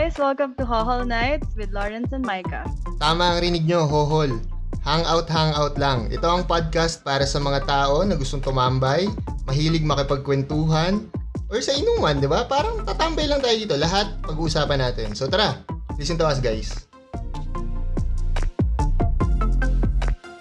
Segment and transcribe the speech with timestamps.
[0.00, 0.16] guys!
[0.16, 2.64] Welcome to Hohol Nights with Lawrence and Micah.
[3.04, 4.40] Tama ang rinig nyo, hohol.
[4.80, 6.08] Hangout, hangout lang.
[6.08, 9.04] Ito ang podcast para sa mga tao na gustong tumambay,
[9.44, 11.04] mahilig makipagkwentuhan,
[11.52, 12.48] or sa inuman, di ba?
[12.48, 13.76] Parang tatambay lang tayo dito.
[13.76, 15.12] Lahat pag-uusapan natin.
[15.12, 15.60] So tara,
[16.00, 16.88] listen to us guys.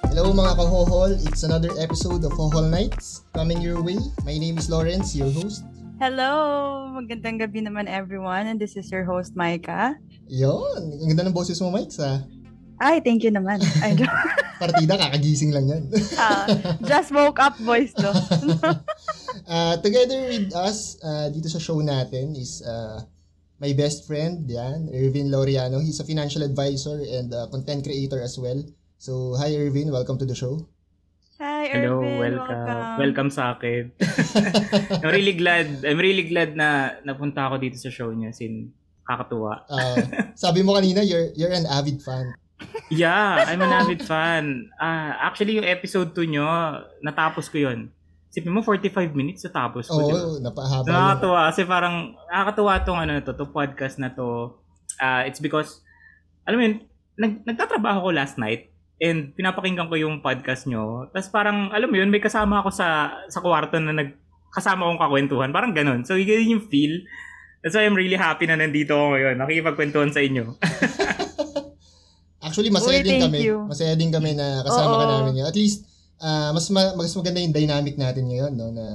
[0.07, 3.99] Hello mga kahohol, it's another episode of Hohol Nights coming your way.
[4.23, 5.67] My name is Lawrence, your host.
[5.99, 6.78] Hello!
[6.99, 9.95] Magandang gabi naman everyone and this is your host Micah.
[10.27, 12.27] Yon, ang ganda ng boses mo, Mike, sa
[12.75, 13.63] Ay, thank you naman.
[13.83, 13.95] Ay,
[14.59, 15.83] partida, kakagising lang yan.
[16.19, 16.43] ah,
[16.83, 18.11] just woke up voice no.
[19.47, 22.99] Uh, together with us uh, dito sa show natin is uh,
[23.63, 25.79] my best friend, yan, Irvin Laureano.
[25.79, 28.59] He's a financial advisor and uh, content creator as well.
[28.99, 30.67] So, hi Irvin, welcome to the show.
[31.39, 32.19] Hi, Hello, Irvin.
[32.19, 32.67] welcome.
[32.67, 32.99] Welcome.
[32.99, 33.95] Welcome sa akin.
[34.99, 35.87] I'm really glad.
[35.87, 38.75] I'm really glad na napunta ako dito sa show niya sin
[39.07, 39.63] kakatuwa.
[39.71, 40.03] Uh,
[40.35, 42.35] sabi mo kanina, you're, you're an avid fan.
[42.91, 44.67] Yeah, I'm an avid fan.
[44.75, 46.43] Ah, actually yung episode 2 nyo,
[46.99, 47.87] natapos ko 'yon.
[48.29, 49.95] Sipin mo 45 minutes natapos ko.
[49.95, 50.93] Oo, oh, napahaba So, yun.
[50.93, 51.95] nakakatuwa kasi parang
[52.27, 54.59] nakakatuwa tong ano to, to podcast na to.
[54.99, 55.79] Ah, it's because
[56.43, 56.75] alam mo yun,
[57.15, 58.67] nag, nagtatrabaho ko last night
[58.99, 61.07] and pinapakinggan ko yung podcast nyo.
[61.11, 62.87] Tapos parang alam mo yun, may kasama ako sa
[63.31, 64.15] sa kwarto na nag
[64.49, 65.49] kasama kong kakwentuhan.
[65.53, 66.01] Parang ganun.
[66.03, 67.05] So, yun yung feel.
[67.61, 69.35] That's why I'm really happy na nandito ako ngayon.
[69.37, 70.57] Nakikipagkwentuhan sa inyo.
[72.45, 73.37] Actually, masaya Uy, din kami.
[73.43, 73.57] you.
[73.67, 75.11] Masaya din kami na kasama ka Oo.
[75.21, 75.49] namin ngayon.
[75.51, 75.85] At least,
[76.23, 78.71] uh, mas, ma- mas maganda yung dynamic natin ngayon, no?
[78.71, 78.85] Na,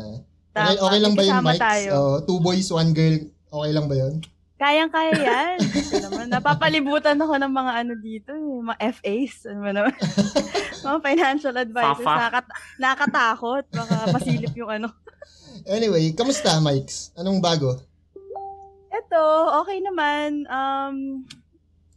[0.56, 1.60] okay, Tama, okay lang ba yung mics?
[1.60, 1.90] tayo.
[1.92, 3.16] Oh, two boys, one girl.
[3.30, 4.14] Okay lang ba yun?
[4.54, 5.56] Kayang-kaya yan.
[5.58, 9.34] Ito naman, napapalibutan ako ng mga ano dito, eh, mga FAs.
[9.50, 9.94] Ano ba naman?
[10.86, 12.06] mga financial advisors.
[12.06, 12.22] Fafa.
[12.30, 13.64] Nakat- nakakatakot.
[13.74, 14.88] Baka masilip yung ano.
[15.64, 17.14] Anyway, kamusta, Mikes?
[17.16, 17.78] Anong bago?
[18.90, 19.22] Ito,
[19.64, 20.44] okay naman.
[20.44, 21.24] Um,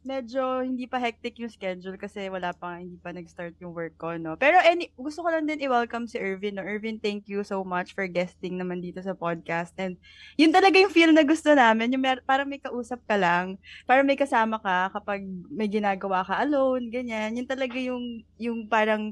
[0.08, 4.16] medyo hindi pa hectic yung schedule kasi wala pa, hindi pa nag-start yung work ko,
[4.16, 4.40] no?
[4.40, 6.64] Pero any, gusto ko lang din i-welcome si Irvin, no?
[6.64, 9.76] Irvin, thank you so much for guesting naman dito sa podcast.
[9.76, 10.00] And
[10.40, 14.08] yun talaga yung feel na gusto namin, yung mer- parang may kausap ka lang, parang
[14.08, 17.36] may kasama ka kapag may ginagawa ka alone, ganyan.
[17.36, 19.12] Yun talaga yung, yung parang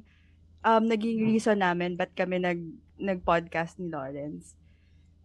[0.63, 2.63] um, naging reason namin ba't kami nag,
[2.95, 4.64] nag-podcast ni Lawrence.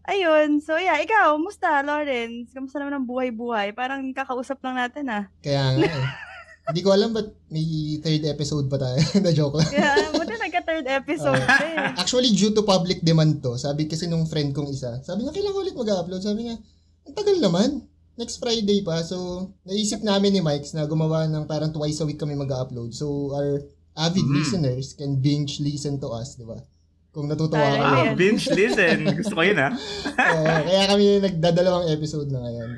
[0.06, 0.60] Ayun.
[0.60, 0.96] So, yeah.
[0.96, 2.50] Ikaw, musta, Lawrence?
[2.50, 3.72] Kamusta naman ang buhay-buhay?
[3.72, 5.24] Parang kakausap lang natin, ah.
[5.40, 6.08] Kaya nga eh.
[6.70, 7.66] Hindi ko alam ba't may
[7.98, 9.00] third episode pa tayo.
[9.24, 9.66] Na joke lang.
[9.66, 11.98] Kaya, buti nagka-third episode eh.
[11.98, 15.50] Actually, due to public demand to, sabi kasi nung friend kong isa, sabi niya, kailan
[15.50, 16.22] ko ulit mag-upload?
[16.22, 16.56] Sabi niya,
[17.04, 17.90] ang tagal naman.
[18.14, 19.00] Next Friday pa.
[19.02, 19.16] So,
[19.64, 22.92] naisip namin ni Mikes na gumawa ng parang twice a week kami mag-upload.
[22.92, 23.64] So, our
[23.96, 24.34] avid Mm.
[24.36, 26.60] listeners can binge listen to us, di ba?
[27.10, 27.58] Kung natutuwa.
[27.58, 27.82] Ayan.
[27.82, 28.98] Wow, binge listen.
[29.18, 29.74] Gusto ko yun ah.
[30.38, 32.70] Oo, kaya kami nagdadalawang episode na ngayon.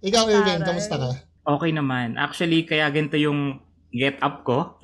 [0.00, 1.10] Ikaw, Irvin, kamusta ka?
[1.44, 2.16] Okay naman.
[2.16, 3.60] Actually, kaya ganito yung
[3.92, 4.80] get up ko.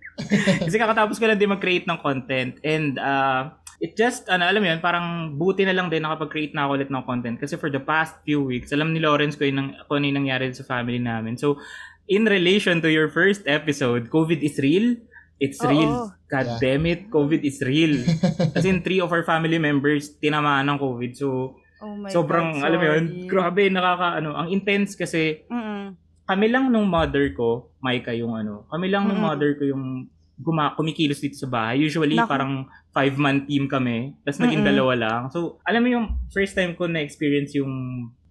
[0.66, 2.56] Kasi kakatapos ko lang din mag-create ng content.
[2.64, 3.52] And uh,
[3.84, 6.90] it just, ano, alam mo yun, parang buti na lang din nakapag-create na ako ulit
[6.92, 7.36] ng content.
[7.36, 10.48] Kasi for the past few weeks, alam ni Lawrence ko yung, kung ano yung nangyari
[10.56, 11.36] sa family namin.
[11.36, 11.60] So,
[12.08, 14.96] in relation to your first episode, COVID is real.
[15.42, 15.68] It's Oo.
[15.68, 15.94] real.
[16.30, 16.60] God Yeah.
[16.62, 17.98] damn it, COVID is real.
[18.56, 21.12] As in, three of our family members tinamaan ng COVID.
[21.12, 25.98] So, Oh my sobrang, God, alam mo yun, grabe, nakaka, ano, ang intense kasi, Mm-mm.
[26.24, 29.26] kami lang nung mother ko, Maika yung ano, kami lang nung Mm.
[29.26, 30.06] mother ko yung
[30.38, 31.82] guma kumikilos dito sa bahay.
[31.82, 32.30] Usually, Naku.
[32.30, 32.52] parang
[32.90, 34.14] five-man team kami.
[34.22, 34.70] Tapos naging Mm-mm.
[34.74, 35.20] dalawa lang.
[35.28, 37.70] So, alam mo yung first time ko na-experience yung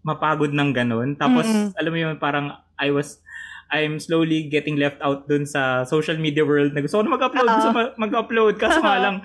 [0.02, 1.14] mapagod ng ganun.
[1.16, 1.76] Tapos, Mm-mm.
[1.76, 3.20] alam mo yung parang I was,
[3.72, 7.46] I'm slowly getting left out dun sa social media world na gusto ko na mag-upload,
[7.46, 7.56] Oo.
[7.56, 8.54] gusto ma- mag-upload.
[8.56, 9.24] Kaso nga lang,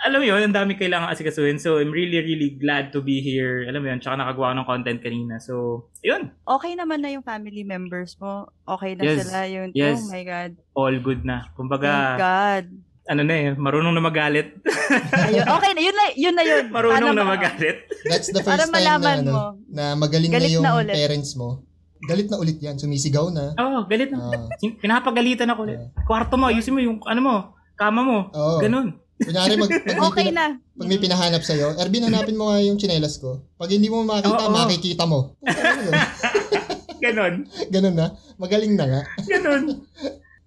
[0.00, 1.54] alam mo yun, ang dami kailangan asikasuhin.
[1.56, 3.62] So, I'm really, really glad to be here.
[3.64, 5.38] Alam mo yun, tsaka nakagawa ng content kanina.
[5.38, 8.50] So, yun, Okay naman na yung family members mo.
[8.66, 9.18] Okay na Yes.
[9.24, 9.68] sila yun.
[9.70, 10.00] Yes.
[10.00, 10.50] Oh my God.
[10.72, 11.46] all good na.
[11.46, 12.64] Thank Kumbaga, God.
[13.06, 14.50] ano na eh, marunong na magalit.
[15.30, 15.46] Ayun.
[15.46, 16.64] Okay na, yun na, yun na yun.
[16.68, 17.86] marunong Paano na ma- magalit.
[18.02, 19.44] That's the Para first time na, malaman ano, mo.
[19.68, 20.94] na magaling Galit na yung na ulit.
[20.96, 21.62] parents mo.
[22.04, 22.80] Galit na ulit yan.
[22.80, 23.52] Sumisigaw na.
[23.56, 24.48] Oo, oh, galit na.
[24.56, 25.80] Sin- Pinapagalitan ako ulit.
[26.04, 27.34] Kwarto mo, ayusin mo yung, ano mo,
[27.76, 28.18] kama mo.
[28.32, 28.58] Oo.
[28.60, 28.96] Ganun.
[29.20, 30.78] Kunyari, mag, pag, Okay pina- na.
[30.80, 33.44] pag may pinahanap sa'yo, Ervin, hanapin mo nga yung chinelas ko.
[33.60, 34.52] Pag hindi mo makita, Oo.
[34.56, 35.36] makikita mo.
[37.04, 37.44] Ganon.
[37.68, 38.16] Ganun na.
[38.40, 39.00] Magaling na nga.
[39.28, 39.84] Ganon.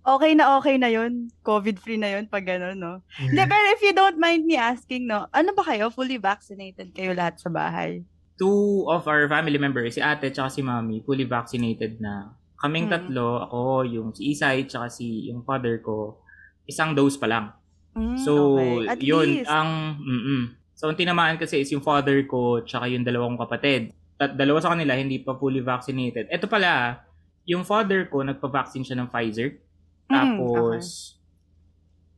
[0.03, 1.31] Okay na okay na yun.
[1.47, 2.99] COVID-free na yun pag gano'n, no?
[3.23, 3.39] Mm.
[3.47, 5.87] pero if you don't mind me asking, no, ano ba kayo?
[5.87, 8.03] Fully vaccinated kayo lahat sa bahay?
[8.33, 12.33] Two of our family members, si ate at si mami, fully vaccinated na.
[12.57, 12.91] Kaming Mm.
[12.91, 16.17] tatlo, ako, yung si Isay, tsaka si yung father ko,
[16.65, 17.45] isang dose pa lang.
[17.93, 18.89] Mm, So, okay.
[18.89, 19.49] At yun, least.
[19.49, 19.69] ang,
[19.99, 20.43] mm
[20.73, 23.93] So, ang tinamaan kasi is yung father ko, tsaka yung dalawang kapatid.
[24.13, 26.29] tat- dalawa sa kanila hindi pa fully vaccinated.
[26.29, 27.01] Ito pala,
[27.45, 29.57] yung father ko, nagpa-vaccine siya ng Pfizer.
[30.05, 31.17] Mm, Tapos,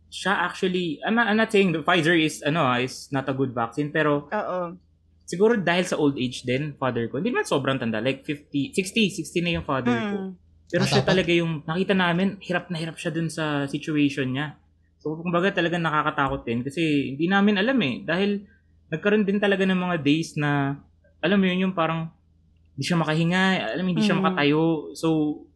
[0.07, 3.33] siya actually, I'm not, I'm not saying the Pfizer is, ano, ah, is not a
[3.33, 4.75] good vaccine, pero Oo.
[5.25, 9.25] Siguro dahil sa old age din, father ko, hindi naman sobrang tanda, like 50, 60,
[9.25, 10.17] 60 na yung father ko.
[10.17, 10.31] Mm.
[10.65, 11.09] Pero siya Matapang.
[11.13, 14.57] talaga yung, nakita namin, hirap na hirap siya dun sa situation niya.
[15.01, 18.01] So, kumbaga talaga nakakatakot din kasi hindi namin alam eh.
[18.01, 18.41] Dahil
[18.89, 20.77] nagkaroon din talaga ng mga days na,
[21.21, 22.09] alam mo yun, yung parang
[22.75, 23.43] hindi siya makahinga,
[23.77, 24.21] alam mo, hindi siya Mm.
[24.25, 24.63] makatayo.
[24.97, 25.07] So,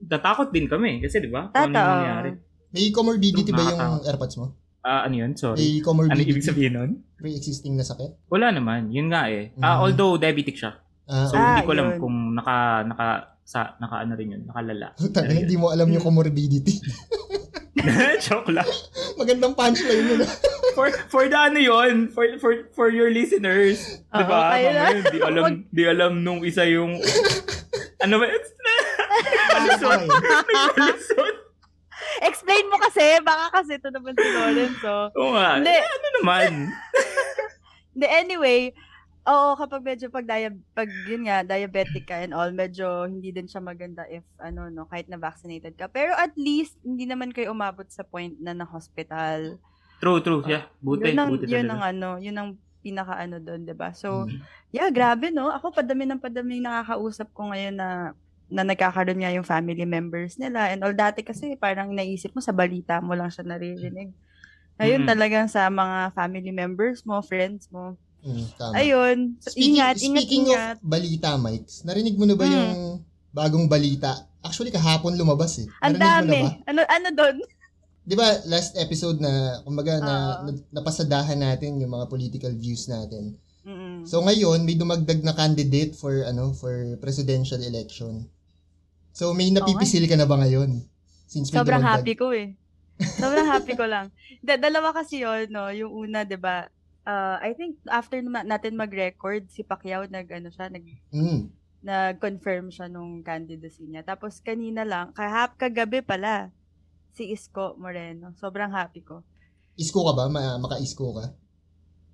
[0.01, 1.49] natakot din kami kasi di ba?
[1.51, 2.29] Ano mangyari.
[2.69, 4.05] May comorbidity ba yung.
[4.05, 4.53] AirPods mo?
[4.81, 5.31] Ah, ano yun?
[5.33, 5.59] Sorry.
[5.59, 6.29] May Ano comorbidity?
[6.29, 6.91] ibig sabihin nun?
[7.13, 8.27] Pre-existing na sakit?
[8.27, 8.89] Wala naman.
[8.89, 9.51] Yun nga eh.
[9.57, 9.83] Ah, Mm.
[9.83, 10.79] although diabetic siya.
[11.03, 11.99] Ah, So, Ah, hindi ko alam yun.
[11.99, 13.07] kung naka, naka,
[13.41, 14.93] sa, naka ano rin yun, nakalala.
[14.97, 16.79] Puta, hindi mo alam yung comorbidity.
[18.21, 18.67] Joke lang.
[19.19, 20.21] Magandang punchline yun.
[20.21, 20.31] ah.
[20.71, 24.53] for for the ano yun, for for for your listeners, 'di Oo, ba?
[24.53, 24.83] kayo na.
[24.85, 26.95] Mamaya, di alam di alam nung isa yung
[27.99, 28.25] ano ba?
[29.57, 30.01] Alisod.
[30.07, 31.35] Alisod.
[32.21, 34.95] Explain mo kasi, baka kasi ito naman si Lorenzo.
[35.13, 35.57] Oo nga.
[35.57, 35.75] Hindi.
[35.75, 36.51] Ano naman?
[37.99, 38.71] The anyway,
[39.23, 43.45] oo, kapag medyo pag, dia- pag yun nga, diabetic ka and all, medyo hindi din
[43.45, 45.87] siya maganda if, ano, no, kahit na vaccinated ka.
[45.87, 49.59] Pero at least, hindi naman kayo umabot sa point na na-hospital.
[49.99, 50.41] True, true.
[50.45, 50.63] Yeah.
[50.79, 52.49] Buti, yun ang, buti yun ang ano, yun ang
[52.79, 53.91] pinaka ano doon, 'di ba?
[53.91, 54.39] So, Mm.
[54.71, 55.51] yeah, grabe no.
[55.51, 58.15] Ako padami ng padami nakakausap ko ngayon na
[58.49, 62.51] na nagkakaroon nga yung family members nila and all dati kasi parang naisip mo sa
[62.51, 64.09] balita mo lang siya naririnig.
[64.75, 65.07] Ngayon Mm.
[65.07, 67.93] talagang sa mga family members mo, friends mo.
[68.19, 68.73] Mm, tama.
[68.75, 70.75] Ayun, so, Speaking, ingat, ingat, speaking ingat.
[70.75, 72.51] of balita, Mikes, narinig mo na ba Mm.
[72.51, 72.73] yung
[73.29, 74.11] bagong balita?
[74.39, 75.67] Actually, kahapon lumabas eh.
[75.79, 76.39] Ang dami.
[76.41, 76.63] ba?
[76.65, 77.35] Ano ano doon?
[78.09, 79.29] Di ba, last episode na,
[79.61, 83.37] kumbaga, na, na- napasadahan natin yung mga political views natin.
[83.61, 84.01] Mm.
[84.01, 88.25] So ngayon, may dumagdag na candidate for ano for presidential election.
[89.11, 90.83] So may napipisil ka na ba ngayon?
[91.25, 92.01] Since may Sobrang dumagdag.
[92.01, 92.55] happy ko eh.
[93.15, 94.09] Sobrang happy ko lang.
[94.45, 95.69] Da- dalawa kasi yun, no?
[95.69, 96.67] Yung una, di ba,
[97.03, 101.41] uh, I think after na- natin mag-record, si Pacquiao nag, ano siya, nag, Mm.
[101.81, 104.03] nag-confirm siya nung candidacy niya.
[104.03, 106.51] Tapos kanina lang, kahap kagabi pala,
[107.09, 108.31] si Isko Moreno.
[108.35, 109.23] Sobrang happy ko.
[109.75, 110.23] Isko ka ba?
[110.27, 111.25] Ma- maka-isko ka?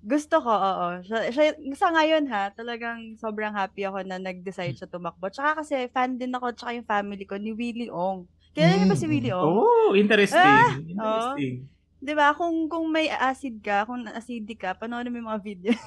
[0.00, 0.88] Gusto ko, oo.
[1.02, 5.28] Siya, siya, sa ngayon ha, talagang sobrang happy ako na nag-decide siya tumakbo.
[5.28, 8.24] Tsaka kasi fan din ako, tsaka yung family ko ni Willie Ong.
[8.52, 9.12] Kilala niyo ba si Mm.
[9.12, 9.46] Willie Ong?
[9.56, 10.38] Oh, interesting.
[10.38, 10.72] Ah!
[10.76, 11.54] interesting.
[11.96, 12.32] 'Di ba?
[12.32, 15.72] Kung kung may acid ka, kung acidic ka, panoorin mo yung mga video.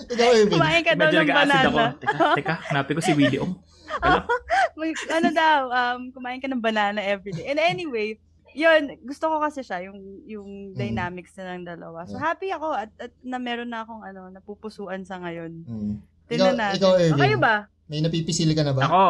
[0.00, 0.32] Ikaw.
[0.48, 1.36] Kumain ka daw ng ako.
[1.36, 1.92] banana.
[1.94, 3.52] Teka, teka, hanapin ko si Willie Ong.
[4.78, 7.46] May- ano daw, um, kumain ka ng banana everyday.
[7.46, 8.16] And anyway,
[8.52, 10.76] yun, gusto ko kasi siya, yung, yung Mm.
[10.76, 12.04] dynamics na ng dalawa.
[12.04, 12.24] So, Yeah.
[12.26, 15.52] happy ako at, at na meron na akong ano, napupusuan sa ngayon.
[15.64, 15.92] Mm.
[16.26, 16.78] Tingnan natin.
[16.78, 17.12] ikaw, Erwin.
[17.12, 17.56] O, kayo ba?
[17.86, 18.82] May napipisil ka na ba?
[18.84, 19.02] ako,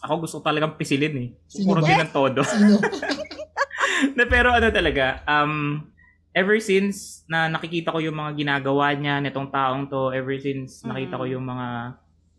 [0.00, 1.28] ako gusto ko talagang pisilin eh.
[1.46, 1.86] Sino Puro ba?
[1.86, 2.40] din ng todo.
[2.42, 2.76] Sino?
[4.16, 5.86] na, pero ano talaga, um,
[6.32, 11.14] ever since na nakikita ko yung mga ginagawa niya nitong taong to, ever since nakita
[11.14, 11.32] ko Mm.
[11.32, 11.68] yung mga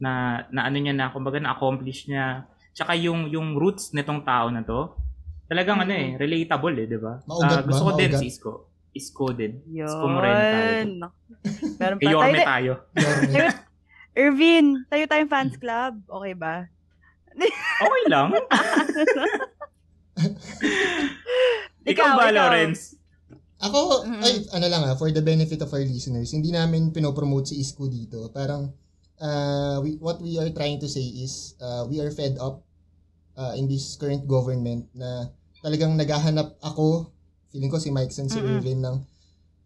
[0.02, 0.12] na,
[0.50, 2.44] na ano niya na, kumbaga na-accomplish niya,
[2.74, 4.98] tsaka yung, yung roots nitong tao na to,
[5.52, 7.20] talagang ano eh, relatable eh, di ba?
[7.28, 7.92] Maugat Ah, gusto ba?
[7.92, 8.52] ko din si Isko.
[8.96, 9.60] Isko din.
[9.68, 9.84] Yun.
[9.84, 11.12] Isko Moreno tayo.
[11.76, 12.48] Meron Kay pa Yorme tayo.
[12.48, 12.72] tayo.
[12.96, 13.52] Yorme.
[14.12, 16.00] Irvin, tayo tayong fans club.
[16.08, 16.68] Okay ba?
[17.84, 18.32] Okay lang.
[21.88, 22.96] ikaw, ba, Lawrence?
[23.62, 24.26] Ako, Mm-mm.
[24.26, 27.88] ay, ano lang ah, for the benefit of our listeners, hindi namin pinopromote si Isko
[27.88, 28.28] dito.
[28.34, 28.74] Parang,
[29.22, 32.66] uh, we, what we are trying to say is, uh, we are fed up
[33.38, 35.30] uh, in this current government na
[35.62, 37.10] talagang naghahanap ako,
[37.50, 38.58] feeling ko si Mike and si Mm-mm.
[38.58, 38.98] Irvin ng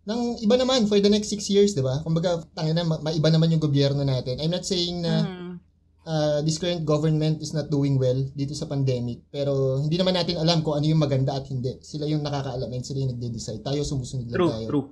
[0.05, 1.97] ng iba naman for the next six years, di ba?
[1.99, 4.37] Kumbaga, tangina, ma- maiba naman yung gobyerno natin.
[4.37, 5.51] I'm not saying na Mm.
[6.05, 9.25] uh, this current government is not doing well dito sa pandemic.
[9.27, 11.73] Pero hindi naman natin alam kung ano yung maganda at hindi.
[11.81, 13.65] Sila yung nakakaalam and sila yung nagde-decide.
[13.65, 14.67] Tayo sumusunod lang True, tayo.
[14.69, 14.85] true.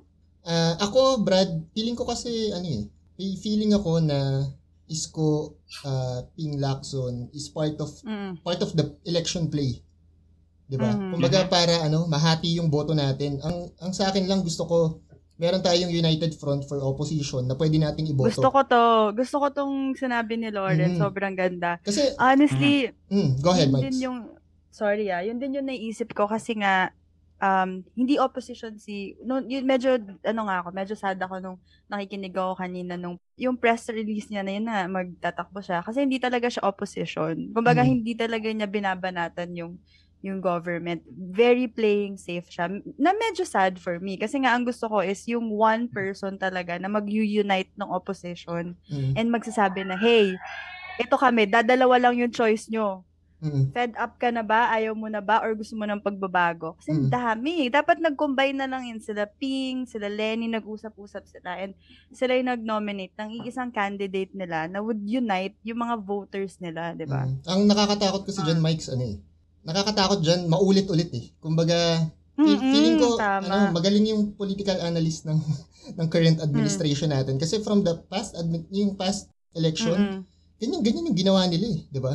[0.43, 2.83] Ah, ako, Brad, feeling ko kasi, ano eh,
[3.13, 4.50] may feeling ako na
[4.83, 5.55] Isko
[5.86, 8.41] uh, Ping Lacson is part of Mm.
[8.41, 9.77] part of the election play.
[10.73, 10.89] 'Di ba?
[10.89, 11.13] Mhm.
[11.13, 13.37] Kumbaga para ano, mahati yung boto natin.
[13.45, 14.77] Ang ang sa akin lang gusto ko
[15.37, 18.33] meron tayong united front for opposition na pwede nating iboto.
[18.33, 18.83] Gusto ko to.
[19.13, 20.97] Gusto ko tong sinabi ni Lauren.
[20.97, 21.01] Mhm.
[21.01, 21.77] Sobrang ganda.
[21.85, 23.83] Kasi Honestly, mm, go ahead, yun Mike.
[23.89, 24.17] din yung,
[24.73, 26.93] sorry ah, yun din yung naisip ko kasi nga,
[27.41, 31.57] um, hindi opposition si, no, yun medyo, ano nga ako, medyo sad ako nung
[31.89, 35.81] nakikinig ako kanina nung, yung press release niya na yun na magtatakbo siya.
[35.81, 37.51] Kasi hindi talaga siya opposition.
[37.51, 37.89] Kumbaga, Mhm.
[37.89, 39.73] hindi talaga niya binabanatan yung,
[40.23, 41.03] yung government.
[41.11, 42.71] Very playing safe siya.
[42.95, 44.15] Na medyo sad for me.
[44.15, 49.19] Kasi nga, ang gusto ko is yung one person talaga na mag-unite ng opposition Mm.
[49.19, 50.39] and magsasabi na, hey,
[50.95, 53.03] ito kami, dadalawa lang yung choice nyo.
[53.43, 53.75] Mm.
[53.75, 54.71] Fed up ka na ba?
[54.71, 55.43] Ayaw mo na ba?
[55.43, 56.79] Or gusto mo ng pagbabago?
[56.79, 57.11] Kasi Mm.
[57.11, 57.55] dami.
[57.67, 59.03] Dapat nag-combine na lang yun.
[59.03, 61.59] Sila Ping, sila Lenny, nag-usap-usap sila.
[61.59, 61.75] And
[62.15, 67.03] sila yung nag-nominate ng isang candidate nila na would unite yung mga voters nila, di
[67.03, 67.27] ba?
[67.27, 67.43] Mm.
[67.43, 69.19] Ang nakakatakot kasi dyan, Mike's ano eh.
[69.63, 71.25] Nakakatakot dyan, maulit-ulit eh.
[71.39, 72.03] Kumbaga,
[72.36, 73.46] Mm-mm, feeling ko, tama.
[73.48, 75.39] ano, magaling yung political analyst ng
[76.00, 77.36] ng current administration natin.
[77.39, 80.20] Kasi from the past, admi- yung past election, Mm-mm.
[80.60, 81.79] ganyan, ganyan yung ginawa nila eh.
[81.88, 82.13] Di ba?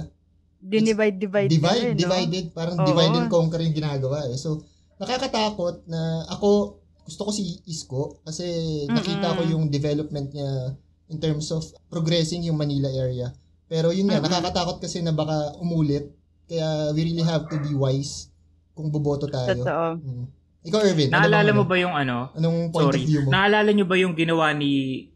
[0.59, 1.99] Dinivide, divide, divide, eh, no?
[2.03, 2.87] divided, parang Oo.
[2.89, 4.35] divide and conquer yung ginagawa eh.
[4.35, 4.67] So,
[4.99, 8.45] nakakatakot na ako, gusto ko si Isko kasi
[8.91, 9.53] nakita ko Mm-mm.
[9.55, 10.75] yung development niya
[11.09, 13.31] in terms of progressing yung Manila area.
[13.71, 14.27] Pero yun nga, Mm-mm.
[14.29, 16.11] nakakatakot kasi na baka umulit.
[16.49, 18.33] Kaya we really have to be wise
[18.73, 19.53] kung boboto tayo.
[19.53, 19.87] Totoo.
[20.01, 20.25] Mm.
[20.69, 21.71] Ikaw, Irvin, ano Naalala bang mo ano?
[21.71, 22.17] ba yung ano?
[22.35, 23.01] Anong point Sorry.
[23.01, 23.29] of view mo?
[23.31, 24.71] Naalala nyo ba yung ginawa ni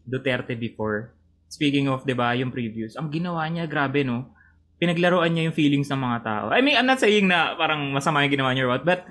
[0.07, 1.11] Duterte before?
[1.51, 2.95] Speaking of, di ba, yung previews.
[2.95, 4.33] Ang ginawa niya, grabe, no?
[4.81, 6.45] Pinaglaruan niya yung feelings ng mga tao.
[6.49, 9.05] I mean, I'm not saying na parang masama yung ginawa niya or what, but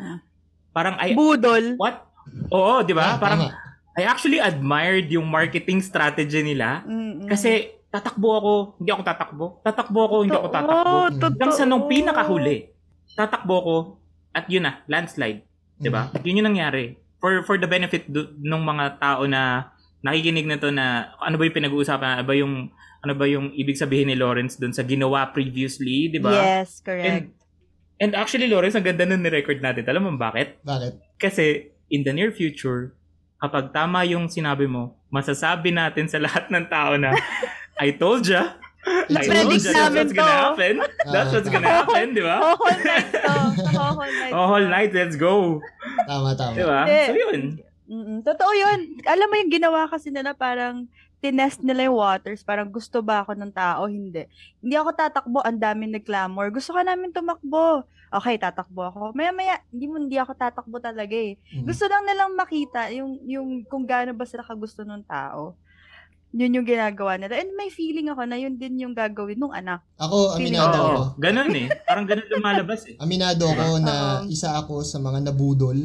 [0.74, 1.76] parang, I, Budol.
[1.78, 2.10] what?
[2.50, 3.14] Oo, di ba?
[3.14, 3.58] Ah, Parang, tama.
[3.92, 6.80] I actually admired yung marketing strategy nila.
[6.88, 7.28] Mm-mm.
[7.28, 9.46] Kasi, tatakbo ako, hindi ako tatakbo.
[9.60, 10.88] Tatakbo ako, hindi ako tatakbo.
[11.20, 12.72] Hanggang sa nung pinakahuli,
[13.12, 13.76] tatakbo ko,
[14.32, 15.44] at yun na, landslide.
[15.92, 16.08] Ba?
[16.08, 16.24] Mm.
[16.24, 16.96] Yun yung nangyari.
[17.20, 19.70] For for the benefit do, ng mga tao na
[20.02, 22.54] nakikinig na to na ano ba yung pinag-uusapan, ano ba yung
[23.02, 26.32] ano ba yung ibig sabihin ni Lawrence dun sa ginawa previously, di ba?
[26.32, 27.26] Yes, And correct.
[27.98, 29.86] and actually Lawrence, ang ganda nun ni-record natin.
[29.86, 30.62] Alam mo bakit?
[30.62, 31.18] Bakit?
[31.18, 32.94] Kasi in the near future,
[33.42, 37.14] kapag tama yung sinabi mo, masasabi natin sa lahat ng tao na
[37.82, 38.54] I told ya.
[38.82, 40.42] I Na-predict told ya that's namin what's gonna to.
[40.42, 40.74] happen.
[41.06, 41.54] That's what's tama.
[41.58, 42.36] gonna happen, di ba?
[42.54, 43.30] Whole night to.
[43.74, 44.32] Whole night.
[44.38, 45.58] Oh, whole night, let's go.
[46.06, 46.54] Tama, tama.
[46.54, 46.80] Di ba?
[46.86, 47.40] So yun.
[47.86, 48.18] Mm-mm.
[48.22, 48.78] Totoo yun.
[49.04, 50.88] Alam mo yung ginawa kasi nila parang
[51.20, 52.42] tinest nila yung waters.
[52.42, 53.86] Parang gusto ba ako ng tao?
[53.86, 54.24] Hindi.
[54.58, 55.38] Hindi ako tatakbo.
[55.44, 56.50] Ang daming nagclamor.
[56.50, 57.84] Gusto ka namin tumakbo.
[58.08, 59.02] Okay, tatakbo ako.
[59.12, 61.36] Maya-maya, hindi mo hindi ako tatakbo talaga eh.
[61.52, 61.64] Mm.
[61.64, 65.52] Gusto lang nilang makita yung, yung kung gaano ba sila kagusto ng tao.
[66.32, 67.36] Yun yung ginagawa nila.
[67.36, 69.84] And may feeling ako na yun din yung gagawin ng anak.
[69.96, 71.02] Ako, aminado ako.
[71.16, 71.68] ganun eh.
[71.84, 72.96] Parang ganun lumalabas eh.
[72.96, 74.32] Aminado ako na Oo.
[74.32, 75.76] isa ako sa mga nabudol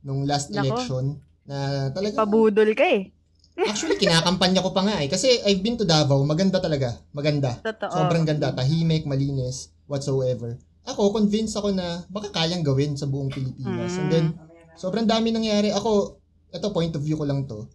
[0.00, 0.62] nung last Nako.
[0.62, 1.04] election
[1.42, 1.56] na
[1.90, 3.10] talaga Pabudol ka eh.
[3.58, 7.90] actually kinakampanya ko pa nga eh kasi I've been to Davao maganda talaga maganda Totoo.
[7.90, 13.98] sobrang ganda tahimik malinis whatsoever ako convinced ako na baka kayang gawin sa buong Pilipinas
[13.98, 14.12] and Mm.
[14.12, 14.26] then
[14.74, 17.66] sobrang dami nangyari ako ito point of view ko lang to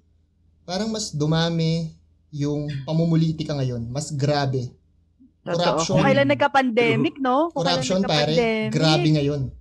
[0.63, 1.91] parang mas dumami
[2.33, 4.73] yung pamumulitika ngayon mas grabe
[5.43, 5.53] Totoo.
[5.53, 5.95] corruption.
[5.99, 7.51] Kung kailan nagka-pandemic, no?
[7.53, 8.33] Kung corruption pare
[8.73, 9.53] grabe ngayon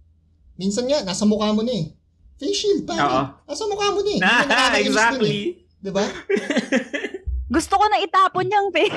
[0.57, 1.93] minsan nga nasa mukha mo na eh
[2.41, 3.23] face shield pare Oo.
[3.45, 4.83] nasa mukha mo na eh nakakainis dun eh.
[4.89, 5.39] exactly.
[5.83, 6.07] Diba?
[7.59, 8.95] Gusto ko na itapon niyang face.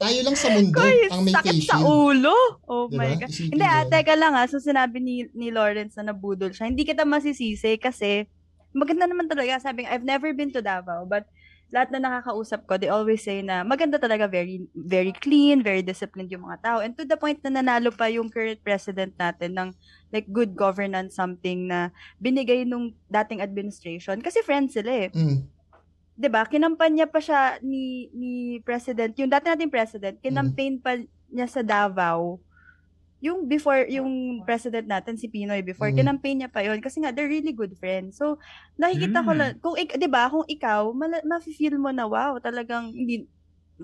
[0.00, 1.92] Tayo lang sa mundo Guys, ang may sakit face sa shield.
[1.92, 2.38] ulo.
[2.64, 3.04] Oh Diba?
[3.04, 3.28] my God.
[3.28, 4.46] Isipin Hindi ah, teka lang ah.
[4.48, 6.70] So sinabi ni, ni Lawrence na nabudol siya.
[6.70, 8.24] Hindi kita masisisi kasi
[8.72, 9.60] maganda naman talaga.
[9.60, 11.28] Sabi I've never been to Davao but
[11.70, 16.30] lahat na nakakausap ko, they always say na maganda talaga, very very clean, very disciplined
[16.30, 16.78] yung mga tao.
[16.82, 19.68] And to the point na nanalo pa yung current president natin ng
[20.10, 24.18] like good governance something na binigay nung dating administration.
[24.18, 25.10] Kasi friends sila eh.
[25.14, 25.46] Mm.
[26.20, 26.44] 'di ba?
[26.44, 31.00] Kinampanya pa siya ni ni president, yung dati nating president, kinampaign pa
[31.32, 32.36] niya sa Davao.
[33.20, 35.98] Yung before yung president natin si Pinoy before, Mm.
[36.00, 38.16] kinampaign niya pa yon kasi nga they're really good friends.
[38.16, 38.40] So
[38.74, 39.38] nakikita ko Mm.
[39.38, 43.28] lang kung ik- 'di ba, kung ikaw mala- mafe-feel mo na wow, talagang hindi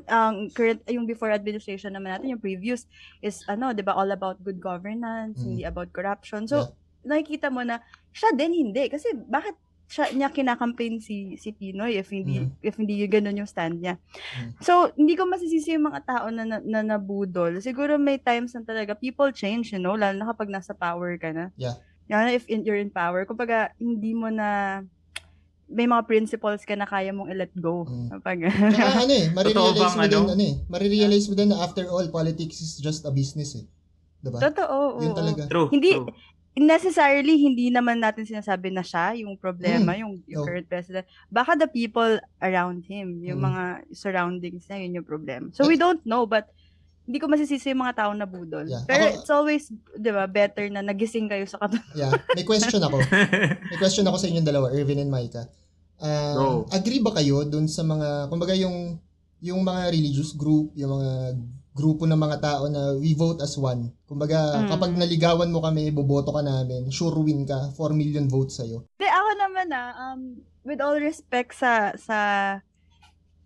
[0.04, 2.84] ang current yung before administration naman natin yung previous
[3.18, 5.44] is ano 'di ba all about good governance Mm.
[5.46, 6.68] hindi about corruption so
[7.00, 7.80] nakikita mo na
[8.12, 12.50] siya din hindi kasi bakit siya niya kinakampaign si si Pinoy if hindi Mm.
[12.58, 13.94] if hindi yung ganun yung stand niya.
[14.34, 14.50] Mm.
[14.58, 17.62] So, hindi ko masisisi yung mga tao na, na, na nabudol.
[17.62, 21.30] Siguro may times na talaga people change, you know, lalo na kapag nasa power ka
[21.30, 21.54] na.
[21.54, 21.78] Yeah.
[22.10, 23.22] Lalo na if in, you're in power.
[23.26, 24.82] Kumbaga, hindi mo na
[25.66, 27.86] may mga principles ka na kaya mong i-let go.
[27.86, 28.06] Mm.
[28.18, 28.38] Kapag,
[28.74, 30.30] Tsaka ano eh, marirealize mo din, ano?
[30.34, 33.66] ano eh, marirealize mo din na after all, politics is just a business eh.
[34.22, 34.38] Diba?
[34.42, 34.98] Totoo.
[35.02, 35.18] Yun oo.
[35.18, 35.42] talaga.
[35.46, 35.70] True.
[35.70, 36.10] Hindi- true.
[36.56, 40.46] Necessarily hindi naman natin sinasabi na siya yung problema, yung, yung No.
[40.48, 41.04] current president.
[41.28, 43.46] Baka the people around him, yung Mm.
[43.46, 45.52] mga surroundings niya, yun yung problema.
[45.52, 46.48] So we don't know, but
[47.04, 48.66] hindi ko masisisi yung mga tao na budol.
[48.66, 48.82] Yeah.
[48.82, 51.86] Pero Ako- it's always, di ba, better na nagising kayo sa katulad.
[51.94, 52.10] Yeah.
[52.32, 52.98] May question ako.
[53.70, 55.46] May question ako sa inyong dalawa, Irvin and Micah.
[55.96, 56.66] Ah, Go.
[56.68, 58.98] agree ba kayo dun sa mga, kumbaga yung,
[59.38, 61.10] yung mga religious group, yung mga
[61.76, 63.92] grupo ng mga tao na we vote as one.
[64.08, 64.68] Kumbaga, Mm.
[64.72, 68.88] kapag naligawan mo kami, boboto ka namin, sure win ka, 4 million votes sa'yo.
[68.96, 72.18] Di, ako naman ah, um, with all respect sa, sa,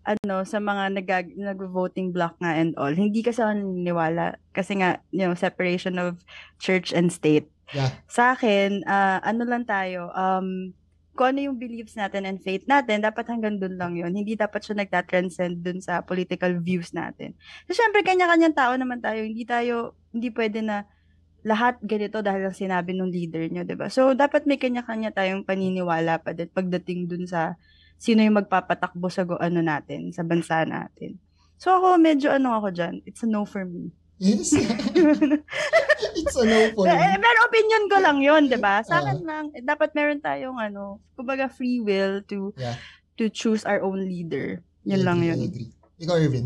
[0.01, 1.07] ano, sa mga nag
[1.37, 4.39] nag-voting block nga and all, hindi kasi ako naniniwala.
[4.49, 6.23] Kasi nga, you know, separation of
[6.57, 7.51] church and state.
[7.75, 7.91] Yeah.
[8.07, 10.71] Sa akin, ah, ano lang tayo, um,
[11.11, 14.15] kung ano yung beliefs natin and faith natin, dapat hanggang dun lang yun.
[14.15, 17.35] Hindi dapat siya nagta-transcend dun sa political views natin.
[17.67, 19.19] So, syempre, kanya-kanyang tao naman tayo.
[19.19, 20.87] Hindi tayo, hindi pwede na
[21.41, 23.89] lahat ganito dahil lang sinabi ng leader nyo, 'di ba?
[23.89, 27.57] So, dapat may kanya-kanya tayong paniniwala pa din pagdating dun sa
[27.97, 31.21] sino yung magpapatakbo sa go, ano natin, sa bansa natin.
[31.61, 32.95] So, ako, medyo ano ako dyan.
[33.05, 33.93] It's a no for me.
[34.21, 34.53] Yes.
[36.13, 37.17] It's a no for Eh, me.
[37.17, 38.85] pero opinion ko lang yun, 'di ba?
[38.85, 39.01] Sa Ah.
[39.01, 42.77] akin lang, eh, dapat meron tayong ano, kumbaga free will to Yeah.
[43.17, 44.61] to choose our own leader.
[44.85, 45.37] I Yun lang agree, yun.
[45.37, 45.69] I agree.
[45.99, 46.45] Ikaw, Irvin.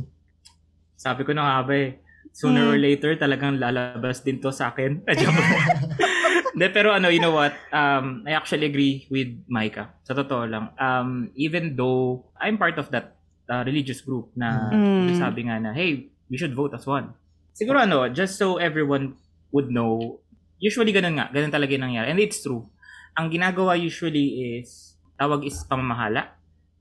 [0.96, 2.00] Sabi ko na nga ba eh,
[2.32, 2.72] sooner Hmm.
[2.72, 5.03] or later talagang lalabas din to sa akin.
[6.55, 7.51] De, pero ano, you know what?
[7.72, 9.91] Um, I actually agree with Micah.
[10.08, 10.72] Sa totoo lang.
[10.79, 15.12] Um, even though I'm part of that uh, religious group na Mm.
[15.13, 17.12] sabi nga na, hey, we should vote as one.
[17.55, 19.15] Siguro ano, just so everyone
[19.55, 20.19] would know,
[20.59, 22.12] usually ganun nga, ganun talaga yung nangyari.
[22.12, 22.67] And it's true.
[23.15, 26.35] Ang ginagawa usually is, tawag is pamamahala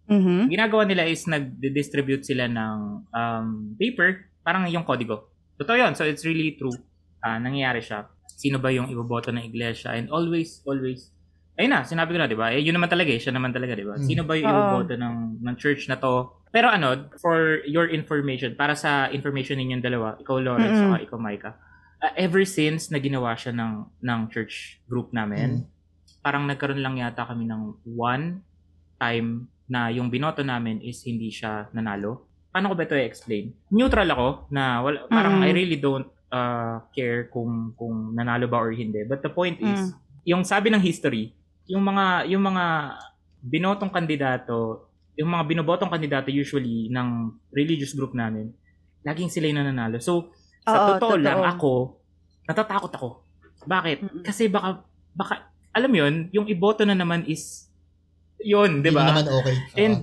[0.05, 0.53] Mhm.
[0.53, 2.77] ginagawa nila is nag-distribute sila ng
[3.09, 3.47] um,
[3.81, 5.33] paper, parang yung kodigo.
[5.57, 5.97] Totoo yun.
[5.97, 6.77] So, it's really true.
[7.25, 8.05] Ah, nangyayari siya.
[8.29, 9.97] Sino ba yung iboboto ng iglesia?
[9.97, 11.09] And always, always,
[11.55, 12.51] ayun na, sinabi ko na, di ba?
[12.51, 13.21] Eh, yun naman talaga eh.
[13.23, 13.95] Siya naman talaga, di ba?
[13.95, 14.05] Mm.
[14.05, 16.35] Sino ba yung iboboto ng, ng church na to?
[16.51, 20.91] Pero ano, for your information, para sa information ninyong dalawa, ikaw Lawrence, Mm-mm.
[20.91, 21.55] saka ikaw Micah,
[21.99, 26.23] ah, ever since na ginawa siya ng, ng church group namin, Mm.
[26.23, 27.63] parang nagkaroon lang yata kami ng
[27.95, 28.43] one
[28.99, 32.27] time na yung binoto namin is hindi siya nanalo.
[32.49, 33.51] Paano ko ba ito i-explain?
[33.71, 35.47] Neutral ako na wala, parang Mm.
[35.47, 39.03] I really don't uh, care kung kung nanalo ba or hindi.
[39.07, 39.91] But the point is, Mm.
[40.25, 41.35] yung sabi ng history,
[41.69, 42.65] yung mga yung mga
[43.45, 48.53] binotong kandidato, yung mga binobotong kandidato usually ng religious group namin,
[49.05, 50.01] laging sila yung nananalo.
[50.01, 50.33] So,
[50.65, 51.53] sa Oo, totoo, lang totoo.
[51.53, 51.73] ako,
[52.49, 53.09] natatakot ako.
[53.65, 53.99] Bakit?
[54.05, 54.23] Mm-mm.
[54.25, 57.69] Kasi baka baka alam mo yun, yung iboto na naman is
[58.41, 59.09] yun, 'di Hindi ba?
[59.13, 59.55] naman okay.
[59.57, 59.77] Oo.
[59.81, 59.95] And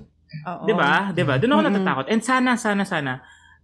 [0.47, 0.65] Oo.
[0.65, 0.91] 'di ba?
[1.13, 1.33] 'Di ba?
[1.37, 1.73] Doon ako Mm-mm.
[1.77, 2.05] natatakot.
[2.09, 3.13] And sana sana sana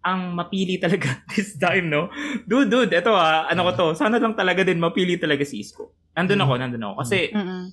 [0.07, 2.07] ang mapili talaga this time, no?
[2.47, 3.87] Dude, dude, eto ah, ano ko to.
[3.99, 5.91] Sana lang talaga din mapili talaga si Isko.
[6.15, 6.93] Nandun ako, nandun ako.
[7.03, 7.63] Kasi Mm-mm.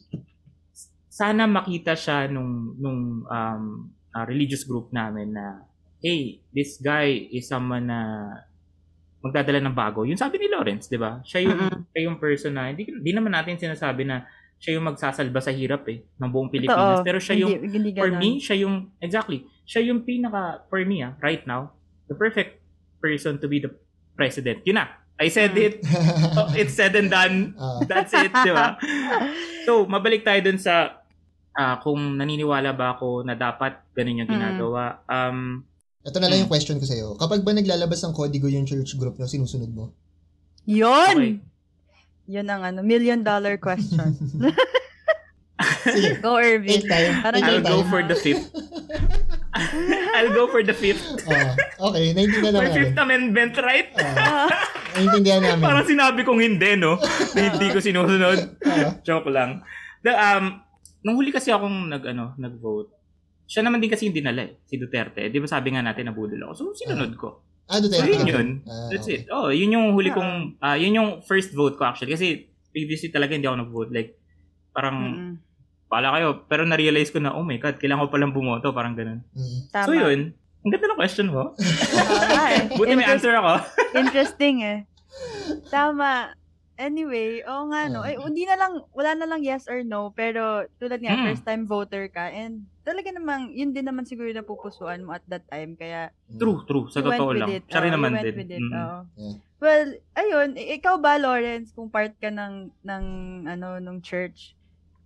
[1.07, 3.65] sana makita siya nung nung um,
[4.11, 5.63] uh, religious group namin na
[6.03, 8.01] hey, this guy is someone na
[9.25, 10.05] magdadala ng bago.
[10.05, 11.23] Yun sabi ni Lawrence, 'di ba?
[11.25, 11.81] Siya yung Mm-mm.
[11.95, 14.27] siya yung person na hindi hindi naman natin sinasabi na
[14.61, 17.01] siya yung magsasalba sa hirap eh ng buong Pilipinas.
[17.01, 17.07] Totoo.
[17.07, 21.05] Pero siya yung Hindi- hindi for me, siya yung exactly, siya yung pinaka for me
[21.05, 21.73] ah, right now,
[22.07, 22.61] the perfect
[22.99, 23.73] person to be the
[24.15, 24.65] president.
[24.65, 24.87] Yun na.
[25.15, 25.63] I said Mm.
[25.63, 25.75] it.
[26.35, 27.55] Oh, it's said and done.
[27.61, 28.75] Ah, That's it, di ba?
[29.67, 31.01] So, mabalik tayo dun sa
[31.55, 34.35] ah, kung naniniwala ba ako na dapat ganun yung Mm.
[34.35, 34.83] ginagawa.
[35.07, 35.63] Um,
[36.05, 37.15] ito na lang yung question ko sa'yo.
[37.17, 39.95] Kapag ba naglalabas ng kodigo yung church group nyo, sinusunod mo?
[40.67, 41.17] Yun!
[41.17, 41.33] okay.
[42.27, 44.01] Yun ang ano, million dollar question.
[45.85, 46.21] Sige.
[46.21, 46.81] Go, Irvin.
[46.81, 47.13] Take time.
[47.23, 47.89] Parang I'll go time.
[47.89, 48.49] for the fifth.
[50.17, 51.05] I'll go for the fifth.
[51.25, 52.79] Ah, okay, naintindihan For naman namin.
[52.81, 53.89] fifth amendment, right?
[53.95, 54.51] Ah,
[54.95, 55.63] naintindihan namin.
[55.63, 56.99] Parang sinabi kong hindi, no?
[57.33, 58.39] Na hindi ko sinusunod.
[58.61, 59.63] Ah, Joke lang.
[60.01, 60.59] The, um,
[61.01, 62.91] nung huli kasi akong nag, ano, nag-vote,
[63.45, 65.29] siya naman din kasi yung dinala eh, si Duterte.
[65.29, 66.53] Di ba sabi nga natin nabudol ako?
[66.55, 67.45] So, sinunod ko.
[67.67, 68.11] ah, So, Duterte.
[68.11, 68.49] yun ka yun.
[68.61, 68.69] ba?
[68.69, 69.23] Ah, That's okay.
[69.23, 69.31] it.
[69.31, 72.11] Oh, yun yung huli kong, ah, yun yung first vote ko actually.
[72.11, 72.27] Kasi
[72.69, 73.93] previously talaga hindi ako nag-vote.
[73.93, 74.19] Like,
[74.71, 75.33] parang, Mm-mm.
[75.95, 76.43] Pala kayo.
[76.51, 78.75] Pero na-realize ko na, oh my God, kailangan ko palang bumoto.
[78.75, 79.23] Parang ganun.
[79.31, 79.59] Mm.
[79.71, 79.87] Tama.
[79.87, 80.35] So, yun.
[80.65, 81.55] Ang ganda ng question mo.
[81.55, 82.75] Eh.
[82.81, 83.63] Buti may answer ako.
[84.03, 84.79] Interesting eh.
[85.71, 86.35] Tama.
[86.75, 88.03] Anyway, oo nga no.
[88.03, 91.25] Ay, hindi na lang, wala na lang yes or no, pero tulad nga, Mm.
[91.31, 95.23] first time voter ka, and talaga namang, yun din naman siguro na pupusuan mo at
[95.31, 96.91] that time, kaya True, true.
[96.91, 97.47] Sa totoo lang.
[97.47, 97.63] it.
[97.71, 98.35] Siya rin naman din.
[98.35, 98.99] with it, oo.
[99.15, 99.35] Yeah.
[99.63, 103.05] Well, ayun, ikaw ba, Lawrence, kung part ka ng, ng,
[103.47, 104.59] ano, ng church,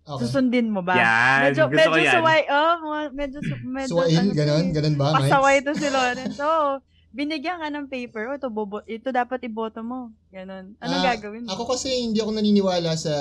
[0.08, 0.20] Okay.
[0.24, 0.96] susundin mo ba?
[0.96, 1.40] Yan.
[1.46, 2.14] Medyo, Gusto medyo yan.
[2.16, 2.74] suway, oh,
[3.12, 5.06] medyo, medyo, Suwail, ano, ganon, si- ganon ba?
[5.14, 5.66] pasaway Miles?
[5.66, 6.38] to si Lawrence.
[6.40, 6.70] Oo.
[7.10, 10.12] binigyan ka ng paper, oh, ito, bobo, ito dapat iboto mo.
[10.28, 10.76] Ganon.
[10.78, 11.50] Anong Ah, gagawin mo?
[11.50, 13.12] Ako kasi hindi ako naniniwala sa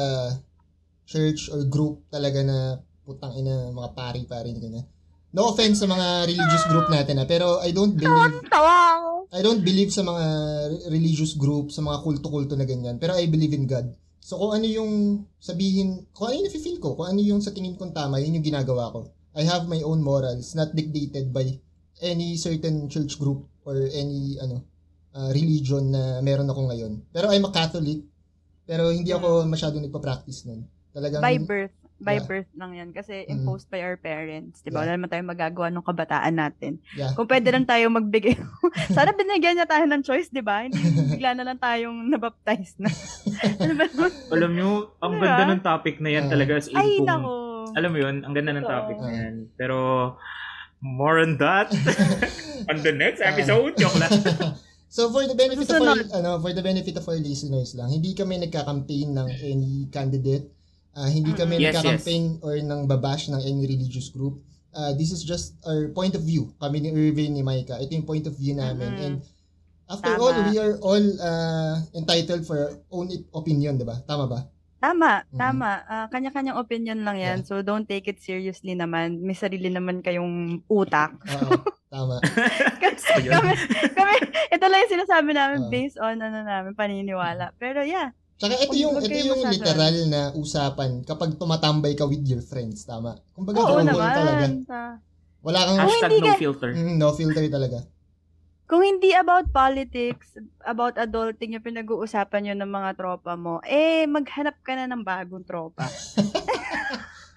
[1.04, 2.58] church or group talaga na
[3.04, 4.86] putang ina mga pari-pari na ganyan.
[5.30, 8.43] No offense sa mga religious group natin ah, pero I don't believe!
[9.30, 10.23] I don't believe sa mga
[10.67, 13.91] re- religious group, sa mga kulto-kulto na ganyan, pero I believe in God.
[14.27, 17.79] So kung ano yung sabihin, kung ano yung nafe-feel ko, kung ano yung sa tingin
[17.79, 19.07] kong tama, yun yung ginagawa ko.
[19.31, 21.47] I have my own morals, not dictated by
[22.03, 24.67] any certain church group or any ano
[25.15, 27.07] uh, religion na meron ako ngayon.
[27.15, 28.03] Pero I'm a Catholic,
[28.67, 30.67] pero hindi ako masyado nagpa-practice nun.
[30.91, 31.87] Talagang, By birth.
[31.97, 32.25] By Yeah.
[32.25, 32.89] birth lang yan.
[32.91, 33.33] Kasi Mm.
[33.33, 34.62] imposed by our parents.
[34.62, 34.81] Di ba?
[34.81, 34.81] Yeah.
[34.86, 36.73] Wala naman tayong magagawa ng kabataan natin.
[36.93, 37.12] Yeah.
[37.12, 38.38] Kung pwede lang tayo magbigay.
[38.93, 40.62] Sana binigyan niya tayo ng choice, di ba?
[40.62, 40.77] Hindi
[41.13, 42.89] bigla na lang tayong nabaptize na.
[43.65, 43.83] ano?
[44.29, 45.25] Alam nyo, ang Diba?
[45.27, 46.31] ganda ng topic na yan Ah.
[46.31, 47.33] talaga as in Ay, kung- nako.
[47.73, 49.33] Alam mo yun, ang ganda ng topic na yan.
[49.53, 49.75] Pero,
[50.77, 51.73] more on that
[52.67, 53.73] on the next episode.
[53.75, 54.13] Joke lang.
[54.88, 58.13] So for the benefit of our, ano, for the benefit of our listeners lang, hindi
[58.13, 60.47] kami nagka-campaign ng any candidate.
[60.97, 64.41] Ah, hindi kami Yes, nagka-campaign or ng babash ng any religious group.
[64.73, 66.49] Ah, this is just our point of view.
[66.57, 67.77] Kami ni Irvin, ni Micah.
[67.77, 68.97] Ito yung point of view namin.
[68.97, 69.05] Mm-mm.
[69.05, 69.15] And
[69.86, 70.21] after Tama.
[70.25, 74.01] all, we are all ah, entitled for our own opinion, di ba?
[74.03, 74.49] Tama ba?
[74.77, 75.38] Tama, Mhm.
[75.38, 75.71] tama.
[75.86, 77.41] Ah, kanya-kanyang opinion lang yan.
[77.41, 79.21] So, don't take it seriously naman.
[79.21, 81.13] May sarili naman kayong utak.
[81.45, 82.17] Oo, tama.
[83.17, 83.53] Kami,
[83.97, 84.13] kami,
[84.53, 85.71] ito lang yung sinasabi namin Oo.
[85.73, 87.49] based on ano namin, paniniwala.
[87.57, 92.21] Pero yeah, Tsaka ito yung, ito yung masyado, literal na usapan kapag tumatambay ka with
[92.23, 92.86] your friends.
[92.86, 93.17] Tama.
[93.34, 94.13] Kumbaga, oo talaga.
[94.45, 94.52] naman.
[94.67, 95.02] Ah,
[95.41, 96.69] Wala kang Hashtag hindi no ka- filter.
[96.71, 97.80] Mm, no filter talaga.
[98.67, 104.60] Kung hindi about politics, about adulting yung pinag-uusapan nyo ng mga tropa mo, eh, maghanap
[104.60, 105.88] ka na ng bagong tropa.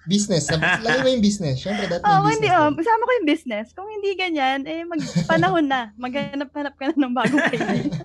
[0.03, 0.49] Business.
[0.83, 1.61] Lagay mo yung business.
[1.61, 2.33] Siyempre, that may Oo, business.
[2.35, 3.65] hindi, oh, kasama ko yung business.
[3.71, 5.93] Kung hindi ganyan, eh, magpanahon na.
[5.95, 8.01] Maghanap-hanap ka na ng bagong kaibigan.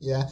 [0.00, 0.28] Yeah.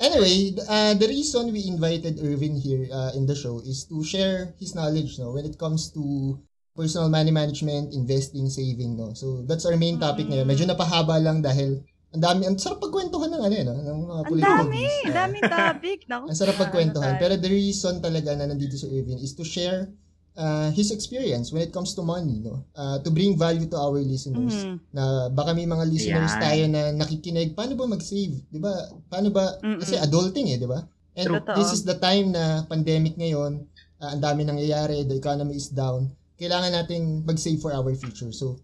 [0.00, 4.52] Anyway, uh, the reason we invited Irvin here uh, in the show is to share
[4.60, 6.36] his knowledge no, when it comes to
[6.76, 8.96] personal money management, investing, saving.
[8.96, 9.12] No?
[9.16, 10.44] So, that's our main topic ngayon.
[10.44, 11.80] Medyo napahaba lang dahil
[12.12, 13.76] ang dami, ang sarap pagkwentuhan ng ano, eh, no?
[13.76, 14.84] ng mga Ang dami.
[14.84, 15.12] Yeah.
[15.12, 15.98] daming topic.
[16.08, 17.16] Naku, Ang sarap pagkwentuhan.
[17.16, 19.88] ano Pero the reason talaga na nandito si Irvin is to share
[20.36, 22.62] uh, his experience when it comes to money, no?
[22.76, 24.52] Uh, to bring value to our listeners.
[24.52, 24.76] Mhm.
[24.92, 26.42] Na baka may mga listeners Yan.
[26.44, 28.44] tayo na nakikinig, paano ba mag-save?
[28.52, 28.72] 'Di ba?
[29.08, 29.80] Paano ba Mm-mm.
[29.82, 30.84] kasi adulting eh, 'di ba?
[31.16, 31.56] And Totoo.
[31.56, 33.64] this is the time na pandemic ngayon,
[34.04, 36.12] uh, ang dami nangyayari, the economy is down.
[36.36, 38.28] Kailangan nating mag-save for our future.
[38.36, 38.60] So,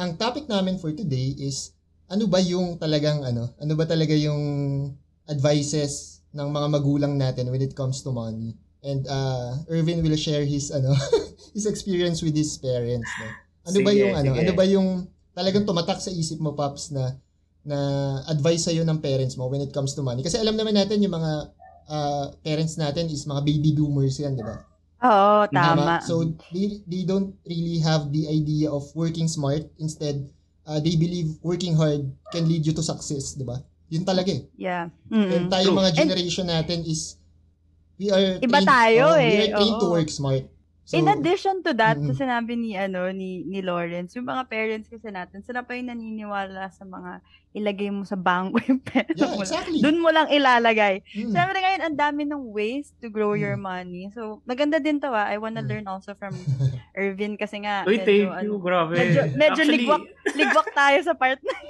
[0.00, 1.76] ang topic namin for today is
[2.08, 4.40] ano ba yung talagang ano, ano ba talaga yung
[5.28, 8.56] advices ng mga magulang natin when it comes to money.
[8.80, 10.96] And uh Irvin will share his ano
[11.56, 13.26] his experience with his parents, no.
[13.68, 14.40] Ano ba Sige, yung ano, sige.
[14.40, 14.88] ano ba yung
[15.36, 17.12] talagang tumatak sa isip mo paps na
[17.60, 17.76] na
[18.24, 20.24] advice sa'yo ng parents mo when it comes to money?
[20.24, 21.32] Kasi alam naman natin yung mga
[21.92, 24.64] uh, parents natin is mga baby boomers yan, di ba?
[25.00, 26.00] Oo, tama.
[26.04, 29.68] So, they, they don't really have the idea of working smart.
[29.76, 30.24] Instead,
[30.64, 33.60] uh, they believe working hard can lead you to success, di ba?
[33.90, 34.46] Yun talaga eh.
[34.56, 34.88] yeah.
[35.12, 35.52] And Mm-mm.
[35.52, 35.78] tayo True.
[35.82, 37.19] mga generation natin is
[38.00, 39.94] we are Iba trained, tayo oh, eh, We are trained to oo.
[39.94, 40.44] work smart.
[40.90, 42.10] So, In addition to that, Mm-mm.
[42.10, 45.86] sa sinabi ni ano ni ni Lawrence, yung mga parents kasi natin, sila pa yung
[45.86, 47.22] naniniwala sa mga
[47.54, 49.38] ilagay mo sa bangko yung pera yeah, mo.
[49.38, 49.78] exactly.
[49.78, 50.98] Doon mo lang ilalagay.
[51.14, 51.30] Mm.
[51.30, 53.62] Siyempre ngayon, ang dami ng ways to grow your Mm.
[53.62, 54.04] money.
[54.10, 55.30] So, maganda din to ah.
[55.30, 55.70] I wanna Mm.
[55.70, 56.34] learn also from
[56.98, 58.58] Irvin kasi nga, Uy, medyo, thank you.
[58.58, 58.94] ano, Grabe.
[58.98, 60.02] medyo, medyo Actually, ligwak,
[60.34, 61.54] ligwak tayo sa part na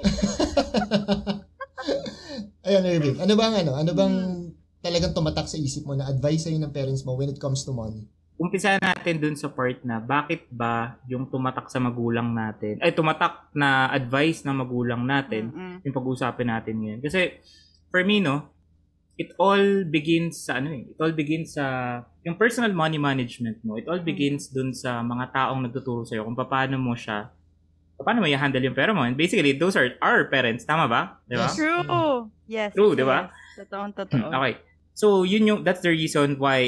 [2.61, 3.17] Ayan, Irving.
[3.21, 3.73] Ano bang ano?
[3.77, 4.60] Ano bang Hmm.
[4.81, 7.73] Talagang tumatak sa isip mo na advice sa'yo ng parents mo when it comes to
[7.73, 8.09] money?
[8.41, 13.53] umpisa natin dun sa part na bakit ba yung tumatak sa magulang natin, ay tumatak
[13.53, 15.85] na advice ng magulang natin, Mm-mm.
[15.85, 17.01] yung pag-usapin natin ngayon.
[17.05, 17.37] Kasi,
[17.93, 18.49] for me, no,
[19.21, 23.77] it all begins sa, ano eh, it all begins sa, yung personal money management mo,
[23.77, 27.29] it all begins dun sa mga taong nagtuturo sa'yo kung paano mo siya,
[28.01, 29.05] paano mo i-handle yung pera mo.
[29.05, 30.65] And basically, those are our parents.
[30.65, 31.21] Tama ba?
[31.29, 31.53] Di ba?
[31.53, 31.61] Yes.
[31.61, 32.33] True.
[32.49, 32.73] Yes.
[32.73, 33.29] True, di ba?
[33.29, 33.69] Yes.
[33.69, 34.33] Totoong totoo.
[34.33, 34.70] Okay.
[35.01, 36.61] So, yun yung, that's the reason why,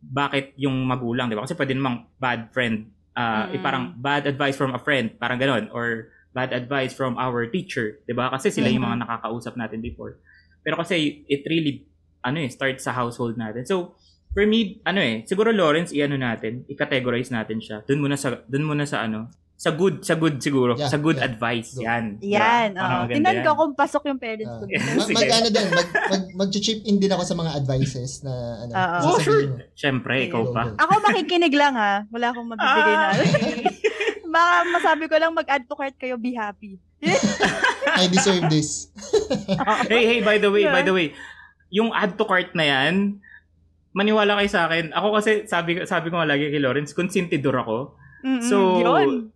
[0.00, 1.44] bakit yung magulang, di ba?
[1.44, 3.64] Kasi pwede namang bad friend, uh, eh, Mm.
[3.66, 8.16] parang bad advice from a friend, parang ganon, or bad advice from our teacher, di
[8.16, 8.32] ba?
[8.32, 10.16] Kasi sila yung mga nakakausap natin before.
[10.64, 11.84] Pero kasi, it really,
[12.24, 13.68] ano eh, starts sa household natin.
[13.68, 14.00] So,
[14.32, 17.84] for me, ano eh, siguro Lawrence, i-ano natin, i-categorize natin siya.
[17.84, 19.28] Doon muna sa, doon muna sa ano,
[19.58, 21.26] sa good, sa good siguro, Yeah, sa good yeah.
[21.26, 21.74] advice.
[21.74, 21.82] Go.
[21.82, 22.22] Yan.
[22.22, 22.78] Yan.
[22.78, 23.44] Maganda Tingnan yan.
[23.44, 24.64] ko kung pasok yung parents ko.
[24.64, 24.86] Dito.
[24.94, 28.70] mag, mag, ano din, mag, mag, mag-chip in din ako sa mga advices na ano,
[28.70, 28.98] Oo.
[29.02, 29.66] Oh, sure.
[29.74, 30.78] Siyempre, ikaw pa.
[30.78, 32.06] Ako makikinig lang ha.
[32.06, 33.02] Wala akong mabibigay na.
[33.02, 33.14] Ah!
[34.38, 36.78] Baka masabi ko lang mag-add to cart kayo, be happy.
[37.90, 38.94] I deserve this.
[39.90, 40.74] hey, hey, by the way, Yeah.
[40.74, 41.18] by the way,
[41.74, 43.18] yung add to cart na yan,
[43.90, 44.94] maniwala kayo sa akin.
[44.94, 47.98] Ako kasi, sabi, sabi ko nga lagi kay Lawrence, konsentidor ako.
[48.22, 49.34] Mm-mm, So, yun.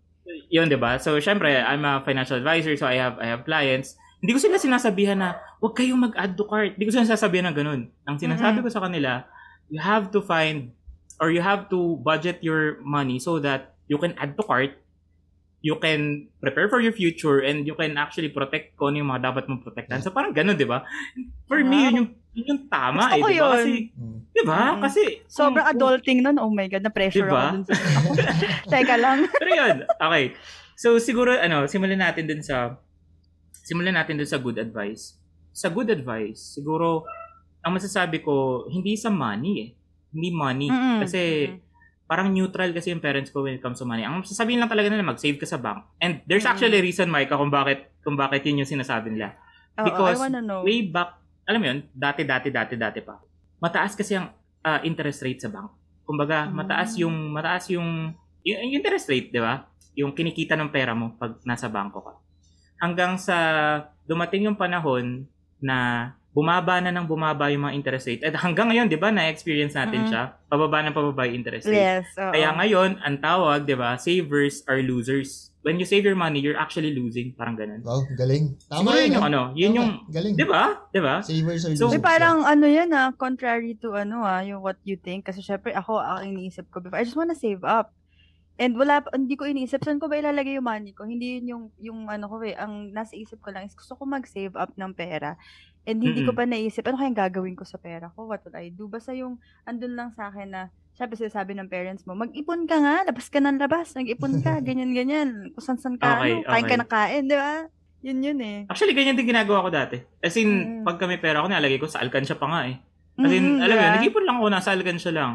[0.50, 0.98] Yun, di ba?
[0.98, 3.94] So, syempre, I'm a financial advisor, so I have I have clients.
[4.22, 6.74] Hindi ko sila sinasabihan na, huwag kayong mag-add to cart.
[6.74, 7.80] Hindi ko sila sasabihan ng ganun.
[8.06, 9.26] Ang sinasabi ko sa kanila,
[9.70, 10.74] you have to find,
[11.22, 14.81] or you have to budget your money so that you can add to cart
[15.62, 19.30] you can prepare for your future and you can actually protect kung ano yung mga
[19.30, 20.02] dapat mong protektahan.
[20.02, 20.82] So parang ganun, di ba?
[21.46, 23.46] For me, yun yung, yun yung tama Gusto eh, ko di ba?
[23.54, 23.72] Kasi,
[24.34, 24.58] di ba?
[24.58, 24.80] Mm.
[24.82, 26.36] Kasi, Sobrang kung- adulting nun.
[26.42, 27.38] Oh my God, na-pressure Diba?
[27.38, 27.74] ako dun sa...
[27.78, 28.10] Ako.
[28.74, 29.18] Teka lang.
[29.30, 30.24] Pero yun, okay.
[30.74, 32.74] So siguro, ano, simulan natin dun sa,
[33.62, 35.14] simulan natin dun sa good advice.
[35.54, 37.06] Sa good advice, siguro,
[37.62, 39.68] ang masasabi ko, hindi sa money eh.
[40.10, 40.68] Hindi money.
[40.74, 40.98] Mm-mm.
[41.06, 41.20] Kasi,
[42.04, 44.04] parang neutral kasi yung parents ko when it comes to money.
[44.04, 45.86] Ang sasabihin lang talaga nila, mag-save ka sa bank.
[45.96, 46.52] And there's Mm.
[46.52, 49.32] actually a reason, Micah, kung bakit, kung bakit yun yung sinasabi nila.
[49.72, 50.60] Because wanna know.
[50.60, 51.16] Way back,
[51.48, 53.16] alam mo yun, dati, dati, dati, dati pa.
[53.58, 54.28] Mataas kasi ang
[54.62, 55.74] ah, interest rate sa bank.
[56.06, 56.54] Kumbaga, Mm.
[56.54, 58.14] mataas yung, mataas yung,
[58.46, 59.66] yung, yung interest rate, di ba?
[59.98, 62.14] Yung kinikita ng pera mo pag nasa bangko ka.
[62.78, 63.34] Hanggang sa
[64.06, 65.26] dumating yung panahon
[65.58, 68.24] na bumaba na ng bumaba yung mga interest rate.
[68.24, 70.08] At hanggang ngayon, di ba, na-experience natin Mm.
[70.08, 71.76] siya, pababa na pababa yung interest rate.
[71.76, 72.32] Yes, oo.
[72.32, 75.52] Kaya ngayon, ang tawag, di ba, savers are losers.
[75.60, 77.36] When you save your money, you're actually losing.
[77.36, 77.84] Parang ganun.
[77.84, 78.56] Wow, galing.
[78.66, 79.30] Tama Siguro yun yun, yung ah.
[79.30, 80.34] ano, yun Tama, yung, Galing.
[80.34, 80.62] di ba?
[80.88, 81.14] Di ba?
[81.22, 81.92] Savers or So, losers.
[81.94, 85.22] Uy, parang ano yan ah, contrary to ano ah, yung what you think.
[85.22, 87.92] Kasi syempre ako, ang iniisip ko before, I just wanna save up.
[88.56, 91.08] And wala, hindi ko iniisip, saan ko ba ilalagay yung money ko?
[91.08, 94.04] Hindi yun yung, yung ano ko eh, ang nasa isip ko lang is gusto ko
[94.04, 95.38] mag-save up ng pera.
[95.82, 96.38] And hindi ko Mm-mm.
[96.38, 98.30] pa naisip, ano kayang gagawin ko sa pera ko?
[98.30, 98.86] What would I do?
[98.86, 100.62] Basta yung, andun lang sa akin na,
[100.94, 105.50] syempre sinasabi ng parents mo, mag-ipon ka nga, labas ka ng labas, nag-ipon ka, ganyan-ganyan.
[105.50, 106.78] Kung saan-saan ka, Okay, ano, kain ka okay.
[106.78, 107.52] na kain, di ba?
[108.02, 108.58] Yun yun eh.
[108.66, 109.98] Actually, ganyan din ginagawa ko dati.
[110.18, 110.84] As in, Mm.
[110.86, 112.78] pag kami pera ko, nalagay ko sa alkansya pa nga eh.
[113.18, 113.96] As in, Mm, alam mo yun, diba?
[113.98, 115.32] nag-ipon lang ako, nasa alkansya lang.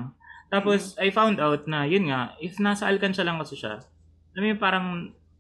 [0.48, 3.84] Tapos, I found out na, yun nga, if nasa alkansya lang kasi siya,
[4.32, 4.86] alam mo yun, parang,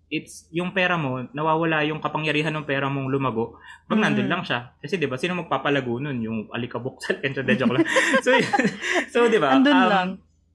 [0.07, 4.03] it's, yung pera mo, nawawala yung kapangyarihan ng pera mong lumago pag Mm.
[4.07, 4.71] nandun lang siya.
[4.79, 6.19] Kasi, di ba, sino magpapalago nun?
[6.23, 7.83] Yung alikabok sa alkansya, de, joke lang.
[8.25, 8.71] so, yun-
[9.11, 9.55] so, di ba?
[9.55, 10.07] Andun um, lang.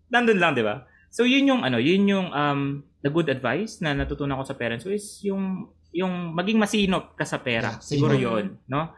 [0.09, 0.85] Nandun lang, di ba?
[1.13, 4.87] So, yun yung, ano, yun yung, um, the good advice na natutunan ko sa parents
[4.87, 7.77] ko is yung, yung maging masinop ka sa pera.
[7.77, 8.25] Yeah, Siguro sinop.
[8.25, 8.89] yun, no?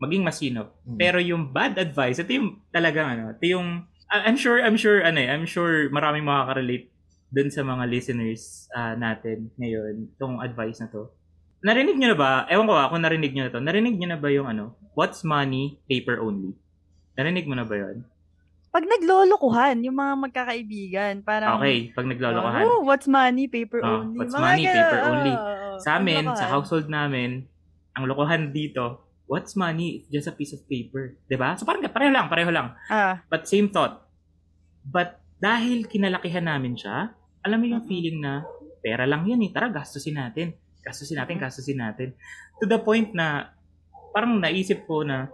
[0.00, 0.72] Maging masinop.
[0.88, 0.96] Mm.
[0.96, 5.20] Pero yung bad advice, ito yung talagang ano, ito yung I'm sure I'm sure ano
[5.20, 6.88] eh, I'm sure maraming makaka-relate
[7.28, 11.12] dun sa mga listeners ah, natin ngayon tong advice na to.
[11.58, 12.30] Narinig niyo na ba?
[12.48, 13.60] Ewan ko kung narinig niyo na to.
[13.60, 16.54] Narinig niyo na ba yung ano, what's money, paper only?
[17.18, 18.06] Narinig mo na ba 'yon?
[18.68, 22.62] Pag naglolokohan, yung mga magkakaibigan, parang, Okay, pag naglolokohan.
[22.68, 24.20] Oh, what's money, paper Oh, only.
[24.20, 25.32] what's Mga money, ganun, paper only.
[25.34, 25.78] oo, oo.
[25.80, 27.48] Sa amin, sa household namin,
[27.96, 30.04] ang lokohan dito, what's money?
[30.04, 31.16] It's just a piece of paper.
[31.32, 31.56] ba?
[31.56, 32.76] So parang pareho lang, pareho lang.
[32.92, 34.04] Ah, But same thought.
[34.84, 38.42] But dahil kinalakihan namin siya, alam mo yung feeling na
[38.78, 39.50] pera lang yan eh.
[39.50, 40.54] Tara, gastusin natin.
[40.82, 42.08] Gastusin natin, gastusin natin.
[42.58, 43.52] To the point na
[44.14, 45.28] parang naisip ko na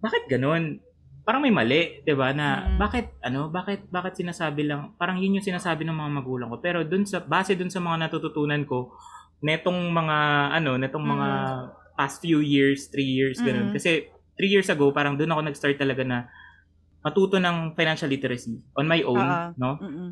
[0.00, 0.80] bakit ganun?
[1.24, 2.36] Parang may mali, 'di ba?
[2.36, 2.76] Na Mhm.
[2.76, 6.60] bakit ano, bakit bakit sinasabi lang parang yun yung sinasabi ng mga magulang ko.
[6.60, 8.92] Pero dun sa base dun sa mga natututunan ko
[9.40, 10.16] netong mga
[10.52, 11.28] ano, netong mga
[11.96, 13.72] past few years, three years ganun.
[13.72, 13.74] Mhm.
[13.76, 16.28] Kasi three years ago parang dun ako nag-start talaga na
[17.00, 19.48] matuto ng financial literacy on my own, Oo.
[19.56, 19.70] no?
[19.80, 20.10] mm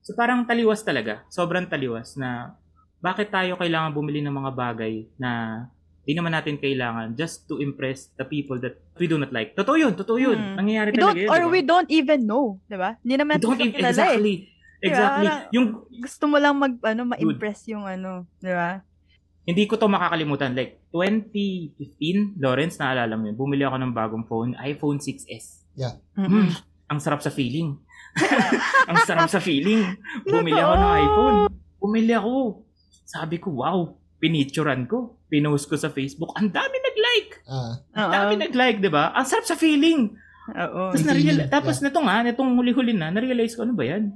[0.00, 2.56] So parang taliwas talaga, sobrang taliwas na
[3.00, 5.64] bakit tayo kailangan bumili ng mga bagay na
[6.00, 9.52] di naman natin kailangan just to impress the people that we do not like.
[9.52, 10.36] Totoo yun, totoo yun.
[10.36, 10.54] Mm.
[10.56, 11.28] Nangyayari We talaga yun.
[11.28, 11.52] or diba?
[11.52, 12.96] we don't even know, di ba?
[13.00, 13.90] Hindi naman We natin don't even, eh.
[13.92, 14.34] exactly.
[14.80, 15.26] Exactly.
[15.28, 15.66] Parang- Yung
[16.00, 18.80] Gusto mo lang mag, ano, ma-impress yung ano, di ba?
[19.40, 20.54] hindi ko to makakalimutan.
[20.54, 25.66] Like, 2015, Lawrence, naalala mo yun, bumili ako ng bagong phone, iPhone 6S.
[26.14, 26.46] Mm-mm.
[26.46, 26.48] Mm,
[26.90, 27.78] ang sarap sa feeling.
[28.90, 29.94] ang sarap sa feeling.
[30.26, 31.36] Bumili ako ng iPhone.
[31.78, 32.66] Bumili ako.
[33.06, 35.22] Sabi ko, wow, pinicturan ko.
[35.30, 36.34] Pinost ko sa Facebook.
[36.34, 37.32] Ang dami nag-like.
[37.46, 39.14] Ah, Ang dami nag-like, di ba?
[39.14, 40.18] Ang sarap sa feeling.
[40.50, 40.90] Oo.
[40.90, 44.10] Tapos, May na feeling, tapos nito nga, nitong huli-huli na, na-realize ko, ano ba yan?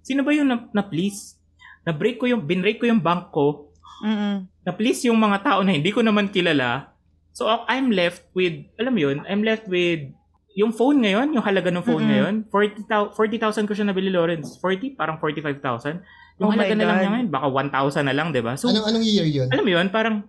[0.00, 1.36] Sino ba yung na, na-please?
[1.84, 3.68] Na-break ko yung, binrake ko yung bank ko.
[4.00, 4.48] Mm-mm.
[4.64, 6.96] Na-please yung mga tao na hindi ko naman kilala.
[7.36, 10.08] So, I'm left with, alam mo yun, I'm left with
[10.56, 12.10] yung phone ngayon, yung halaga ng phone Mm-mm.
[12.10, 14.56] ngayon, 40,000 40,000 ko siya nabili, Lawrence.
[14.56, 14.96] 40?
[14.96, 16.00] Parang 45,000.
[16.36, 18.56] Yung Oh halaga na lang niya ngayon, baka 1,000 na lang, di ba?
[18.56, 19.48] So, anong, anong year yun?
[19.48, 20.24] alam mo yun, parang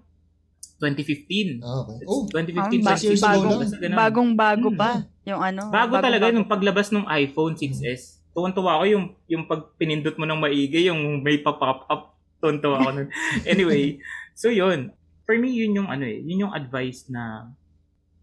[0.77, 1.57] 2015.
[1.59, 2.05] Ah, okay.
[2.05, 3.61] Oh, 2015, Ang ba- six years bagong-.
[3.95, 4.77] Bagong bago Mm.
[4.77, 4.91] pa.
[5.25, 5.61] Yung ano.
[5.67, 6.35] Bago talaga bago.
[6.35, 8.21] nung paglabas ng iPhone 6S.
[8.31, 12.13] Tuwan-tuwa ako yung yung pag pinindot mo ng maigi, yung may pa-pop up.
[12.37, 13.07] Tuwan-tuwa ako nun.
[13.49, 13.97] anyway,
[14.31, 14.93] so yun.
[15.25, 17.49] For me, yun yung ano eh, yun yung advice na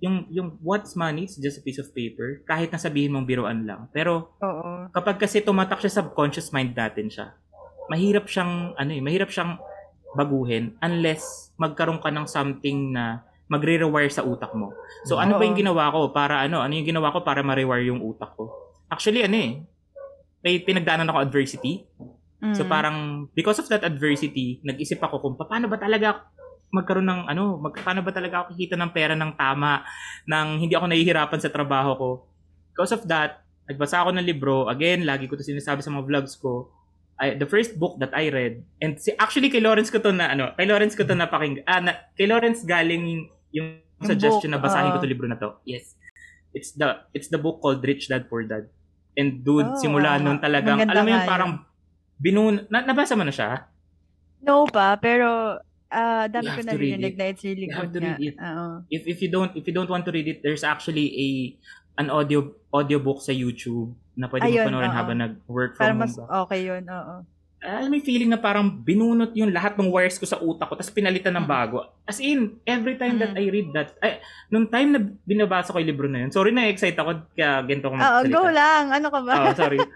[0.03, 3.63] yung yung what's money is just a piece of paper kahit na sabihin mong biruan
[3.65, 3.87] lang.
[3.95, 4.91] Pero Oo.
[4.91, 7.33] kapag kasi tumatak siya sa subconscious mind natin siya,
[7.87, 9.57] mahirap siyang ano eh, mahirap siyang
[10.15, 14.73] baguhin unless magkaroon ka ng something na magre-rewire sa utak mo.
[15.05, 16.65] So ano ba yung ginawa ko para ano?
[16.65, 18.51] Ano yung ginawa ko para ma-rewire yung utak ko?
[18.89, 19.53] Actually ano eh,
[20.41, 21.85] may pinagdaanan ako adversity.
[22.53, 22.69] So Mm.
[22.69, 22.97] parang
[23.33, 26.29] because of that adversity, nag-isip ako kung paano ba talaga
[26.75, 29.87] magkaroon ng ano, mag, paano ba talaga ako kikita ng pera ng tama
[30.27, 32.11] nang hindi ako nahihirapan sa trabaho ko.
[32.75, 34.67] Because of that, nagbasa ako ng libro.
[34.67, 36.75] Again, lagi ko to sinasabi sa mga vlogs ko.
[37.15, 40.35] I, the first book that I read, and si, actually kay Lawrence ko to na
[40.35, 44.59] ano, kay Lawrence ko to napaking, ah, na, kay Lawrence galing yung, Yung suggestion book,
[44.59, 45.03] na basahin ko ah.
[45.07, 45.55] to libro na to.
[45.63, 45.95] Yes.
[46.51, 48.67] It's the it's the book called Rich Dad Poor Dad.
[49.15, 50.23] And dude, Oh, simula wow.
[50.27, 51.51] nun talagang, alam mo yun, parang
[52.19, 53.71] binun, na, nabasa mo na siya?
[54.43, 55.59] No pa, pero
[55.95, 57.17] ah dami ko narinig it.
[57.17, 58.15] na it's really You good nga.
[58.19, 58.67] Oo.
[58.89, 61.29] if if you don't if you don't want to read it there's actually a
[61.97, 64.97] an audio audiobook sa YouTube na pwede mo Ayun, panoorin oo.
[64.97, 66.43] habang nag-work Para from mas home ka.
[66.43, 67.17] okay yun, oo.
[67.65, 70.77] Alam mo yung feeling na parang binunot yung lahat ng wires ko sa utak ko
[70.77, 71.81] tapos pinalitan ng bago.
[72.05, 73.41] As in, every time that Mm.
[73.41, 76.69] I read that, ay, nung time na binabasa ko yung libro na yun, sorry na
[76.69, 78.29] excite ako kaya ganito ko Oo, magsalita.
[78.29, 78.85] go lang.
[78.93, 79.33] Ano ka ba?
[79.41, 79.81] Oh, sorry.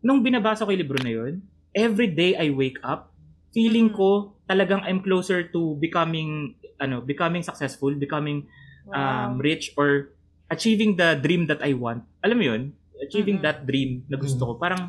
[0.00, 1.32] Nung binabasa ko yung libro na yun,
[1.70, 3.12] every day I wake up,
[3.50, 8.44] feeling ko talagang I'm closer to becoming ano, becoming successful, becoming
[8.92, 10.12] um, rich or
[10.52, 12.04] achieving the dream that I want.
[12.20, 12.62] Alam mo yun?
[13.00, 13.46] Achieving Mm-mm.
[13.48, 14.48] that dream na gusto Mm.
[14.52, 14.52] ko.
[14.60, 14.82] Parang,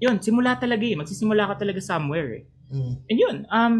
[0.00, 0.96] yun, simula talaga eh.
[0.96, 2.44] Magsisimula ka talaga somewhere eh.
[2.72, 2.92] Mm.
[3.04, 3.74] And yun, um,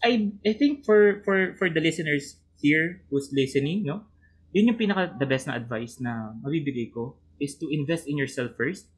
[0.00, 4.08] I, I think for, for, for the listeners here who's listening, no?
[4.56, 8.56] Yun yung pinaka the best na advice na mabibigay ko is to invest in yourself
[8.56, 8.88] first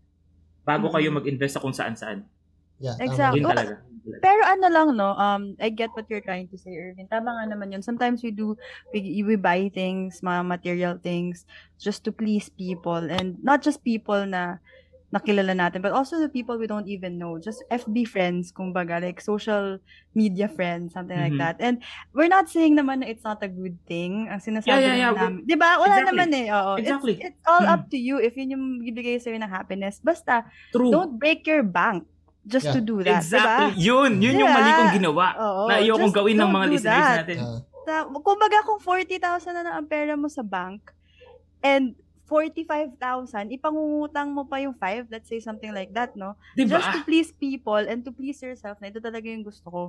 [0.62, 0.94] bago Mm.
[0.94, 2.22] kayo mag-invest sa kung saan-saan.
[2.78, 2.96] Yeah.
[3.02, 3.42] Exactly.
[3.42, 3.74] Yun Oh, talaga.
[4.18, 7.06] Pero ano lang, no, um, I get what you're trying to say, Irvin.
[7.06, 7.82] Tama nga naman yun.
[7.82, 8.58] Sometimes we do,
[8.90, 11.46] we, we buy things, mga material things,
[11.78, 12.98] just to please people.
[12.98, 14.58] And not just people na
[15.10, 17.34] nakilala natin, but also the people we don't even know.
[17.34, 19.82] Just FB friends, kumbaga, like social
[20.14, 21.42] media friends, something like Mhm.
[21.42, 21.56] that.
[21.58, 21.82] And
[22.14, 24.30] we're not saying naman na it's not a good thing.
[24.30, 25.14] Ang sinasabi Yeah, yeah, yeah.
[25.18, 25.42] namin.
[25.42, 25.82] Di ba?
[25.82, 26.06] Wala Exactly.
[26.14, 26.46] naman eh.
[26.54, 26.72] Oo.
[26.78, 27.14] Exactly.
[27.18, 27.74] It's, it's all Mm.
[27.74, 29.98] up to you if yun yung bibigay sa'yo ng happiness.
[29.98, 30.94] Basta, True.
[30.94, 32.06] don't break your bank
[32.42, 32.74] just Yeah.
[32.74, 33.20] to do that.
[33.20, 33.76] exactly.
[33.76, 33.84] Diba?
[33.84, 34.10] Yun.
[34.18, 34.58] Yun yung Diba?
[34.58, 35.26] mali kong ginawa.
[35.36, 37.18] Oo, na ayokong just gawin ng mga do listeners that.
[37.20, 37.38] natin.
[37.38, 39.18] Ah, Ta- kumbaga kung 40,000
[39.50, 40.92] na lang ang pera mo sa bank
[41.60, 46.38] and 45,000, ipangungutang mo pa yung 5, let's say something like that, no?
[46.54, 46.76] Diba?
[46.76, 49.82] Just to please people and to please yourself na ito talaga yung gusto ko.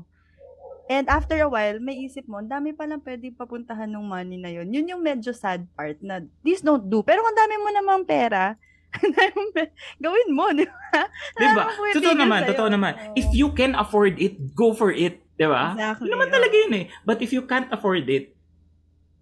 [0.90, 4.36] And after a while, may isip mo, ang dami pa lang pwede papuntahan ng money
[4.36, 4.68] na yun.
[4.68, 7.00] Yun yung medyo sad part na, please don't do.
[7.00, 8.58] Pero kung dami mo namang pera,
[10.04, 11.02] gawin mo, di ba?
[11.40, 11.64] Alam mo,
[11.96, 12.92] Totoo naman, totoo naman.
[13.16, 15.24] If you can afford it, go for it.
[15.42, 15.74] Diba?
[15.74, 16.06] Exactly.
[16.06, 16.86] Yun naman talaga yun eh.
[17.02, 18.36] But if you can't afford it,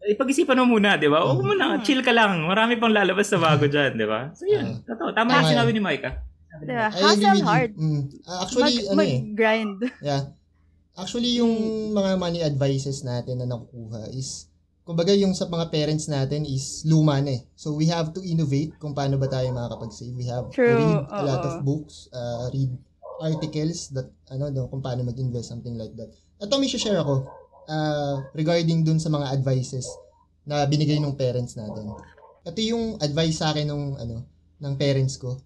[0.04, 1.24] eh, pag-isipan mo muna, di ba?
[1.24, 1.84] Huwag mo na, Mm.
[1.84, 2.44] chill ka lang.
[2.44, 4.32] Marami pang lalabas sa bago dyan, di ba?
[4.36, 5.16] So yun, totoo.
[5.16, 6.24] Tama yung sinabi ni Micah.
[6.60, 6.92] Diba?
[6.92, 7.72] Hustle hard.
[7.78, 8.04] Mm.
[8.26, 9.20] Actually, mag, ano eh.
[9.24, 9.80] mag-grind.
[10.04, 10.24] Yeah.
[11.00, 11.56] Actually, yung
[11.96, 14.49] mga money advices natin na nakukuha is,
[14.90, 17.46] kumbaga yung sa mga parents natin is luma na eh.
[17.54, 20.18] So, we have to innovate kung paano ba tayo makakapag-save.
[20.18, 22.74] We have True, to read a lot of books, uh, read
[23.22, 26.10] articles that, ano, no, kung paano mag-invest, something like that.
[26.42, 27.22] Ito may share ako
[27.70, 29.86] uh, regarding dun sa mga advices
[30.50, 31.94] na binigay ng parents natin.
[32.42, 34.26] Ito yung advice sa akin ng ano
[34.58, 35.38] ng parents ko.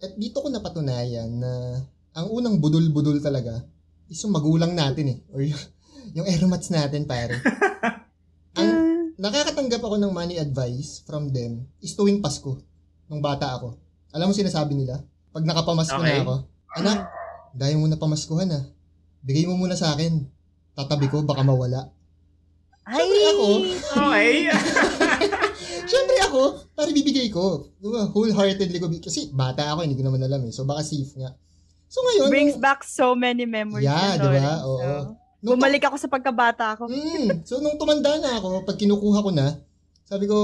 [0.00, 1.84] At dito ko napatunayan na
[2.16, 3.60] ang unang budol-budol talaga
[4.08, 5.18] is yung magulang natin eh.
[5.36, 5.60] Or yung,
[6.16, 7.44] yung aeromats natin, pare.
[9.24, 12.60] Ang nakakatanggap ako ng money advice from them is tuwing Pasko,
[13.08, 13.72] nung bata ako.
[14.12, 15.00] Alam mo sinasabi nila?
[15.32, 16.20] Pag nakapamasko Okay.
[16.20, 16.34] na ako,
[16.76, 17.08] Anak,
[17.56, 18.68] dahil mo na pamaskuhan ah.
[19.24, 20.28] Bigay mo muna sa akin.
[20.76, 21.88] Tatabi ko, baka mawala.
[22.84, 23.00] Ay!
[23.00, 23.48] Siyempre ako,
[23.96, 24.32] Okay.
[25.88, 26.40] Siyempre ako,
[26.76, 27.72] para bibigay ko.
[27.80, 28.04] Diba?
[28.12, 28.92] Wholeheartedly ko.
[28.92, 30.52] Kasi bata ako, hindi ko naman alam eh.
[30.52, 31.32] So baka safe nga.
[31.88, 33.88] So ngayon, Brings nung, back so many memories.
[33.88, 34.36] Yeah, na, diba?
[34.36, 34.64] Lawrence.
[34.68, 34.76] Oo.
[34.84, 36.88] So, nung, Bumalik ako sa pagkabata ko.
[36.88, 39.60] Mm, so nung tumanda na ako, pag kinukuha ko na,
[40.08, 40.36] sabi ko,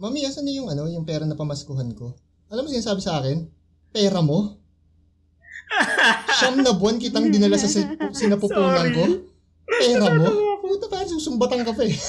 [0.00, 2.10] Mami, asan na yung ano, yung pera na pamaskuhan ko?
[2.50, 3.46] Alam mo sinasabi sa akin?
[3.94, 4.58] Pera mo?
[6.42, 8.96] Siyam na buwan kitang dinala sa sin- sinapupunan Sorry.
[8.98, 9.04] ko?
[9.62, 10.26] Pera mo?
[10.58, 11.94] Puta pa, susumbatan ka pa eh.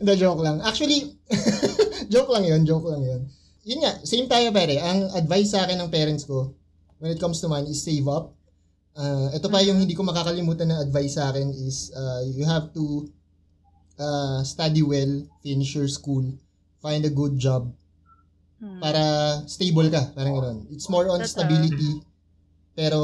[0.00, 0.64] Hindi, joke lang.
[0.64, 1.12] Actually,
[2.12, 3.20] joke lang yun, joke lang yun.
[3.68, 4.80] Yun nga, same tayo pare.
[4.80, 6.56] Ang advice sa akin ng parents ko,
[7.04, 8.32] when it comes to money, is save up.
[8.90, 12.68] Uh, ito pa yung hindi ko makakalimutan na advice sa akin is uh, you have
[12.70, 13.06] to
[13.96, 16.26] uh, study well, finish your school,
[16.78, 17.70] find a good job,
[18.60, 18.76] Hmm.
[18.76, 19.00] para
[19.48, 20.12] stable ka.
[20.12, 20.58] Parang gano'n.
[20.68, 22.04] It's more on stability.
[22.76, 23.00] Pero,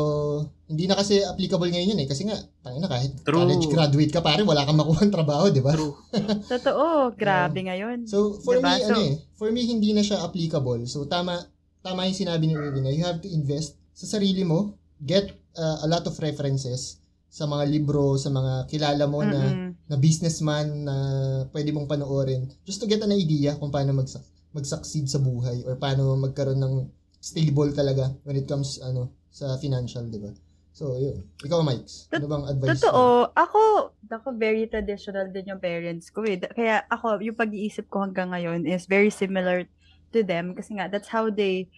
[0.68, 2.08] hindi na kasi applicable ngayon yun eh.
[2.08, 3.40] Kasi nga, tangin na kahit True.
[3.40, 5.72] college graduate ka pare, wala kang makuha trabaho, di ba?
[5.72, 5.96] True.
[6.52, 8.04] Totoo, grabe ngayon.
[8.04, 8.68] So, for Diba?
[8.68, 10.84] me, So- ano eh, for me, hindi na siya applicable.
[10.84, 11.40] So, tama,
[11.80, 15.84] tama yung sinabi ni Irvin na you have to invest sa sarili mo, get uh,
[15.84, 19.70] a lot of references sa mga libro, sa mga kilala mo na, Mm-mm.
[19.92, 20.96] na businessman na
[21.52, 24.08] pwede mong panoorin just to get an idea kung paano mag
[24.56, 26.74] mag-succeed sa buhay or paano magkaroon ng
[27.20, 30.32] stable talaga when it comes ano sa financial, di ba?
[30.76, 31.24] So, yun.
[31.44, 32.80] Ikaw, Mike, ano bang advice?
[32.80, 33.32] Totoo.
[33.32, 33.60] Ako,
[34.08, 36.40] ako very traditional din yung parents ko eh.
[36.40, 39.68] Kaya ako, yung pag-iisip ko hanggang ngayon is very similar
[40.12, 41.68] to them kasi nga, that's how they,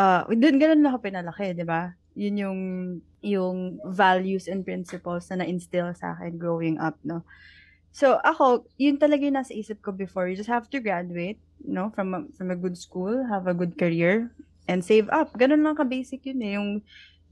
[0.00, 1.92] uh, dun ganun ako pinalaki, di ba?
[2.16, 2.60] Yun yung,
[3.20, 7.22] yung values and principles na na-instill sa akin growing up, no?
[7.92, 10.28] So, ako, yun talaga yung nasa isip ko before.
[10.28, 11.92] You just have to graduate, no?
[11.92, 14.32] From a, from a good school, have a good career,
[14.68, 15.32] and save up.
[15.36, 16.52] Ganun lang ka-basic yun eh.
[16.60, 16.70] Yung,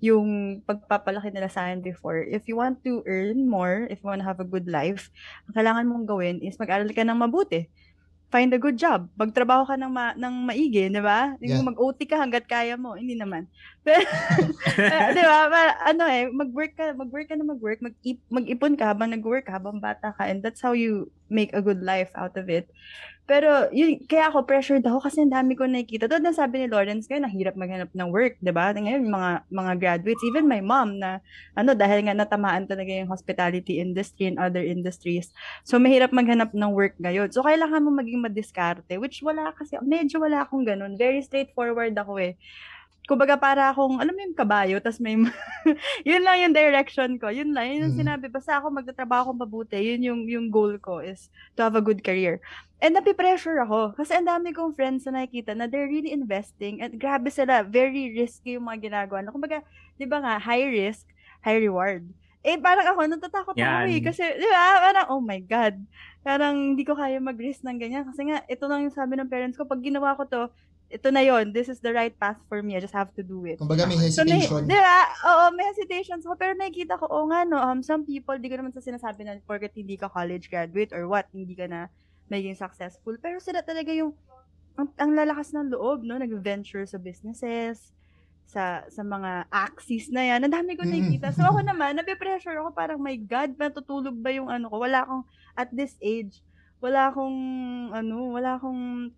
[0.05, 0.29] yung
[0.65, 2.21] pagpapalaki nila sa akin before.
[2.25, 5.09] If you want to earn more, if you want to have a good life,
[5.49, 7.69] ang kailangan mong gawin is mag-aral ka ng mabuti.
[8.35, 9.07] Find a good job.
[9.15, 11.39] Magtrabaho ka ng, ma- ng maigi, di ba?
[11.39, 11.55] Yeah.
[11.55, 12.99] Yung mag-OT ka hanggat kaya mo.
[12.99, 13.47] Hindi naman.
[13.87, 14.03] Pero,
[14.75, 15.63] eh, di ba?
[15.87, 20.11] Ano eh, mag-work ka, mag-work ka na mag-work, mag-ip- mag-ipon ka habang nag-work habang bata
[20.19, 20.27] ka.
[20.27, 22.67] And that's how you make a good life out of it.
[23.25, 26.05] Pero, yun, kaya ako pressured ako kasi ang dami ko nakikita.
[26.05, 28.69] Doon na sabi ni Lawrence ngayon, nahirap maghanap ng work, di ba?
[28.77, 31.25] Ngayon, mga, mga graduates, even my mom na,
[31.57, 35.33] ano, dahil nga natamaan talaga yung hospitality industry and other industries.
[35.65, 37.33] So, mahirap maghanap ng work ngayon.
[37.33, 41.01] So, kailangan mo maging madiskarte, which wala kasi, medyo wala akong ganun.
[41.01, 42.37] Very straightforward ako eh.
[43.05, 45.13] Kumbaga para akong, alam mo yung kabayo, tas may,
[46.09, 47.29] yun lang yung direction ko.
[47.29, 48.01] Yun lang, yun yung Mm.
[48.01, 48.25] sinabi.
[48.33, 52.01] Basta ako magtatrabaho akong mabuti, yun yung, yung goal ko is to have a good
[52.01, 52.41] career.
[52.81, 53.93] And napipressure ako.
[53.93, 58.13] Kasi ang dami kong friends na nakikita na they're really investing and grabe sila, very
[58.13, 59.21] risky yung mga ginagawa.
[59.21, 59.61] Na, kumbaga,
[59.95, 61.05] di ba nga, high risk,
[61.41, 62.09] high reward.
[62.41, 63.89] Eh, parang ako, natatakot ako Yan.
[63.89, 64.01] eh.
[64.01, 65.77] Kasi, di ba, parang, oh my God.
[66.21, 68.05] Parang hindi ko kaya mag-risk ng ganyan.
[68.05, 70.43] Kasi nga, ito lang yung sabi ng parents ko, pag ginawa ko to,
[70.93, 72.77] ito na yon this is the right path for me.
[72.77, 73.59] I just have to do it.
[73.59, 74.69] Kumbaga may So, may, hesitation.
[74.69, 75.01] di ba?
[75.27, 76.37] Oo, may hesitations ako.
[76.39, 79.41] Pero nakikita ko, oo nga, no, um, some people, di ko naman sa sinasabi na
[79.43, 81.91] porket hindi ka college graduate or what, hindi ka na
[82.31, 83.17] maging successful.
[83.19, 84.15] Pero sila talaga yung,
[84.79, 86.15] ang, ang lalakas ng loob, no?
[86.15, 87.91] Nag-venture sa businesses,
[88.45, 90.45] sa sa mga axis na yan.
[90.45, 91.33] Ang dami ko nakikita.
[91.33, 94.79] So ako naman, nape-pressure ako parang, my God, matutulog ba yung ano ko?
[94.79, 95.25] Wala akong,
[95.57, 96.39] at this age,
[96.79, 97.39] wala akong,
[97.91, 99.11] ano, wala akong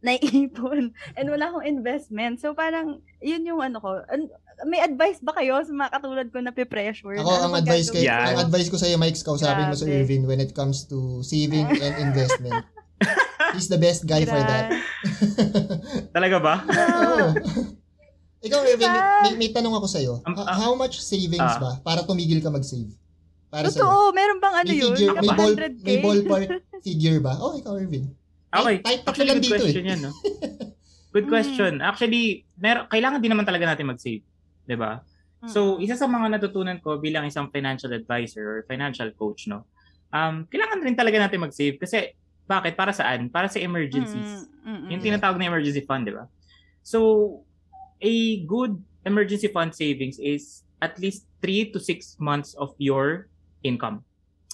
[0.00, 2.40] naiipon and wala akong investment.
[2.40, 4.00] So parang, yun yung ano ko.
[4.08, 4.32] An-
[4.68, 7.16] may advice ba kayo sa mga katulad ko na pe-pressure?
[7.16, 8.12] Ako, ang advice ko, gagawin?
[8.12, 8.26] Yan.
[8.36, 10.04] ang advice ko sa iyo, Mike, kausapin mo sa Grabe.
[10.04, 12.64] Irvin when it comes to saving and investment.
[13.56, 14.68] He's the best guy for that.
[16.16, 16.54] Talaga ba?
[16.68, 17.32] Oo.
[18.40, 18.92] Ikaw, Irvin,
[19.24, 20.20] may, may, tanong ako sa iyo.
[20.24, 20.56] Um, ah.
[20.56, 21.60] how much savings Ah.
[21.60, 22.88] ba para tumigil ka mag-save?
[23.50, 24.92] Para Totoo, meron bang ano May yun?
[24.94, 25.82] figure, may, ball, 100K?
[25.82, 26.48] may ballpark
[26.80, 27.34] figure ba?
[27.40, 28.12] Oh, ikaw, Irvin.
[28.50, 28.82] Okay.
[28.82, 29.60] Ay, tatlo Actually, lang good dito eh.
[29.62, 30.12] question yan, no?
[31.10, 31.32] Good Mm.
[31.32, 31.72] question.
[31.82, 32.24] Actually,
[32.54, 34.22] mer- kailangan din naman talaga natin mag-save.
[34.62, 35.02] 'di ba?
[35.42, 35.82] So, Mm.
[35.82, 39.66] isa sa mga natutunan ko bilang isang financial advisor or financial coach, no?
[40.10, 42.14] Um, kailangan rin talaga natin mag-save kasi
[42.46, 42.74] bakit?
[42.74, 43.26] Para saan?
[43.26, 44.46] Para sa emergencies.
[44.62, 46.26] Mm, mm, mm, Yung tinatawag na emergency fund, di ba?
[46.82, 47.42] So,
[47.98, 53.30] a good emergency fund savings is at least 3 to 6 months of your
[53.62, 54.02] income.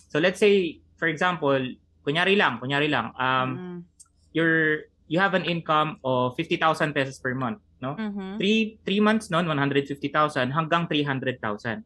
[0.08, 1.56] So, let's say, for example,
[2.06, 3.84] kunyari lang, kunyari lang, um, Mm,
[4.32, 7.98] you're, you have an income of 50,000 pesos per month, no?
[7.98, 11.84] mhm, Three, three months noon, 150,000 hanggang 300,000.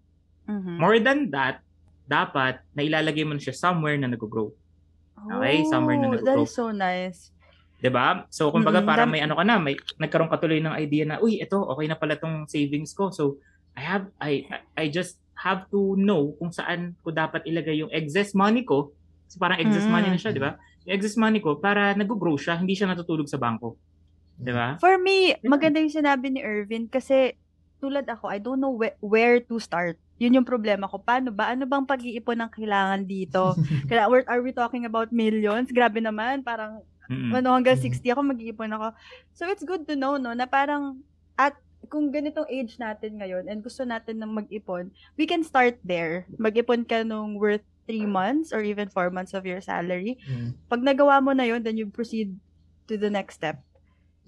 [0.48, 0.80] mhm.
[0.80, 1.62] More than that,
[2.08, 4.50] dapat na ilalagay mo na siya somewhere na nag-grow.
[5.30, 6.24] Okay, somewhere na Oh, nag-grow.
[6.24, 7.30] That is so nice.
[7.80, 8.28] 'Di ba?
[8.28, 11.16] So kumbaga Mm-mm, para may ano ka na, may nagkaroon ka tuloy ng idea na,
[11.22, 13.08] uy, ito okay na pala tong savings ko.
[13.08, 13.40] So
[13.72, 14.44] I have I
[14.76, 18.92] I just have to know kung saan ko dapat ilagay yung excess money ko.
[19.30, 19.94] So parang excess Mm.
[19.94, 20.58] money na siya, 'di ba?
[20.84, 23.78] Yung excess money ko para nag-grow siya, hindi siya natutulog sa bangko.
[24.34, 24.74] 'Di ba?
[24.82, 27.38] For me, maganda yung sinabi ni Irvin kasi
[27.78, 29.96] tulad ako, I don't know whe- where to start.
[30.20, 31.00] Yun yung problema ko.
[31.00, 31.48] Paano ba?
[31.48, 33.56] Ano bang pag-iipon ng kailangan dito?
[33.88, 35.72] Kaya, are we talking about millions?
[35.72, 36.44] Grabe naman.
[36.44, 37.32] Parang Mm-mm.
[37.32, 37.88] ano, hanggang Mhm.
[37.88, 38.92] 60 ako, mag-iipon ako.
[39.32, 41.00] So, it's good to know, no, na parang,
[41.40, 41.56] at
[41.88, 46.28] kung ganitong age natin ngayon and gusto natin ng mag-ipon, we can start there.
[46.36, 50.18] Mag-ipon ka nung worth 3 months or even 4 months of your salary.
[50.26, 50.56] Mm.
[50.68, 52.36] Pag nagawa mo na yun, then you proceed
[52.88, 53.62] to the next step.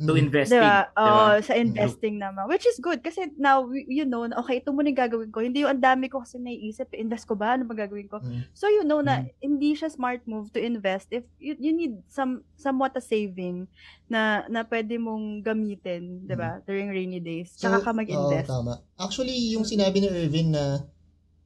[0.03, 0.25] To Mm.
[0.33, 0.59] investing.
[0.59, 0.89] Diba?
[0.89, 1.37] 'di ba?
[1.37, 2.49] Oo, sa investing naman.
[2.49, 3.05] Which is good.
[3.05, 5.45] Kasi now, you know, na, okay, ito muna yung gagawin ko.
[5.45, 7.55] Hindi yung ang dami ko kasi naiisip, invest ko ba?
[7.55, 8.19] Ano ba gagawin ko?
[8.19, 8.51] Mm.
[8.57, 12.43] So, you know na hindi siya smart move to invest if you, you need some
[12.57, 13.69] somewhat a saving
[14.09, 16.65] na na pwede mong gamitin, 'di ba?
[16.65, 17.55] During rainy days.
[17.55, 18.49] Tsaka ka mag-invest.
[18.49, 18.75] Oo, tama.
[18.97, 20.83] Actually, yung sinabi ni Irvin na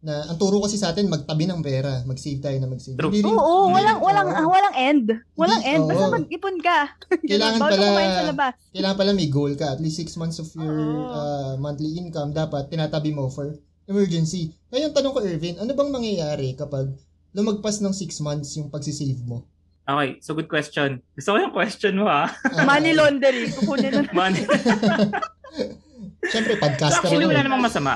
[0.04, 2.94] na ang turo kasi sa atin magtabi ng pera, mag-save tayo na mag-save.
[2.94, 3.10] True.
[3.10, 4.38] Hindi Oo, hindi walang walang oo.
[4.38, 5.06] ah, walang end.
[5.34, 5.82] Walang Hindi, end.
[5.88, 6.14] Basta oo.
[6.14, 6.78] mag-ipon ka.
[7.30, 8.54] Kailangan pala-.
[8.70, 9.74] Kailangan pala may goal ka.
[9.74, 11.10] At least 6 months of your Oo.
[11.10, 14.52] uh, monthly income dapat tinatabi mo for emergency.
[14.70, 16.92] Ngayon, tanong ko, Irvin, ano bang mangyayari kapag
[17.32, 19.46] lumagpas ng 6 months yung pagsisave mo?
[19.86, 20.98] Okay, so good question.
[21.14, 22.26] Gusto ko yung question mo ha.
[22.26, 23.54] Ah, Money laundering.
[23.54, 24.02] Kukunin na.
[24.10, 24.42] Money.
[26.26, 27.30] Siyempre, So podcaster actually, ako.
[27.30, 27.46] wala eh.
[27.46, 27.92] namang masama.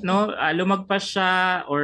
[0.00, 1.30] No, Ah, lumagpas siya
[1.66, 1.82] or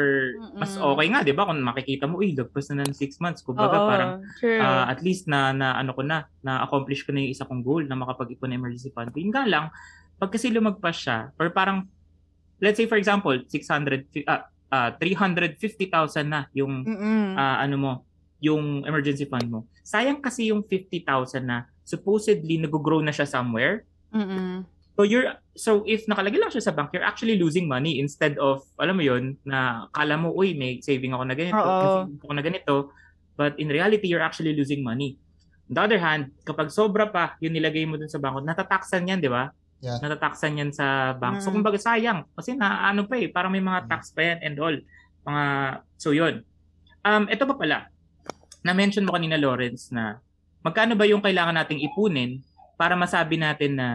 [0.53, 0.91] mas Mm-mm.
[0.91, 1.45] okay nga, 'di ba?
[1.45, 3.41] Kung makikita mo, uy, lagpas na ng 6 months.
[3.41, 4.59] Kumbaga Oo, parang true.
[4.59, 7.61] ah, at least na na ano ko na, na accomplish ko na yung isa kong
[7.61, 9.13] goal na makapag-ipon emergency fund.
[9.13, 9.65] Yun nga lang,
[10.17, 11.89] pag kasi lumagpas siya or parang
[12.59, 15.89] let's say for example, 600 fi- ah, ah, 350,000
[16.25, 17.35] na yung Mm-mm.
[17.35, 17.93] ah, ano mo,
[18.39, 19.65] yung emergency fund mo.
[19.81, 21.05] Sayang kasi yung 50,000
[21.41, 23.85] na supposedly nag-grow na siya somewhere.
[24.11, 24.65] Mm-mm.
[24.93, 28.65] So you're so if nakalagay lang siya sa bank, you're actually losing money instead of
[28.81, 32.09] alam mo 'yon na kala mo uy may saving ako na ganito, Oo.
[32.09, 32.75] ako na ganito,
[33.37, 35.21] but in reality you're actually losing money.
[35.69, 39.23] On the other hand, kapag sobra pa yung nilagay mo dun sa bangko, natataksan yan,
[39.23, 39.55] di ba?
[39.81, 40.03] Yeah.
[40.03, 41.41] Natataksan yan sa bank.
[41.41, 41.63] So Mm.
[41.63, 44.77] kumbaga sayang kasi na ano pa eh, parang may mga tax pa yan and all.
[45.25, 45.45] Mga
[45.97, 46.45] so 'yun.
[47.01, 47.89] Um ito pa pala.
[48.61, 50.21] Na-mention mo kanina Lawrence na
[50.61, 52.45] magkano ba yung kailangan nating ipunin
[52.77, 53.89] para masabi natin na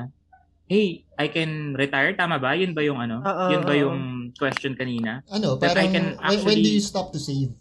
[0.65, 2.53] hey, I can retire tama ba?
[2.53, 3.23] Yun ba yung ano?
[3.23, 3.81] Oo, yun ba oo.
[3.81, 3.99] yung
[4.35, 5.23] question kanina?
[5.27, 7.55] Ano, That I parang, can when, when do actually- you stop to save?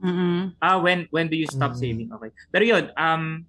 [0.00, 0.56] Mm-mm.
[0.56, 1.78] Ah, when when do you stop Mm.
[1.78, 2.08] saving?
[2.08, 2.30] Okay.
[2.48, 3.44] Pero yun, um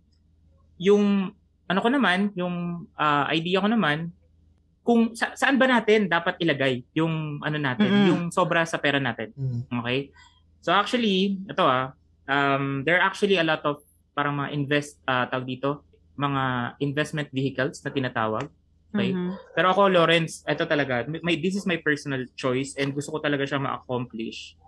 [0.75, 1.31] yung
[1.65, 2.55] ano ko naman, yung
[2.93, 4.11] ah, idea ko naman
[4.81, 8.07] kung sa, saan ba natin dapat ilagay yung ano natin, Mm-mm.
[8.09, 9.31] yung sobra sa pera natin.
[9.31, 9.79] Mm.
[9.79, 10.11] Okay?
[10.59, 11.95] So actually, ito ah,
[12.25, 13.79] um, there are actually a lot of
[14.11, 16.43] parang mga invest, uh, tawag dito, mga
[16.79, 18.51] investment vehicles na tinatawag.
[18.91, 19.11] Okay?
[19.11, 19.31] Mhm.
[19.55, 23.47] Pero ako, Lawrence, ito talaga, may, this is my personal choice and gusto ko talaga
[23.47, 24.59] siya ma-accomplish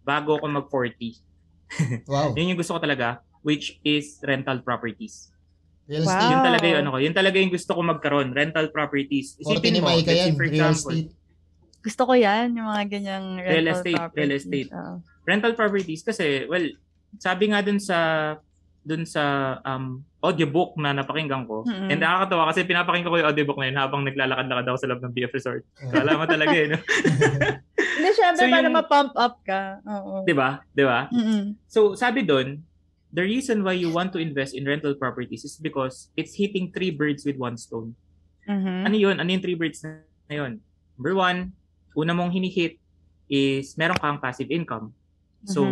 [0.00, 1.18] bago ako mag-40.
[2.06, 2.30] Wow.
[2.32, 5.34] Yun yung gusto ko talaga, which is rental properties.
[5.84, 6.14] Real Wow.
[6.14, 6.30] estate.
[6.30, 6.98] Yun talaga yung ano ko.
[7.02, 9.34] Yun talaga yung gusto ko magkaroon, rental properties.
[9.42, 10.34] 40 Isipin mo, Maika let's say yan.
[10.34, 11.10] for Real example, estate.
[11.82, 14.42] Gusto ko yan, yung mga ganyang rental Real estate, real properties.
[14.42, 14.70] estate.
[14.72, 14.94] Oo.
[15.26, 16.66] rental properties kasi, well,
[17.18, 17.98] sabi nga dun sa
[18.86, 19.22] dun sa
[19.66, 21.66] um, audiobook na napakinggan ko.
[21.66, 21.90] Mm-mm.
[21.90, 25.12] And nakakatawa kasi pinapakinggan ko yung audiobook na yun habang naglalakad-lakad ako sa loob ng
[25.12, 25.62] BF Resort.
[25.82, 25.90] Mm.
[25.90, 26.78] Kala mo talaga eh, no?
[27.96, 29.82] Hindi, syempre, So, para yung- ma-pump up ka.
[29.82, 30.22] Oo.
[30.22, 30.62] 'Di ba?
[30.70, 31.10] 'Di ba?
[31.66, 32.62] So, sabi doon,
[33.10, 36.94] the reason why you want to invest in rental properties is because it's hitting three
[36.94, 37.98] birds with one stone.
[38.46, 38.86] Mhm.
[38.86, 39.16] Ano yun?
[39.18, 39.98] Ano yung three birds na
[40.30, 40.62] yun?
[40.94, 41.50] Number one,
[41.92, 42.78] una mong hinihit
[43.26, 44.94] is meron kang passive income.
[45.44, 45.62] So,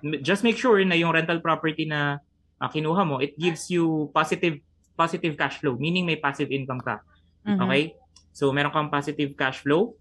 [0.00, 2.20] m- just make sure na yung rental property na
[2.60, 4.60] ah, kinuha mo, it gives you positive
[4.94, 7.00] positive cash flow, meaning may passive income ka.
[7.48, 7.56] Mhm.
[7.64, 7.96] Okay?
[8.36, 9.96] So, meron kang positive cash flow.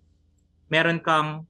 [0.67, 1.47] Meron kang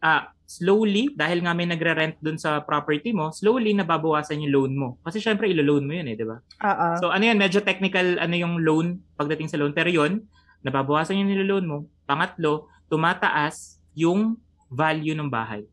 [0.00, 4.88] ah slowly, dahil nga may nagre-rent dun sa property mo, slowly nababawasan yung loan mo.
[5.02, 6.38] Kasi syempre, ilo-loan mo yun eh, di ba?
[6.38, 6.88] Oo.
[7.02, 9.74] So ano yan, medyo technical ano yung loan pagdating sa loan.
[9.74, 10.22] Pero yun,
[10.62, 11.78] nababawasan yung niloloan mo.
[12.06, 14.38] Pangatlo, tumataas yung
[14.70, 15.66] value ng bahay.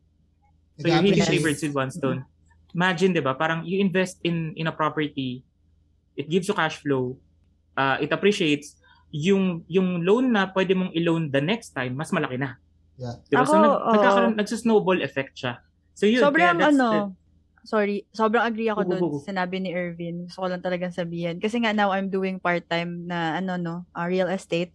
[0.82, 2.26] So you're hitting three birds with one stone.
[2.74, 3.38] Imagine, di ba?
[3.38, 5.46] Parang you invest in in a property,
[6.18, 7.14] it gives you cash flow,
[7.78, 8.74] uh, it appreciates,
[9.14, 12.58] yung yung loan na pwede mong i-loan the next time, mas malaki na.
[12.98, 13.22] Yeah.
[13.30, 13.46] Di ba?
[13.46, 13.92] so Ako, nag, oo.
[13.94, 15.62] nagkakaroon, nagsa-snowball effect siya.
[15.94, 17.14] So yun, sobrang that's ano, the-
[17.62, 20.26] sorry, sobrang agree ako doon sa sinabi ni Irvin.
[20.26, 21.38] Gusto ko lang talagang sabihin.
[21.38, 24.74] Kasi nga now I'm doing part-time na ano no, uh, real estate.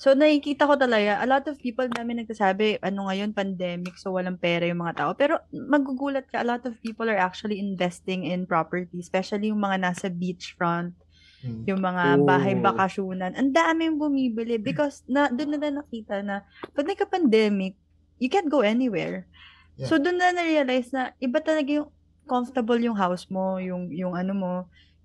[0.00, 4.40] So nakikita ko talaga, a lot of people namin nagsasabi, ano ngayon, pandemic, so walang
[4.40, 5.10] pera yung mga tao.
[5.12, 9.76] Pero magugulat ka, a lot of people are actually investing in property, especially yung mga
[9.76, 10.96] nasa beachfront,
[11.44, 11.68] Mm.
[11.68, 12.24] yung mga Oh.
[12.24, 13.36] bahay bakasyonan.
[13.36, 17.76] Ang daming bumibili because na doon na na nakita na pag nagka-pandemic,
[18.16, 19.28] you can't go anywhere.
[19.76, 19.84] Yeah.
[19.88, 21.88] So doon na na-realize na iba talaga yung
[22.24, 24.52] comfortable yung house mo, yung yung ano mo,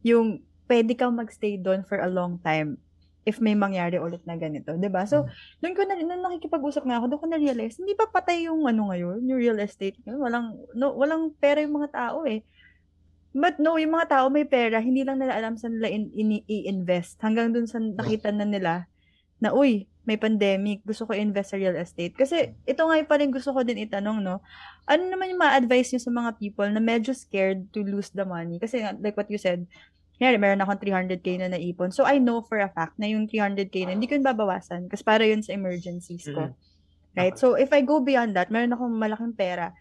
[0.08, 0.40] yung
[0.72, 2.80] pwede kang magstay doon for a long time
[3.26, 5.10] if may mangyari ulit na ganito, 'di ba?
[5.10, 5.26] So,
[5.60, 8.70] doon ko na nung nakikipag-usap nga ako, doon ko na realize, hindi pa patay yung
[8.70, 10.22] ano ngayon, yung real estate ngayon.
[10.22, 10.48] Walang
[10.78, 12.46] no, walang pera yung mga tao eh.
[13.36, 16.48] But no, yung mga tao may pera, hindi lang nila alam saan nila in, in-
[16.48, 17.20] i-invest.
[17.20, 18.88] Hanggang dun sa nakita na nila
[19.44, 22.16] na, uy, may pandemic, gusto ko invest sa real estate.
[22.16, 24.40] Kasi ito nga pa rin gusto ko din itanong, no?
[24.88, 28.62] Ano naman yung ma-advise nyo sa mga people na medyo scared to lose the money?
[28.62, 29.68] Kasi like what you said,
[30.16, 31.92] Kaya meron akong 300k na naipon.
[31.92, 35.04] So, I know for a fact na yung 300k na hindi ko yun babawasan kasi
[35.04, 36.56] para yun sa emergencies ko.
[37.16, 37.36] Right?
[37.36, 39.76] So, if I go beyond that, meron akong malaking pera,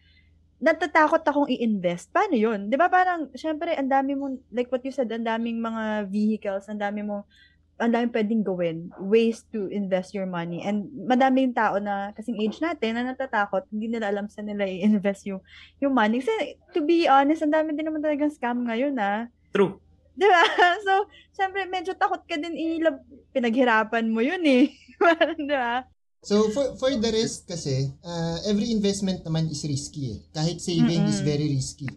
[0.62, 2.10] natatakot akong i-invest.
[2.14, 2.70] Paano yun?
[2.70, 6.66] Di ba parang, syempre, ang dami mong, like what you said, ang daming mga vehicles,
[6.70, 7.26] ang dami mong,
[7.74, 10.62] ang daming pwedeng gawin, ways to invest your money.
[10.62, 15.26] And madaming tao na kasing age natin na natatakot, hindi nila alam saan nila i-invest
[15.26, 15.42] yung,
[15.82, 16.22] yung money.
[16.22, 19.26] Kasi, to be honest, ang dami din naman talagang scam ngayon, ah.
[19.50, 19.83] True.
[20.14, 20.42] Di ba?
[20.86, 23.02] So, syempre, medyo takot ka din ilab,
[23.34, 24.70] pinaghirapan mo yun eh.
[25.38, 25.84] Di ba?
[26.24, 30.18] So, for, for the risk kasi, uh, every investment naman is risky eh.
[30.32, 31.28] Kahit saving is Mm-mm.
[31.28, 31.90] very risky.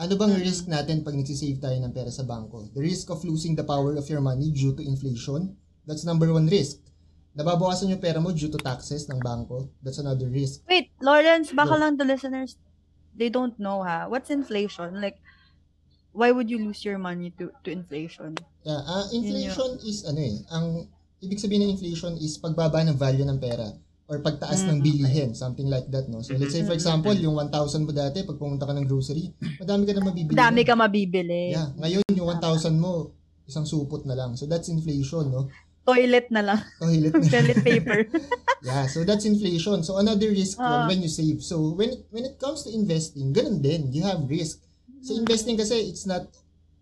[0.00, 0.46] Ano bang Mm-mm.
[0.46, 2.72] risk natin pag nagsisave tayo ng pera sa bangko?
[2.72, 5.52] The risk of losing the power of your money due to inflation.
[5.84, 6.86] That's number one risk.
[7.36, 9.68] nababawasan yung pera mo due to taxes ng bangko.
[9.84, 10.64] That's another risk.
[10.64, 11.80] Wait, Lawrence, baka Go.
[11.84, 12.56] lang the listeners,
[13.12, 14.08] they don't know ha.
[14.08, 14.96] What's inflation?
[15.04, 15.20] Like,
[16.16, 18.32] why would you lose your money to to inflation?
[18.64, 20.88] Yeah, ah, inflation is ano eh, ang
[21.20, 23.68] ibig sabihin ng inflation is pagbaba ng value ng pera
[24.06, 26.22] or pagtaas ng Mm, bilihin, something like that, no?
[26.22, 29.34] So let's say for Mm, example, yung 1,000 mo dati pag pumunta ka ng grocery,
[29.58, 30.34] madami ka na mabibili.
[30.38, 30.66] Dami nun.
[30.66, 31.42] ka mabibili.
[31.50, 33.10] Yeah, ngayon yung 1,000 mo,
[33.50, 34.38] isang supot na lang.
[34.38, 35.50] So that's inflation, no?
[35.82, 36.58] Toilet na lang.
[36.78, 37.26] Toilet na.
[37.30, 38.00] Toilet paper.
[38.66, 39.82] yeah, so that's inflation.
[39.82, 40.86] So another risk yun Ah.
[40.86, 41.42] when you save.
[41.42, 44.65] So when it, when it comes to investing, ganun din, you have risk.
[45.00, 46.26] So investing kasi it's not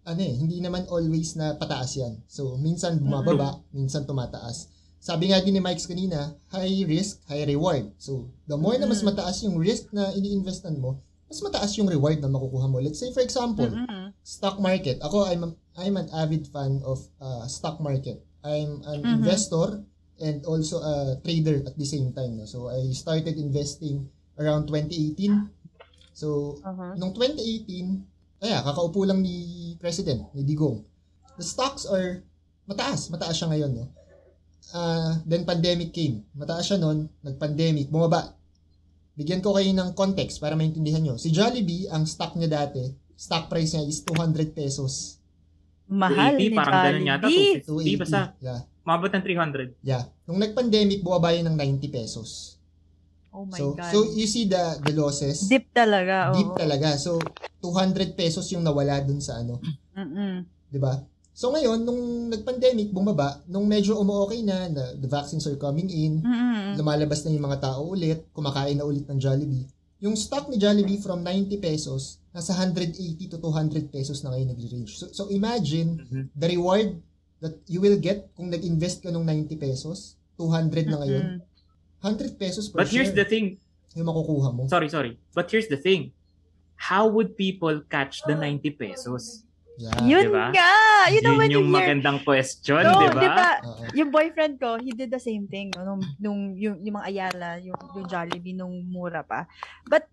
[0.05, 2.21] ano eh, hindi naman always na pataas yan.
[2.29, 4.69] So minsan bumababa, minsan tumataas.
[5.01, 7.93] Sabi nga din ni Mike's kanina, high risk, high reward.
[7.97, 9.13] So the more na mas Mm.
[9.13, 12.81] mataas yung risk na ini-investan mo, mas mataas yung reward na makukuha mo.
[12.81, 14.13] Let's say for example, Mm-mm.
[14.21, 15.01] stock market.
[15.01, 18.21] Ako, I'm, a- I'm an avid fan of uh, stock market.
[18.45, 19.13] I'm an Mhm.
[19.21, 19.81] investor
[20.21, 22.37] and also a trader at the same time.
[22.37, 22.45] No?
[22.45, 25.49] So, I started investing around 2018.
[26.15, 26.95] So, Uh-huh.
[26.95, 28.07] nung 2018,
[28.39, 30.81] kaya, kakaupo lang ni President, ni Digong.
[31.35, 32.23] The stocks are
[32.65, 33.11] mataas.
[33.11, 33.91] Mataas siya ngayon, no?
[34.71, 36.23] Ah, then pandemic came.
[36.33, 38.33] Mataas siya noon, nag-pandemic, bumaba.
[39.15, 41.15] Bigyan ko kayo ng context para maintindihan nyo.
[41.15, 42.83] Si Jollibee, ang stock niya dati,
[43.15, 45.19] stock price niya is 200 pesos.
[45.87, 47.27] Mahal 280, ni parang ganun yata.
[47.29, 47.99] Jollibee.
[47.99, 48.47] 250, basta 280.
[48.47, 48.61] Yeah.
[48.85, 49.81] mabot ng 300.
[49.81, 50.05] Yeah.
[50.29, 52.54] Nung nag-pandemic, bumaba yun ng 90 pesos.
[53.35, 53.91] Oh my so, God.
[53.91, 55.51] so you see the the losses.
[55.51, 56.31] Deep talaga.
[56.39, 56.59] Deep oo.
[56.59, 56.95] talaga.
[56.95, 57.19] So,
[57.59, 59.59] 200 pesos yung nawala dun sa ano.
[59.99, 60.47] Mm-mm.
[60.71, 61.03] 'di ba?
[61.35, 66.23] So ngayon, nung nag-pandemic, bumaba, nung medyo umu-okay na, na, the vaccines are coming in,
[66.23, 66.79] Mm-mm.
[66.79, 69.67] lumalabas na yung mga tao ulit, kumakain na ulit ng Jollibee.
[69.99, 74.95] Yung stock ni Jollibee from 90 pesos, nasa 180 to 200 pesos na ngayon nag-range.
[74.95, 76.23] So, so imagine Mhm.
[76.39, 77.03] the reward
[77.43, 81.54] that you will get kung nag-invest ka nung 90 pesos, 200 na ngayon, Mm-mm.
[82.05, 83.47] 100 pesos per But here's share the thing.
[83.97, 84.69] yung makukuha mo.
[84.69, 85.17] Sorry, sorry.
[85.33, 86.13] But here's the thing.
[86.77, 89.47] How would people catch the 90 pesos?
[89.75, 90.05] Yeah.
[90.05, 90.47] Yun diba?
[90.53, 90.71] nga!
[91.09, 93.23] You know Yun when yung magandang question, no, di ba?
[93.25, 93.51] ba?
[93.65, 93.83] Oo.
[93.95, 95.71] Yung boyfriend ko, he did the same thing.
[95.73, 95.83] No?
[95.83, 99.47] Nung, nung yung, yung mga Ayala, yung, yung Jollibee nung mura pa.
[99.87, 100.07] But,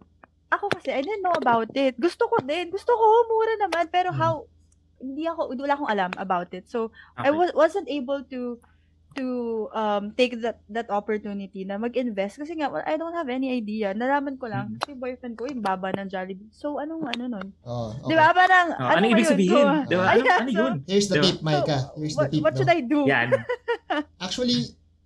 [0.50, 1.98] ako kasi, I didn't know about it.
[1.98, 2.70] Gusto ko din.
[2.70, 3.86] Gusto ko, mura naman.
[3.90, 4.18] Pero Hmm.
[4.18, 4.34] how,
[5.02, 6.70] hindi ako, wala akong alam about it.
[6.70, 7.34] So, I Okay.
[7.34, 8.62] was, wasn't able to
[9.14, 9.28] to
[9.72, 13.92] um take that that opportunity na mag-invest kasi nga well, I don't have any idea.
[13.92, 14.76] Nalaman ko lang Mm.
[14.78, 16.48] kasi boyfriend ko yung baba ng Jollibee.
[16.50, 17.48] So anong ano nun?
[17.62, 18.08] Oo, okay.
[18.08, 18.28] 'Di ba?
[18.32, 19.32] Parang Oh, ano ibig yun?
[19.32, 19.52] sabihin?
[19.68, 20.06] Go- Di ba?
[20.08, 20.74] Ano, ano so, yun?
[20.86, 21.26] Here's the Diba?
[21.28, 21.82] tip, Micah.
[21.94, 22.42] Here's the What, tip.
[22.42, 22.58] what no?
[22.58, 23.00] should I do?
[23.06, 23.30] Yan.
[24.26, 24.60] Actually,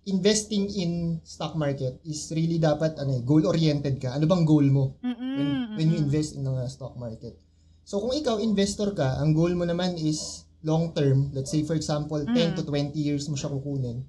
[0.06, 0.90] investing in
[1.20, 4.14] stock market is really dapat ano, eh, goal-oriented ka.
[4.14, 7.34] Ano bang goal mo Mm-mm, when, when you invest in the stock market?
[7.82, 11.78] So kung ikaw investor ka, ang goal mo naman is long term, let's say for
[11.78, 12.56] example, 10 Mm.
[12.58, 14.02] to 20 years mo siya kukunin.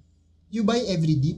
[0.50, 1.38] You buy every dip.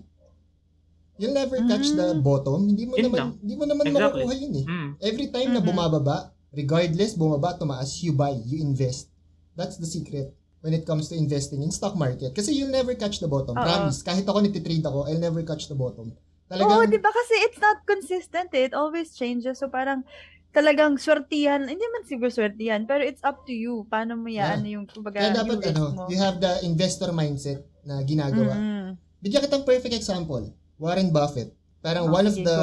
[1.19, 2.23] You'll never catch the Mm.
[2.23, 2.71] bottom.
[2.71, 3.31] Hindi mo Yun naman lang.
[3.43, 4.23] hindi mo naman Exactly.
[4.23, 4.65] makukuha yun eh.
[4.65, 4.89] Mm.
[5.03, 5.67] Every time na Mhm.
[5.67, 6.17] bumababa,
[6.55, 9.11] regardless bumaba, tumaas, you buy, you invest.
[9.59, 10.31] That's the secret
[10.63, 12.31] when it comes to investing in stock market.
[12.31, 13.59] Kasi you'll never catch the bottom.
[13.59, 13.59] Oo.
[13.59, 13.99] Promise.
[13.99, 16.15] Kahit ako nagtitrade ako, I'll never catch the bottom.
[16.15, 17.11] Oo, Talagang, di ba?
[17.11, 18.65] Kasi it's not consistent eh.
[18.65, 19.59] It always changes.
[19.59, 20.07] So parang
[20.49, 21.61] talagang swertihan.
[21.63, 23.85] Hindi man siguro swertihan, pero it's up to you.
[23.85, 24.57] Paano mo Yeah.
[24.57, 26.03] yan, yung, kumbaga, kaya dapat ano, mo.
[26.09, 28.53] you have the investor mindset na ginagawa.
[28.53, 28.97] Mm-mm.
[29.19, 30.41] Bigyan kitang perfect example.
[30.79, 31.53] Warren Buffett.
[31.79, 32.59] Parang Oh, one of the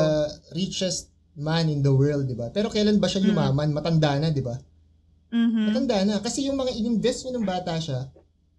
[0.52, 2.48] richest man in the world, di ba?
[2.48, 3.28] Pero kailan ba siya Mm.
[3.28, 3.68] yumaman?
[3.70, 4.56] Matanda na, di ba?
[5.28, 5.62] Mhm.
[5.68, 6.14] Matanda na.
[6.20, 8.08] Kasi yung mga in-invest nyo ng bata siya,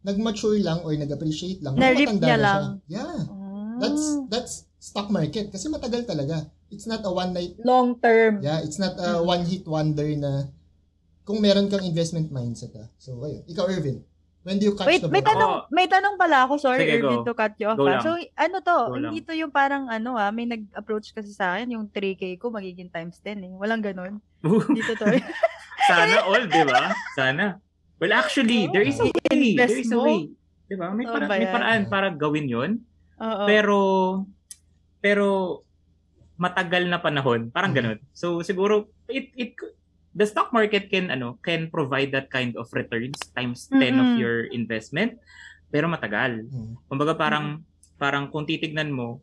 [0.02, 1.74] nag-mature lang or nag-appreciate lang.
[1.76, 2.62] Na-rip matanda niya na lang.
[2.86, 2.96] Siya.
[2.96, 3.18] Yeah.
[3.28, 3.76] Ah.
[3.78, 6.48] That's that's stock market kasi matagal talaga.
[6.68, 8.44] It's not a one night long term.
[8.44, 10.52] yeah, it's not a one hit wonder na
[11.24, 12.88] kung meron kang investment mindset ah.
[13.00, 14.04] So ayun, ikaw Irvin,
[14.48, 15.36] when do you catch Wait, the may bottom?
[15.36, 16.56] tanong, may tanong pala ako.
[16.56, 17.28] Sorry, Sige, Irvin, go.
[17.28, 17.76] to cut you off.
[17.76, 18.00] Go ah.
[18.00, 18.04] lang.
[18.04, 18.78] So, ano to?
[18.80, 19.12] Go lang.
[19.12, 22.88] hindi to yung parang ano ah, may nag-approach kasi sa akin, yung 3K ko magiging
[22.88, 23.52] times 10 eh.
[23.60, 24.24] Walang ganun.
[24.72, 25.06] Dito to.
[25.92, 26.96] Sana all, di ba?
[27.16, 27.60] Sana.
[28.00, 29.56] Well, actually, there is a way.
[29.56, 30.04] There is a mo?
[30.08, 30.32] way.
[30.68, 30.96] Di ba?
[30.96, 32.72] May, Oo para, may paraan para gawin yon
[33.20, 33.44] Oo.
[33.48, 33.78] Pero,
[35.04, 35.26] pero,
[36.38, 37.50] matagal na panahon.
[37.50, 37.78] Parang Mm.
[37.78, 38.00] ganun.
[38.14, 39.58] So, siguro, it, it,
[40.14, 44.18] the stock market can, ano, can provide that kind of returns times 10 of Mm-mm.
[44.18, 45.18] your investment.
[45.68, 46.48] Pero matagal.
[46.48, 46.80] Hmm.
[46.86, 47.62] Kumbaga parang,
[47.98, 49.20] parang kung titignan mo,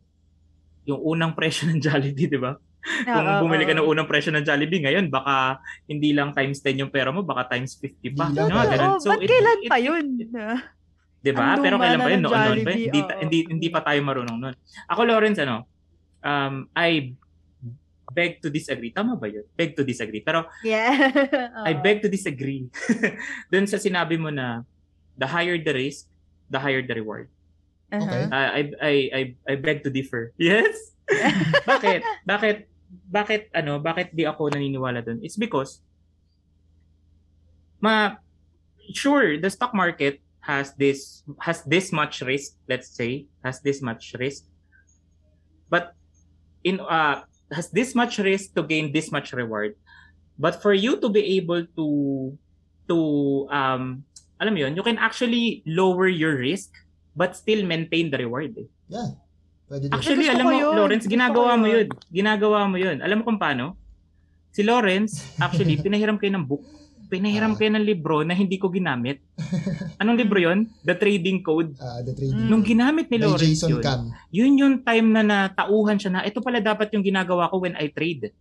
[0.85, 2.53] yung unang presyo ng Jollibee, di ba?
[3.09, 5.57] Kung bumili ka ng unang presyo ng Jollibee ngayon, baka
[5.89, 8.29] hindi lang times 10 yung pera mo, baka times 50 pa.
[8.29, 8.89] Yung mga ganun.
[8.93, 10.05] Oo, ba't kailan pa yun?
[11.25, 11.57] 'Di ba?
[11.57, 12.21] Pero kailan pa yun?
[12.21, 12.45] Noon, noon ba?
[12.45, 14.55] Jollibee, Hindi, hindi, hindi pa tayo marunong noon.
[14.85, 15.65] Ako, Lawrence, ano,
[16.25, 17.13] um, I
[18.11, 18.89] beg to disagree.
[18.89, 19.45] Tama ba yun?
[19.53, 20.25] Beg to disagree.
[20.25, 21.13] Pero Yeah.
[21.69, 22.67] I beg to disagree
[23.53, 24.65] dun sa sinabi mo na
[25.15, 26.09] the higher the risk,
[26.49, 27.29] the higher the reward.
[27.93, 28.23] Okay.
[28.27, 30.33] Uh, I, I, I, I beg to differ.
[30.41, 30.95] Yes?
[31.69, 32.01] bakit?
[32.25, 32.57] Bakit?
[33.05, 35.21] Bakit, ano, bakit di ako naniniwala dun?
[35.21, 35.83] It's because,
[37.77, 38.17] ma,
[38.93, 44.15] sure, the stock market has this, has this much risk, let's say, has this much
[44.17, 44.49] risk.
[45.69, 45.93] But,
[46.65, 47.21] in, uh,
[47.53, 49.77] has this much risk to gain this much reward.
[50.35, 51.85] But for you to be able to,
[52.89, 52.97] to,
[53.53, 54.03] um,
[54.41, 56.73] alam mo yun, you can actually lower your risk
[57.15, 58.51] but still maintain the reward.
[58.59, 58.67] Eh.
[58.91, 59.15] Yeah.
[59.65, 59.93] Pwede din.
[59.95, 60.73] Actually, alam mo, yun.
[60.75, 61.87] Lawrence, ginagawa mo yun.
[62.11, 62.97] Ginagawa mo yun.
[63.01, 63.79] Alam mo kung paano?
[64.51, 66.61] Si Lawrence, actually, pinahiram kayo ng book.
[67.05, 67.57] Pinahiram Ah.
[67.57, 69.21] kayo ng libro na hindi ko ginamit.
[70.01, 70.65] Anong libro yon?
[70.81, 71.77] The Trading Code.
[71.77, 72.35] Ah, the trading.
[72.35, 72.49] Mm.
[72.49, 74.01] Nung ginamit ni Lawrence Jason yun, Cam.
[74.29, 77.87] yun yung time na natauhan siya na ito pala dapat yung ginagawa ko when I
[77.87, 78.33] trade.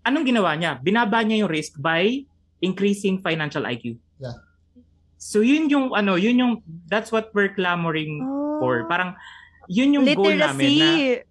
[0.00, 0.76] Anong ginawa niya?
[0.78, 2.22] Binaba niya yung risk by
[2.60, 3.96] increasing financial IQ.
[4.18, 4.36] Yeah.
[5.16, 6.52] So yun yung ano, yun yung
[6.84, 8.60] that's what we're clamoring Oh.
[8.60, 8.84] for.
[8.84, 9.16] Parang
[9.66, 11.24] yun yung goal namin na Literacy.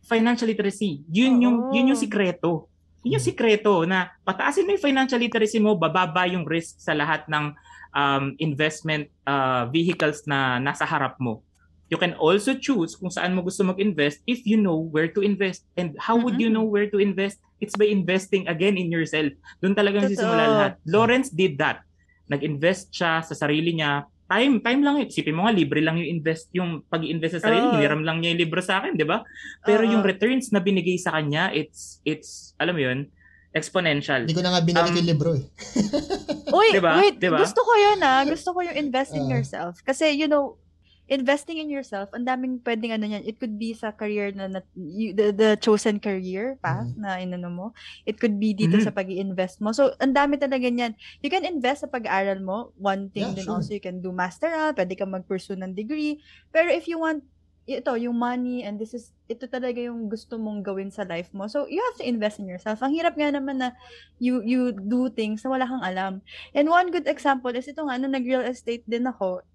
[0.00, 0.92] financial literacy.
[1.06, 1.72] Yun yung Oo.
[1.72, 2.69] yun yung sikreto.
[3.00, 7.24] Yun yung sikreto na pataasin mo yung financial literacy mo, bababa yung risk sa lahat
[7.28, 7.56] ng
[7.96, 11.40] um, investment uh, vehicles na nasa harap mo.
[11.90, 15.66] You can also choose kung saan mo gusto mag-invest if you know where to invest.
[15.74, 17.42] And how would you know where to invest?
[17.58, 19.34] It's by investing again in yourself.
[19.58, 20.14] Doon talagang Totoo.
[20.14, 20.72] sisimula lahat.
[20.86, 21.82] Lawrence did that.
[22.30, 24.06] Nag-invest siya sa sarili niya.
[24.30, 25.10] Time, time lang yun.
[25.10, 27.66] Isipin mo nga, libre lang yung invest, yung pag-invest sa sarili.
[27.66, 27.74] Oo.
[27.74, 29.26] Hiniram lang niya yung libro sa akin, di ba?
[29.60, 29.90] Pero Oo.
[29.90, 33.10] yung returns na binigay sa kanya, it's, it's, alam mo yun,
[33.50, 34.22] exponential.
[34.22, 35.44] Hindi ko na nga binalik Um, yung libro eh.
[36.48, 36.94] Uy, Diba?
[36.96, 37.18] wait.
[37.18, 37.42] Diba?
[37.42, 38.22] Gusto ko yun ah.
[38.22, 39.30] Gusto ko yung invest in Ah.
[39.34, 39.82] yourself.
[39.82, 40.54] Kasi, you know,
[41.10, 43.26] investing in yourself, ang daming pwedeng ano yan.
[43.26, 47.50] It could be sa career na, na you- the, the chosen career path na inano
[47.50, 47.66] mo.
[48.06, 48.86] It could be dito Mhm.
[48.86, 49.74] sa pag invest mo.
[49.74, 50.94] So, ang dami talaga niyan.
[51.20, 52.70] You can invest sa pag-aaral mo.
[52.78, 53.58] One thing Yeah, din sure.
[53.58, 56.22] also, you can do masteral, pwede ka mag-pursue ng degree.
[56.54, 57.26] Pero if you want
[57.70, 61.46] ito, yung money, and this is, ito talaga yung gusto mong gawin sa life mo.
[61.46, 62.82] So, you have to invest in yourself.
[62.82, 63.78] Ang hirap nga naman na
[64.18, 66.12] you, you do things na wala kang alam.
[66.50, 69.46] And one good example is ito nga, nung nag-real estate din ako,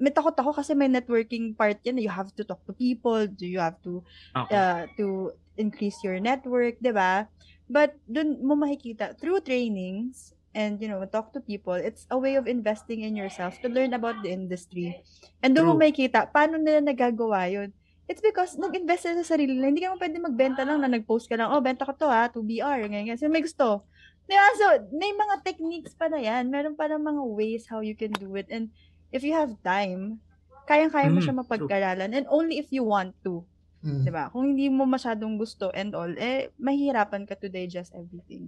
[0.00, 2.00] may takot ako kasi may networking part yan.
[2.00, 4.00] You have to talk to people, do you have to
[4.34, 4.56] Okay.
[4.56, 7.28] uh, to increase your network, 'di ba?
[7.70, 12.34] But dun mo makikita through trainings and you know, talk to people, it's a way
[12.34, 14.98] of investing in yourself to learn about the industry.
[15.44, 15.82] And doon mo True.
[15.84, 17.70] makikita paano nila nagagawa 'yun.
[18.10, 19.70] It's because nag-invest sila sa sarili nila.
[19.70, 22.26] Hindi ka mo pwede magbenta lang na nag-post ka lang, oh, benta ko to ha,
[22.26, 23.18] 2BR, ganyan, ganyan.
[23.22, 23.86] So, may gusto.
[24.26, 24.46] Diba?
[24.58, 26.50] So, may mga techniques pa na yan.
[26.50, 28.50] Meron pa na mga ways how you can do it.
[28.50, 28.74] And
[29.10, 30.18] if you have time,
[30.66, 32.10] kayang-kaya mo Mm, siya mapag-aralan.
[32.14, 33.42] And only if you want to.
[33.80, 34.04] Mm.
[34.04, 34.28] 'di ba?
[34.28, 38.46] Kung hindi mo masyadong gusto and all, eh mahihirapan ka to digest everything.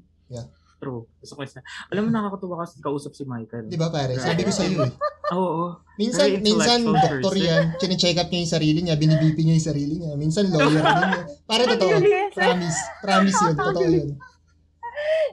[0.82, 1.06] True.
[1.22, 1.62] Gusto ko isa.
[1.94, 3.70] Alam mo, nakakatuwa kasi kausap si Michael.
[3.70, 4.18] Di ba pare?
[4.18, 4.90] Sabi ko sa iyo eh.
[5.32, 5.38] Oo.
[5.38, 5.66] oo.
[5.94, 9.94] Minsan, Very minsan doktor yan, chine-check up niya yung sarili niya, binibipi niya yung sarili
[10.02, 10.12] niya.
[10.18, 11.24] Minsan lawyer din niya.
[11.46, 12.02] Para totoo.
[12.34, 12.78] Promise.
[12.98, 13.54] Promise yun.
[13.54, 14.08] Totoo yun.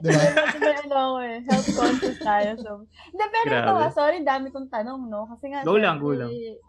[0.00, 0.22] Di ba?
[0.48, 2.50] Kasi may ano ako eh, health conscious tayo.
[2.60, 2.70] So,
[3.12, 5.28] hindi, pero ito sorry, dami kong tanong, no?
[5.28, 6.60] Kasi nga, Go lang, go syempre,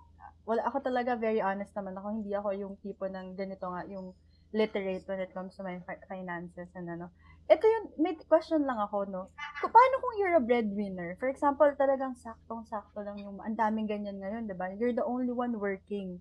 [0.42, 2.08] Wala, ako talaga very honest naman ako.
[2.18, 4.12] Hindi ako yung tipo ng ganito nga, yung
[4.52, 7.08] literate when it comes to my fi- finances and ano.
[7.48, 9.32] Ito yung, may question lang ako, no?
[9.64, 11.16] Kung, paano kung you're a breadwinner?
[11.20, 14.72] For example, talagang saktong-sakto lang yung, ang daming ganyan ngayon, di ba?
[14.76, 16.20] You're the only one working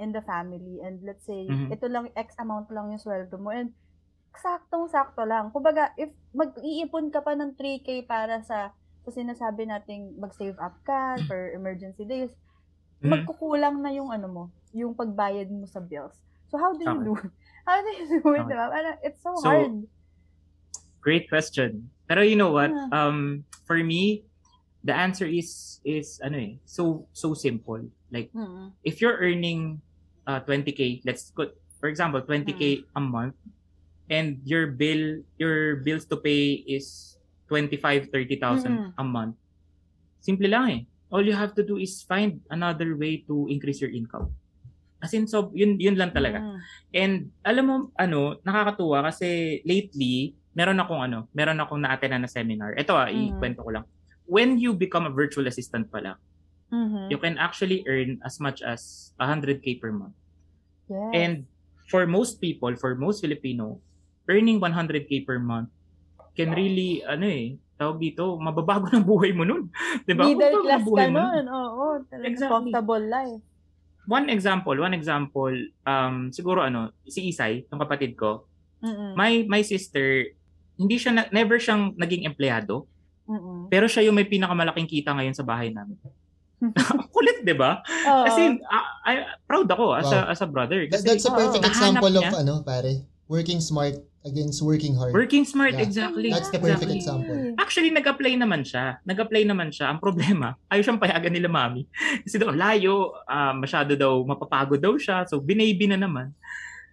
[0.00, 1.76] in the family and let's say, Mhm.
[1.76, 3.76] ito lang, X amount lang yung sweldo mo and
[4.36, 5.50] saktong-sakto lang.
[5.54, 11.24] Kumbaga, if mag-iipon ka pa ng 3K para sa sa sinasabi nating mag-save up ka
[11.24, 12.30] for emergency days,
[13.02, 13.10] Mhm.
[13.10, 14.44] magkukulang na yung ano mo,
[14.76, 16.14] yung pagbayad mo sa bills.
[16.52, 17.06] So how do you Okay.
[17.06, 17.14] do?
[17.68, 18.50] How do you do it, Okay.
[18.50, 18.98] diba?
[19.06, 19.86] It's so, So, hard.
[21.00, 21.90] Great question.
[22.08, 22.76] Pero you know what?
[22.76, 22.90] Ah.
[22.92, 24.24] Um, for me,
[24.84, 27.80] the answer is is ano eh, so so simple.
[28.12, 28.72] Like Mm.
[28.84, 29.80] if you're earning
[30.28, 33.36] uh 20k, let's put for example 20k a month
[34.10, 38.90] and your bill your bills to pay is 25 30,000 Mm-mm.
[38.98, 39.38] a month.
[40.20, 40.80] Simple lang eh.
[41.10, 44.30] All you have to do is find another way to increase your income.
[45.00, 46.38] As in, so, yun, yun lang talaga.
[46.44, 46.58] Mm.
[46.92, 52.76] And alam mo, ano, nakakatuwa kasi lately, meron akong ano, meron akong na-attend na seminar.
[52.76, 53.40] Ito ah, Mhm.
[53.40, 53.84] ikwento ko lang.
[54.28, 56.20] When you become a virtual assistant pala,
[56.70, 57.10] Mhm.
[57.10, 60.14] you can actually earn as much as 100k per month.
[60.86, 61.10] Yes.
[61.16, 61.34] And
[61.90, 63.80] for most people, for most Filipino,
[64.30, 65.68] earning 100k per month
[66.32, 69.68] can really, ano eh, tawag dito, mababago ng buhay mo nun.
[70.06, 70.24] Di ba?
[70.24, 71.44] Middle class buhay ka nun.
[71.44, 72.70] Oo, talagang Exactly.
[72.70, 73.42] comfortable life.
[74.06, 75.52] One example, one example,
[75.84, 78.46] um, siguro ano, si Isay, yung kapatid ko,
[78.80, 79.12] Mm-mm.
[79.12, 80.24] my my sister
[80.80, 82.88] hindi siya na, never siyang naging empleyado
[83.28, 83.68] Mm-mm.
[83.68, 86.00] pero siya yung may pinakamalaking kita ngayon sa bahay namin
[87.12, 87.84] kulit, di ba?
[87.84, 88.24] Oo.
[88.24, 90.32] As in, ah, I, proud ako as, a, Wow.
[90.32, 90.80] as a brother.
[90.88, 92.32] Kasi that's a perfect Nahanap example of niya.
[92.36, 92.92] ano, pare,
[93.30, 93.94] working smart
[94.26, 95.14] against working hard.
[95.14, 95.86] working smart, Yeah.
[95.86, 96.28] exactly.
[96.28, 96.98] That's the perfect exactly.
[96.98, 97.38] example.
[97.56, 98.98] Actually, nag-apply naman siya.
[99.06, 99.94] Nag-apply naman siya.
[99.94, 101.86] Ang problema, ayaw siyang payagan nila mami.
[102.26, 105.24] Kasi daw, layo, ah, masyado daw, mapapagod daw siya.
[105.30, 106.34] So, binaybi na naman.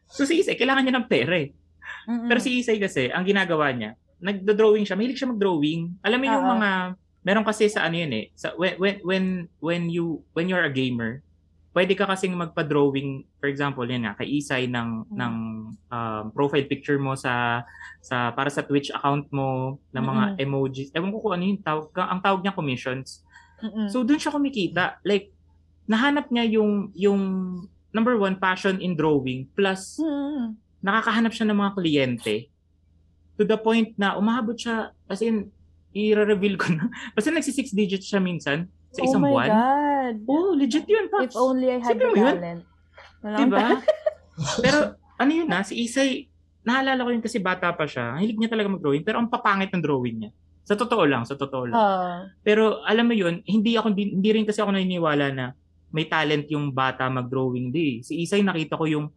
[0.08, 1.52] So, si Isay, kailangan niya ng pera eh.
[2.08, 2.32] Mm-mm.
[2.32, 4.96] Pero si Isay kasi, ang ginagawa niya, nagdo-drawing siya.
[4.96, 6.00] Mahilig siya mag-drawing.
[6.00, 6.70] Alam mo yung mga,
[7.28, 9.26] meron kasi sa ano yun eh, sa, when, when, when,
[9.60, 11.20] when you, when you're a gamer,
[11.78, 15.14] pwede ka kasing magpa-drawing, for example, yan nga, kay Isay ng, Mm.
[15.14, 15.34] ng
[15.94, 17.62] um, profile picture mo sa,
[18.02, 20.42] sa, para sa Twitch account mo, ng mga Mm-mm.
[20.42, 20.90] emojis.
[20.98, 23.22] Ewan ko kung ano yung tawag, ang tawag niya commissions.
[23.62, 23.94] Mm-mm.
[23.94, 24.98] So, doon siya kumikita.
[25.06, 25.30] Like,
[25.86, 27.22] nahanap niya yung, yung,
[27.94, 30.58] number one, passion in drawing, plus, Mm-mm.
[30.82, 32.36] nakakahanap siya ng mga kliyente
[33.38, 35.54] to the point na umahabot siya, as in,
[35.94, 36.90] i-reveal ko na.
[37.14, 39.50] Basta nagsi six digits siya minsan sa isang oh my buwan.
[39.50, 40.16] God.
[40.28, 41.34] Oh, legit yun, Pops.
[41.34, 42.36] If only I had Sipin the yun?
[42.38, 42.62] talent.
[43.28, 43.68] Diba?
[44.66, 44.78] pero,
[45.18, 46.32] ano yun na, si Isay,
[46.64, 48.16] naalala ko yun kasi bata pa siya.
[48.16, 50.32] Ang hilig niya talaga mag-drawing, pero ang papangit ng drawing niya.
[50.68, 51.80] Sa totoo lang, sa totoo lang.
[51.80, 52.28] Ah.
[52.44, 55.46] Pero alam mo yun, hindi ako hindi, hindi rin kasi ako naniniwala na
[55.96, 58.04] may talent yung bata mag-drawing di.
[58.04, 59.08] Si Isay nakita ko yung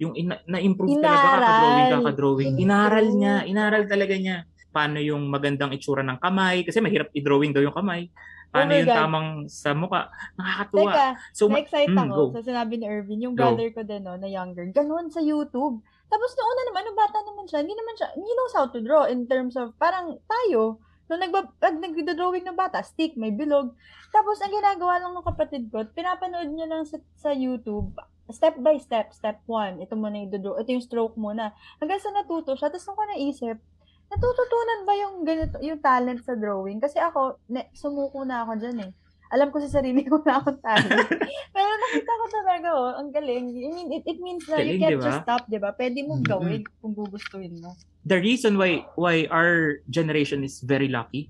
[0.00, 1.42] yung ina- na-improve talaga Inaral.
[1.44, 2.52] kaka-drawing, kaka-drawing.
[2.56, 4.36] Inaral niya, inaral talaga niya.
[4.70, 8.08] Paano yung magandang itsura ng kamay kasi mahirap i-drawing daw yung kamay.
[8.50, 8.98] Paano Oh yung God.
[8.98, 10.10] tamang sa mukha.
[10.34, 10.90] Nakakatuwa.
[10.90, 12.34] Teka, so, na-excite Mm, ako go.
[12.34, 13.46] sa sinabi ni Irvin, yung Go.
[13.46, 14.66] brother ko din, no, na younger.
[14.68, 15.78] Ganun sa YouTube.
[16.06, 18.82] Tapos noong una naman, nung bata naman siya, hindi naman siya, he knows how to
[18.82, 23.70] draw in terms of, parang tayo, nung nagba, pag nagdo-drawing ng bata, stick, may bilog.
[24.10, 27.94] Tapos ang ginagawa lang ng kapatid ko, pinapanood niya lang sa, sa YouTube,
[28.26, 31.50] step by step, step one, ito muna yung draw, ito yung stroke muna.
[31.78, 33.58] Hanggang sa natuto siya, tapos nung ko naisip,
[34.10, 36.78] natututunan ba yung ganito, yung talent sa drawing?
[36.78, 38.92] Kasi ako, ne, sumuko na ako dyan eh.
[39.30, 40.90] Alam ko sa sarili ko na akong talent.
[41.54, 43.46] Pero nakita ko talaga, oh, ang galing.
[43.46, 45.06] I mean, it, it means na you Galing, can't di ba?
[45.06, 45.70] just stop, di ba?
[45.70, 46.28] Pwede mong Mhm.
[46.28, 47.72] gawin kung gugustuhin mo.
[48.00, 51.28] the reason why why our generation is very lucky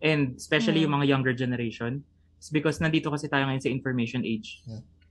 [0.00, 0.84] and especially Mm.
[0.88, 2.00] yung mga younger generation
[2.40, 4.64] is because nandito kasi tayo ngayon sa information age.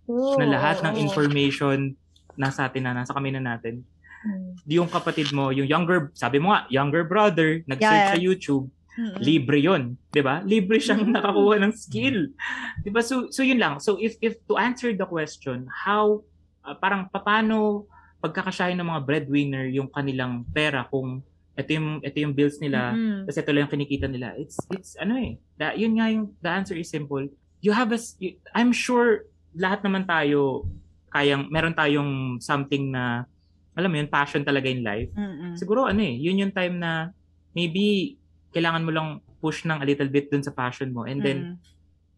[0.04, 1.94] True, na lahat ng information
[2.34, 3.86] nasa atin na, nasa kami na natin.
[4.28, 4.52] Mm.
[4.68, 8.14] Yung kapatid mo, yung younger, sabi mo nga, younger brother, nag-search Yeah.
[8.14, 8.68] sa YouTube,
[8.98, 9.22] Mm-mm.
[9.22, 10.42] libre yon, 'di ba?
[10.42, 12.34] Libre siyang nakakuha ng skill.
[12.82, 13.00] 'Di ba?
[13.00, 13.78] So so yun lang.
[13.78, 16.26] So if if to answer the question, how
[16.66, 17.86] uh, parang paano
[18.18, 21.22] pagkakasyahin ng mga breadwinner yung kanilang pera kung
[21.54, 23.30] ito yung ito yung bills nila, Mm-mm.
[23.30, 24.34] kasi ito lang yung kinikita nila.
[24.34, 25.38] It's it's ano eh.
[25.54, 27.22] Da, yun nga yung the answer is simple.
[27.62, 30.66] You have a you- I'm sure lahat naman tayo
[31.10, 33.30] kayang meron tayong something na
[33.78, 35.14] alam mo yun, passion talaga in life.
[35.14, 35.54] Mm-mm.
[35.54, 37.14] Siguro ano eh, yun yung time na
[37.54, 38.18] maybe
[38.50, 39.08] kailangan mo lang
[39.38, 41.56] push ng a little bit dun sa passion mo and then Mm.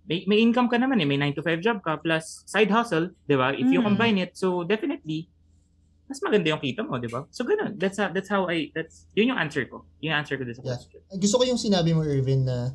[0.07, 3.11] may, may income ka naman eh, may 9 to 5 job ka plus side hustle,
[3.27, 3.51] 'di ba?
[3.53, 3.87] If you Mm.
[3.93, 5.27] combine it, so definitely
[6.09, 7.27] mas maganda yung kita mo, 'di ba?
[7.29, 7.77] So ganun.
[7.77, 9.85] That's how, that's how I that's yun yung answer ko.
[10.01, 10.79] Yung answer ko dun sa Yeah.
[10.79, 10.99] question.
[11.19, 12.73] Gusto ko yung sinabi mo, Irvin, na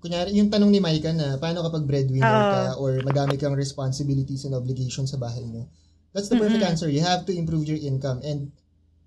[0.00, 2.48] kunyari, yung tanong ni Maika na paano kapag breadwinner Oo.
[2.48, 5.66] ka or madami kang responsibilities and obligations sa bahay mo.
[6.12, 6.70] That's the perfect Mm-mm.
[6.72, 6.88] answer.
[6.88, 8.24] You have to improve your income.
[8.24, 8.52] And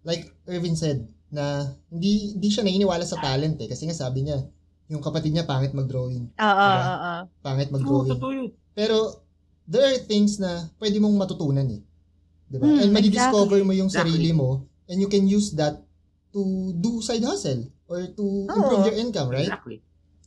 [0.06, 3.68] like Irvin said, na hindi hindi siya naniniwala sa talent eh.
[3.72, 4.44] Kasi nga sabi niya,
[4.92, 6.28] yung kapatid niya pangit mag-drawing.
[6.36, 6.84] Oo, Diba?
[6.84, 7.22] oo, oo.
[7.40, 8.20] Pangit mag-drawing.
[8.20, 8.52] yun.
[8.76, 9.24] Pero
[9.64, 11.82] there are things na pwede mong matutunan eh.
[12.52, 12.68] 'Di ba?
[12.68, 13.68] Mm, and madidiscover exactly.
[13.68, 14.12] mo yung Exactly.
[14.12, 14.50] sarili mo
[14.92, 15.80] and you can use that
[16.36, 18.88] to do side hustle or to improve Oo.
[18.92, 19.48] your income, right?
[19.48, 19.80] Exactly.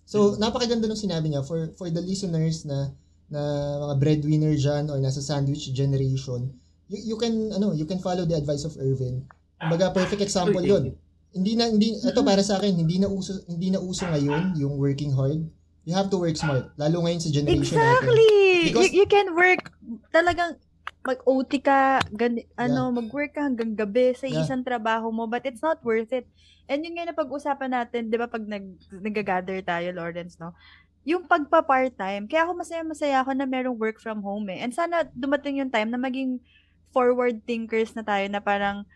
[0.04, 2.92] So, napakaganda nung sinabi niya for for the listeners na
[3.28, 3.40] na
[3.88, 6.52] mga breadwinner diyan or nasa sandwich generation,
[6.88, 9.24] you, you can ano, you can follow the advice of Irvin.
[9.56, 10.92] Kumbaga perfect example 'yon.
[11.34, 14.78] Hindi na hindi ito para sa akin, hindi na uso hindi na uso ngayon yung
[14.78, 15.42] working hard.
[15.84, 18.08] You have to work smart, lalo ngayon sa generation natin.
[18.08, 18.32] Exactly!
[18.72, 19.68] Because- you, you can work,
[20.08, 20.56] talagang
[21.04, 24.40] mag-OT ka, gani, ano, mag-work ka hanggang gabi sa Yeah.
[24.40, 26.24] isang trabaho mo, but it's not worth it.
[26.64, 30.56] And yun nga na pag-usapan natin, di ba, pag nag, nag-gather tayo, Lawrence, no?
[31.04, 34.64] Yung pagpa-part-time, kaya ako masaya-masaya ako na merong work from home eh.
[34.64, 36.40] And sana dumating yung time na maging
[36.94, 38.86] forward thinkers na tayo na parang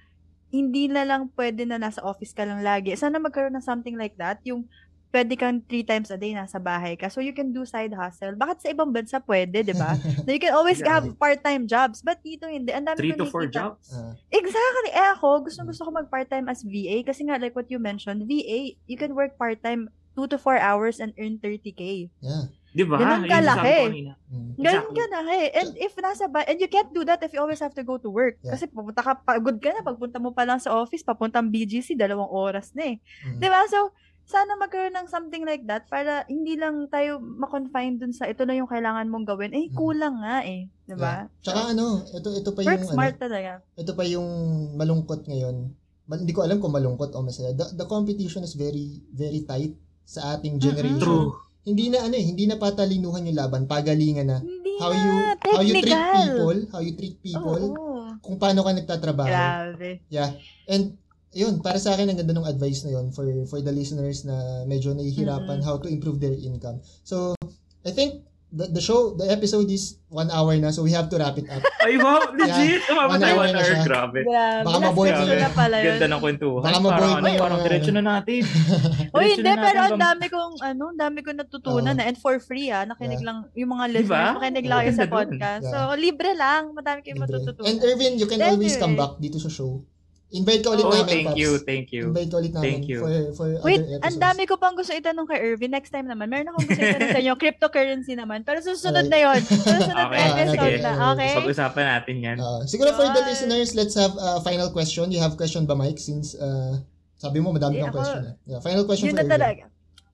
[0.48, 2.94] hindi na lang pwede na nasa office ka lang lagi.
[2.94, 4.64] Sana magkaroon ng something like that, yung
[5.08, 7.08] pwede kang three times a day nasa bahay ka.
[7.08, 8.32] So you can do side hustle.
[8.32, 9.96] Bakit sa ibang bansa pwede, di ba?
[10.24, 11.00] Na you can always Yeah.
[11.00, 12.00] have part-time jobs.
[12.00, 12.72] But dito hindi.
[12.72, 13.88] Ang dami Three to four jobs.
[13.92, 14.90] Ah, Exactly.
[14.92, 18.24] Eh ako, gusto gusto ko mag part-time as VA kasi nga like what you mentioned,
[18.24, 22.08] VA, you can work part-time 2 to 4 hours and earn 30k.
[22.20, 22.48] yeah.
[22.68, 22.96] Di ba?
[22.96, 24.12] Ganun ko kanina.
[24.28, 24.50] Mm.
[24.54, 24.96] Ganun Exactly.
[24.98, 25.48] ka na eh.
[25.52, 27.96] And if nasa ba, and you can't do that if you always have to go
[27.96, 28.36] to work.
[28.40, 28.52] Yeah.
[28.52, 32.28] Kasi pupunta ka, pagod ka na, pagpunta mo pa lang sa office, papuntang BGC, dalawang
[32.28, 32.96] oras na eh.
[33.24, 33.40] Mm.
[33.40, 33.64] Di ba?
[33.66, 33.90] So,
[34.28, 38.52] sana magkaroon ng something like that para hindi lang tayo ma-confine dun sa ito na
[38.52, 39.56] yung kailangan mong gawin.
[39.56, 39.74] Eh, Mhm.
[39.74, 40.68] kulang nga eh.
[40.84, 41.24] Di ba?
[41.40, 43.52] Tsaka ano, ito ito pa Work yung smart ano, talaga.
[43.72, 44.28] ito pa yung
[44.76, 45.72] malungkot ngayon.
[46.04, 47.56] Mal- hindi ko alam kung malungkot o masaya.
[47.56, 49.72] The, the competition is very very tight
[50.04, 51.00] sa ating generation.
[51.00, 51.32] True.
[51.68, 54.38] Hindi na ano eh, hindi na patalinuhan yung laban, pagalingan na.
[54.40, 54.96] Hindi How na.
[54.96, 55.12] you
[55.52, 56.16] how you treat technical.
[56.16, 58.16] people, how you treat people, Oo.
[58.24, 59.28] kung paano ka nagtatrabaho.
[59.28, 60.00] Grabe.
[60.64, 60.96] And
[61.28, 64.64] yun, para sa akin ang ganda ng advice na yun for for the listeners na
[64.64, 65.66] medyo nahihirapan Mhm.
[65.66, 66.80] how to improve their income.
[67.04, 67.36] So,
[67.84, 71.20] I think the, the show, the episode is one hour na so we have to
[71.20, 71.60] wrap it up.
[71.84, 72.80] Ay, wow, legit.
[72.88, 73.68] Umabot One tayo hour one na hour.
[73.68, 73.80] siya.
[73.84, 74.18] Grabe.
[74.24, 74.64] Grabe.
[74.64, 75.86] Baka maboy na pala yun.
[75.94, 76.64] Ganda ng kwentuhan.
[76.64, 78.00] Baka maboy parang, ano, parang diretso ano.
[78.00, 78.40] na natin.
[79.16, 82.40] Uy, hindi, na pero ang dami kong, ano, ang dami kong natutunan na, and for
[82.40, 83.26] free, ah, nakinig Yeah.
[83.28, 84.36] lang, yung mga Di listeners, ba?
[84.38, 85.64] makinig lang kayo sa podcast.
[85.66, 85.72] Yeah.
[85.74, 87.68] So, libre lang, madami kayong matututunan.
[87.68, 89.82] And Irvin, you can always come back dito sa show.
[90.28, 91.40] Invite ka ulit Oh, namin, thank Pops.
[91.40, 92.02] you, thank you.
[92.06, 93.00] Invite ka ulit namin Thank you.
[93.00, 94.20] for for Wait, other ang episodes.
[94.20, 95.72] dami ko pang gusto itanong kay Irvin.
[95.72, 96.28] Next time naman.
[96.28, 97.32] Meron akong gusto itanong sa inyo.
[97.40, 98.44] Cryptocurrency naman.
[98.44, 99.10] Pero susunod Okay.
[99.10, 99.40] na yon.
[99.40, 100.84] Susunod na Okay, episode sige.
[100.84, 100.92] na.
[101.10, 101.32] Okay?
[101.32, 102.36] Pag-usapan natin yan.
[102.38, 105.08] Ah, siguro for the listeners, let's have a final question.
[105.08, 105.96] You have question ba, Mike?
[105.96, 106.76] Since uh,
[107.16, 108.22] sabi mo madami kang question.
[108.26, 108.34] Eh.
[108.46, 109.34] Yeah, final question Yun for na Irvin.
[109.34, 109.64] talaga.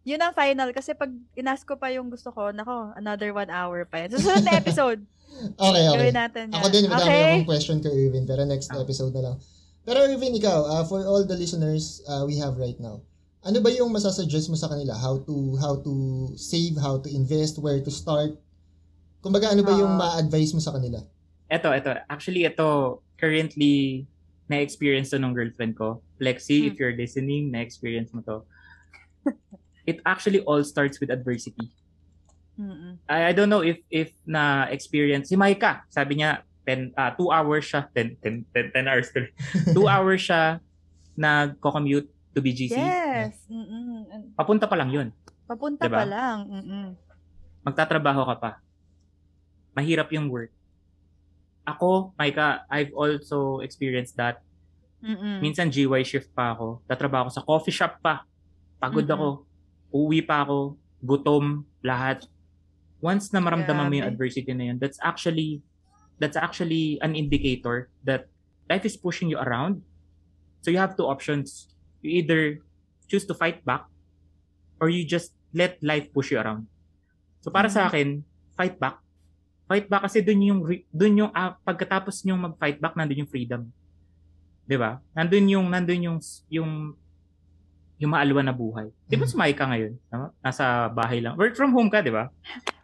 [0.05, 0.69] Yun ang final.
[0.71, 4.15] Kasi pag inas ko pa yung gusto ko, nako, another one hour pa yan.
[4.15, 5.03] Susunod na episode.
[5.35, 5.99] Okay, okay.
[5.99, 6.55] Gawin natin yan.
[6.55, 7.27] Ako din, madami okay?
[7.35, 8.79] akong question kay Irvin, pero next Ah.
[8.79, 9.37] episode na lang.
[9.85, 13.05] Pero Irvin, ikaw, uh, for all the listeners uh, we have right now,
[13.45, 14.97] ano ba yung masasuggest mo sa kanila?
[14.97, 15.93] How to how to
[16.41, 18.41] save, how to invest, where to start?
[19.21, 20.17] Kumbaga, ano ba yung Ah.
[20.17, 21.05] ma-advise mo sa kanila?
[21.53, 21.93] Ito, ito.
[22.09, 24.09] Actually, ito, currently,
[24.49, 26.01] na-experience to ng girlfriend ko.
[26.21, 26.69] Lexi, Hmm.
[26.73, 28.45] if you're listening, na-experience mo to.
[29.85, 31.69] It actually all starts with adversity.
[32.57, 32.97] Mm-mm.
[33.05, 37.29] I, I don't know if if na experience si Maika, sabi niya 10 ah 2
[37.29, 39.31] hours siya, 10 10 10, 10 hours tuloy.
[39.77, 40.43] 2 hours siya
[41.15, 42.75] nagko-commute to BGC.
[42.75, 43.39] Yes.
[43.47, 44.35] Mm-mm.
[44.35, 45.09] Papunta pa lang 'yun.
[45.45, 46.03] Papunta Diba?
[46.03, 46.39] pa lang.
[46.49, 46.87] Mm-mm.
[47.63, 48.51] Magtatrabaho ka pa.
[49.77, 50.53] Mahirap yung work.
[51.65, 54.41] Ako, Maika, I've also experienced that.
[55.01, 55.41] Mm-mm.
[55.41, 56.81] Minsan GY shift pa ako.
[56.85, 58.25] Tatrabaho ako sa coffee shop pa.
[58.77, 59.17] Pagod Mm-mm.
[59.17, 59.29] ako.
[59.93, 60.77] Uuwi pa ako.
[61.01, 61.65] Gutom.
[61.81, 62.25] Lahat.
[63.01, 64.17] Once na maramdaman mo yung Grabe.
[64.17, 65.61] adversity na yun, that's actually
[66.17, 68.31] that's actually an indicator that
[68.67, 69.83] life is pushing you around.
[70.61, 71.69] So you have two options.
[72.01, 72.61] You either
[73.07, 73.85] choose to fight back
[74.79, 76.67] or you just let life push you around.
[77.41, 77.89] So para sa Mhm.
[77.89, 78.09] akin,
[78.55, 78.97] fight back.
[79.65, 83.69] Fight back kasi dun yung dun yung ah, pagkatapos yung mag-fight back nandun yung freedom.
[84.65, 85.01] 'Di ba?
[85.13, 86.71] Nandun yung nandun yung yung
[87.97, 88.89] yung maalwan na buhay.
[89.05, 89.31] 'Di ba Mhm.
[89.31, 89.93] sumay ka ngayon?
[90.09, 90.27] Tama?
[90.41, 91.37] Nasa bahay lang.
[91.37, 92.29] Work from home ka, 'di ba?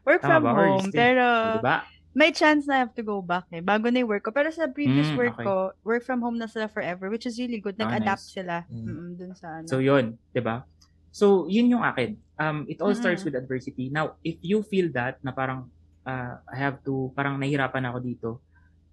[0.04, 0.52] Work Tama from ba?
[0.56, 0.86] Home.
[0.88, 1.76] still- Pero, 'Di ba?
[2.14, 3.62] May chance na I have to go back eh.
[3.62, 4.34] Bago na yung work ko.
[4.34, 5.46] Pero sa previous Mm, work okay.
[5.46, 5.54] ko,
[5.86, 7.78] work from home na sila forever, which is really good.
[7.78, 8.34] Ah, Nag-adapt nice.
[8.34, 8.56] sila.
[8.66, 8.82] Mm.
[8.86, 9.66] Mm-mm, dun sa ano.
[9.70, 10.66] So 'yun, 'di ba?
[11.10, 12.22] So, yun yung akin.
[12.38, 13.26] Um, it all starts Mhm.
[13.26, 13.90] with adversity.
[13.90, 15.74] Now, if you feel that na parang
[16.06, 18.28] uh, I have to parang nahihirapan ako dito.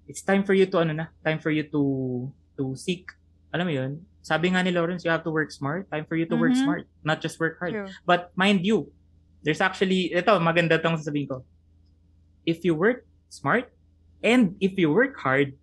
[0.10, 1.82] It's time for you to ano na, time for you to
[2.58, 3.06] to seek.
[3.54, 3.92] Alam mo 'yun?
[4.22, 5.88] Sabi nga ni Lawrence, you have to work smart.
[5.94, 6.64] Time for you to work Mhm.
[6.68, 7.72] smart, not just work hard.
[7.74, 7.90] True.
[8.04, 8.92] But mind you,
[9.40, 11.38] there's actually, ito, maganda tong sasabihin ko.
[12.48, 13.68] If you work smart,
[14.24, 15.60] and if you work hard,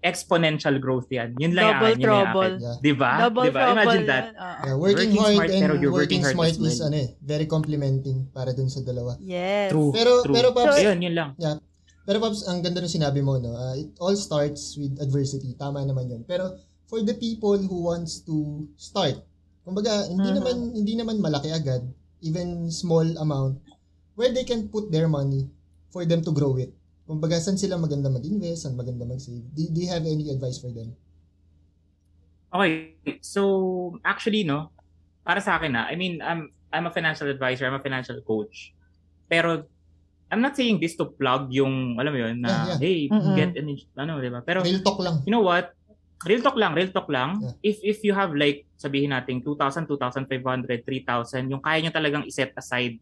[0.00, 1.36] exponential growth yan.
[1.36, 1.98] Yun lang Double yan.
[2.00, 2.40] Yun lang trouble.
[2.40, 2.56] yan.
[2.56, 2.76] Yeah.
[2.80, 3.10] Diba?
[3.20, 3.60] Double diba?
[3.60, 3.76] trouble.
[3.76, 4.24] Imagine that.
[4.30, 4.40] Oo.
[4.40, 6.70] Yeah, working, Working hard smart, and pero you're working working hard smart well.
[6.70, 9.20] is ano eh, very complementing para dun sa dalawa.
[9.20, 9.68] Yes.
[9.68, 9.92] True.
[9.92, 10.32] Pero- true.
[10.32, 11.30] pero, Pops- So, yun, yun lang.
[12.00, 13.52] Pero Pops, ang ganda ng sinabi mo, no?
[13.52, 15.52] Uh, it all starts with adversity.
[15.54, 16.22] Tama naman yun.
[16.24, 16.56] Pero
[16.88, 19.20] for the people who wants to start,
[19.62, 20.36] kumbaga, hindi Mhm.
[20.40, 21.84] naman hindi naman malaki agad,
[22.24, 23.60] even small amount,
[24.20, 25.48] where they can put their money
[25.88, 26.68] for them to grow it.
[27.08, 29.40] Kumbaga, saan sila maganda mag-invest, saan maganda mag-save?
[29.56, 30.92] Do, do you have any advice for them?
[32.52, 33.00] Okay.
[33.24, 34.68] So, actually, no,
[35.24, 38.76] para sa akin na, I mean, I'm, I'm a financial advisor, I'm a financial coach.
[39.26, 39.64] Pero,
[40.30, 42.78] I'm not saying this to plug yung, alam mo yun, na, Yeah, yeah.
[42.78, 43.34] hey, Mm-mm.
[43.34, 43.66] get an,
[43.98, 44.44] ano, di ba?
[44.46, 45.24] Pero, Real talk lang.
[45.26, 45.74] you know what?
[46.22, 47.40] Real talk lang, real talk lang.
[47.40, 47.54] Yeah.
[47.64, 52.52] If if you have like, sabihin natin, 2,000, 2,500, 3,000, yung kaya nyo talagang iset
[52.54, 53.00] aside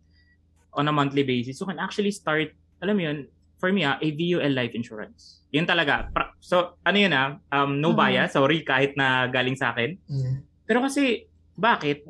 [0.75, 2.53] on a monthly basis, you can actually start,
[2.83, 3.19] alam mo yun,
[3.59, 5.43] for me, ah, a VUL life insurance.
[5.51, 6.13] Yun talaga.
[6.39, 7.99] So, ano yun ah, um, no Mhm.
[7.99, 9.99] bias, sorry, kahit na galing sa akin.
[10.07, 10.47] Mm.
[10.69, 11.27] Pero kasi,
[11.59, 12.07] bakit?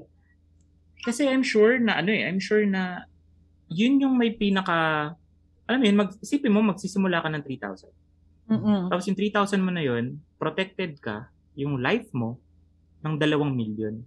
[1.06, 3.09] Kasi I'm sure na, ano eh, I'm sure na,
[3.72, 5.14] yun yung may pinaka,
[5.64, 7.88] alam mo yun, mag, isipin mo, magsisimula ka ng 3,000.
[8.48, 8.88] Mm-mm.
[8.92, 12.36] Tapos yung 3,000 mo na yun, protected ka, yung life mo,
[13.00, 14.02] ng 2 million.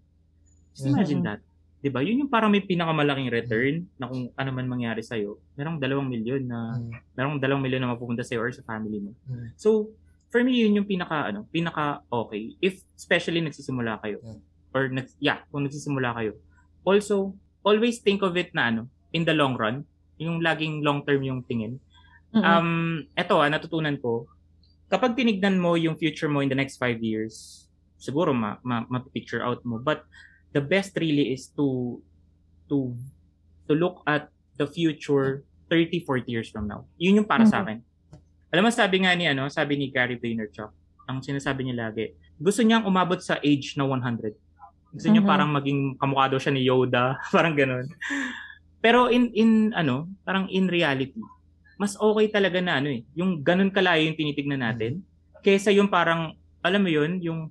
[0.76, 1.42] Just imagine that.
[1.82, 2.06] 'Di ba?
[2.06, 5.42] Yun yung parang may pinakamalaking return na kung ano man mangyari sa'yo.
[5.58, 6.94] Merong 2 million na, Mm.
[7.18, 9.18] merong 2 million na mapupunta sa'yo or sa family mo.
[9.26, 9.58] Mm.
[9.58, 9.90] So,
[10.30, 12.54] for me, yun yung pinaka, ano, pinaka okay.
[12.62, 14.22] If, especially nagsisimula kayo.
[14.22, 14.40] Yeah.
[14.72, 16.40] or nag, yeah, kung nagsisimula kayo.
[16.88, 19.84] Also, always think of it na ano, in the long run,
[20.16, 21.78] yung laging long term yung tingin.
[22.32, 22.40] Mm-mm.
[22.40, 22.72] Um,
[23.12, 24.32] eto ah, natutunan ko,
[24.88, 27.68] kapag tinignan mo yung future mo in the next five years,
[28.00, 29.78] siguro ma, ma, ma-picture out mo.
[29.78, 30.08] But
[30.52, 32.00] the best really is to
[32.68, 32.96] to
[33.68, 36.84] to look at the future 30, 40 years from now.
[37.00, 37.64] Yun yung para sa Mhm.
[37.64, 37.78] akin.
[38.52, 40.68] Alam mo, sabi nga ni, ano, sabi ni Gary Vaynerchuk,
[41.08, 44.36] ang sinasabi niya lagi, gusto niyang umabot sa age na 100.
[44.92, 45.30] Gusto niya Mhm.
[45.32, 47.88] parang maging kamukha daw siya ni Yoda, parang ganun.
[48.84, 51.16] Pero in in ano, parang in reality,
[51.80, 55.00] mas okay talaga na ano eh, yung ganun kalayo yung tinitignan natin
[55.40, 57.48] kaysa yung parang alam mo yun, yung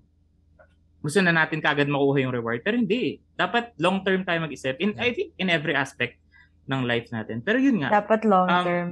[1.00, 2.60] gusto na natin kagad makuha yung reward.
[2.60, 3.20] Pero hindi.
[3.34, 4.76] Dapat long term tayo mag-isip.
[4.78, 6.20] In, I think in every aspect
[6.68, 7.40] ng life natin.
[7.40, 8.88] Pero yun nga, Dapat long Um, term.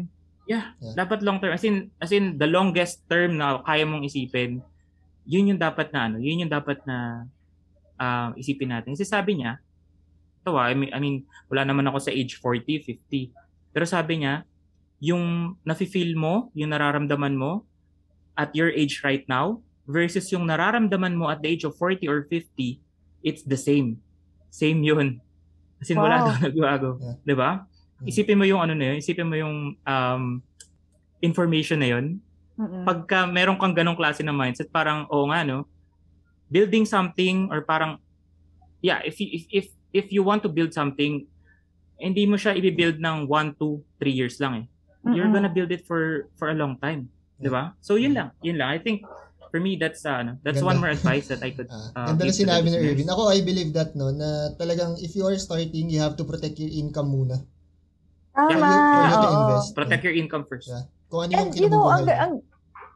[0.48, 0.96] Yeah, Yeah.
[0.96, 1.52] dapat long term.
[1.52, 4.64] As in, as in, the longest term na kaya mong isipin,
[5.28, 7.28] yun yung dapat na ano, yun yung dapat na
[8.00, 8.96] um, isipin natin.
[8.96, 9.61] Kasi sabi niya,
[10.40, 13.28] ito ah, I mean, I mean, wala naman ako sa age 40, 50.
[13.76, 14.48] Pero sabi niya,
[15.04, 17.68] yung nafe-feel mo, yung nararamdaman mo
[18.32, 22.28] at your age right now versus yung nararamdaman mo at the age of 40 or
[22.28, 22.76] 50,
[23.24, 23.97] it's the same.
[24.53, 25.16] Same yun.
[25.80, 26.26] As in, wala Wow.
[26.28, 26.89] daw nagbago.
[27.01, 27.16] Yeah.
[27.24, 27.51] 'Di ba?
[27.99, 28.07] Mm.
[28.07, 30.22] Isipin mo yung ano na yun, isipin mo yung um,
[31.18, 32.20] information na yun.
[32.59, 32.84] Mm-mm.
[32.84, 35.66] Pagka meron kang ganong klase ng mindset, parang, oo nga, no?
[36.51, 37.99] Building something or parang,
[38.82, 41.26] yeah, if you, if, if, if you want to build something,
[41.99, 44.66] hindi mo siya i-build ng 1, 2, 3 years lang eh.
[45.14, 45.34] You're Mm-mm.
[45.34, 47.07] gonna build it for for a long time.
[47.39, 47.74] Di ba?
[47.78, 48.34] So, yun lang.
[48.43, 48.74] Yun lang.
[48.74, 49.07] I think,
[49.51, 50.70] for me, that's, uh, ano, that's Ganda.
[50.70, 52.76] one more advice that I could Ah, uh, ganda na sinabi ni.
[52.78, 53.09] Irvin.
[53.09, 56.61] Ako, I believe that, no, na talagang if you are starting, you have to protect
[56.61, 57.40] your income muna.
[58.36, 58.49] Tama.
[58.49, 59.68] For you, you to invest.
[59.74, 60.68] Protect your income first.
[60.70, 60.86] Yeah.
[61.11, 62.32] Kung ano yung And you know, ang, ang,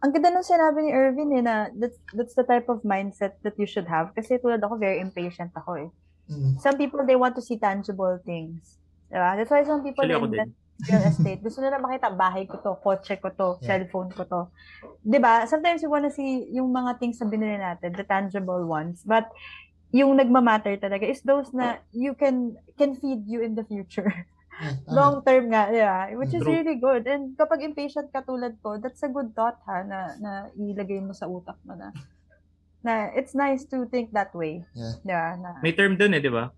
[0.04, 3.58] ang ganda nung sinabi ni Irvin eh, na that's, that's the type of mindset that
[3.58, 4.14] you should have.
[4.14, 5.90] Kasi tulad ako, very impatient ako eh.
[6.30, 6.60] Mm.
[6.62, 8.78] Some people, they want to see tangible things.
[9.10, 9.36] Diba?
[9.36, 11.40] That's why some people Actually, invest real estate.
[11.42, 13.78] Gusto nila makita, bahay ko to, kotse ko to, Yeah.
[13.78, 14.40] cellphone ko to.
[15.02, 15.46] Diba?
[15.46, 19.02] Sometimes we wanna see yung mga things na binili natin, the tangible ones.
[19.06, 19.30] But
[19.92, 24.08] yung nagmamatter talaga is those na you can can feed you in the future.
[24.62, 26.54] Yeah, long term nga, yeah, which is True.
[26.60, 27.02] really good.
[27.08, 31.10] And kapag impatient ka tulad ko, that's a good thought ha, na, na ilagay mo
[31.10, 31.90] sa utak mo na,
[32.84, 34.62] na it's nice to think that way.
[34.76, 35.02] Yeah.
[35.02, 35.26] Diba?
[35.40, 36.52] Na, May term dun eh, di ba?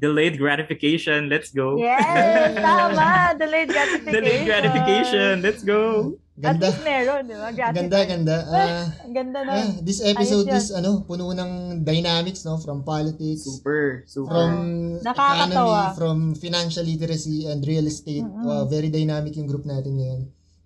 [0.00, 1.28] Delayed gratification.
[1.28, 1.76] Let's go.
[1.76, 3.36] yes, tama!
[3.36, 4.16] Delayed gratification.
[4.16, 5.32] Delayed gratification.
[5.44, 6.16] Let's go.
[6.40, 6.72] At Ganda.
[6.72, 7.52] least meron, di ba?
[7.52, 7.76] Gratification.
[7.92, 8.36] Ganda, ganda.
[8.48, 9.52] Ah, Ang ganda na.
[9.60, 12.56] ah, this episode is ano, puno ng dynamics, no?
[12.56, 14.32] From politics, Super, super.
[14.32, 14.56] from
[15.04, 15.92] Nakakatawa.
[15.92, 18.24] economy, from financial literacy and real estate.
[18.24, 18.40] Mm-mm.
[18.48, 20.22] Uh, very dynamic yung group natin ngayon.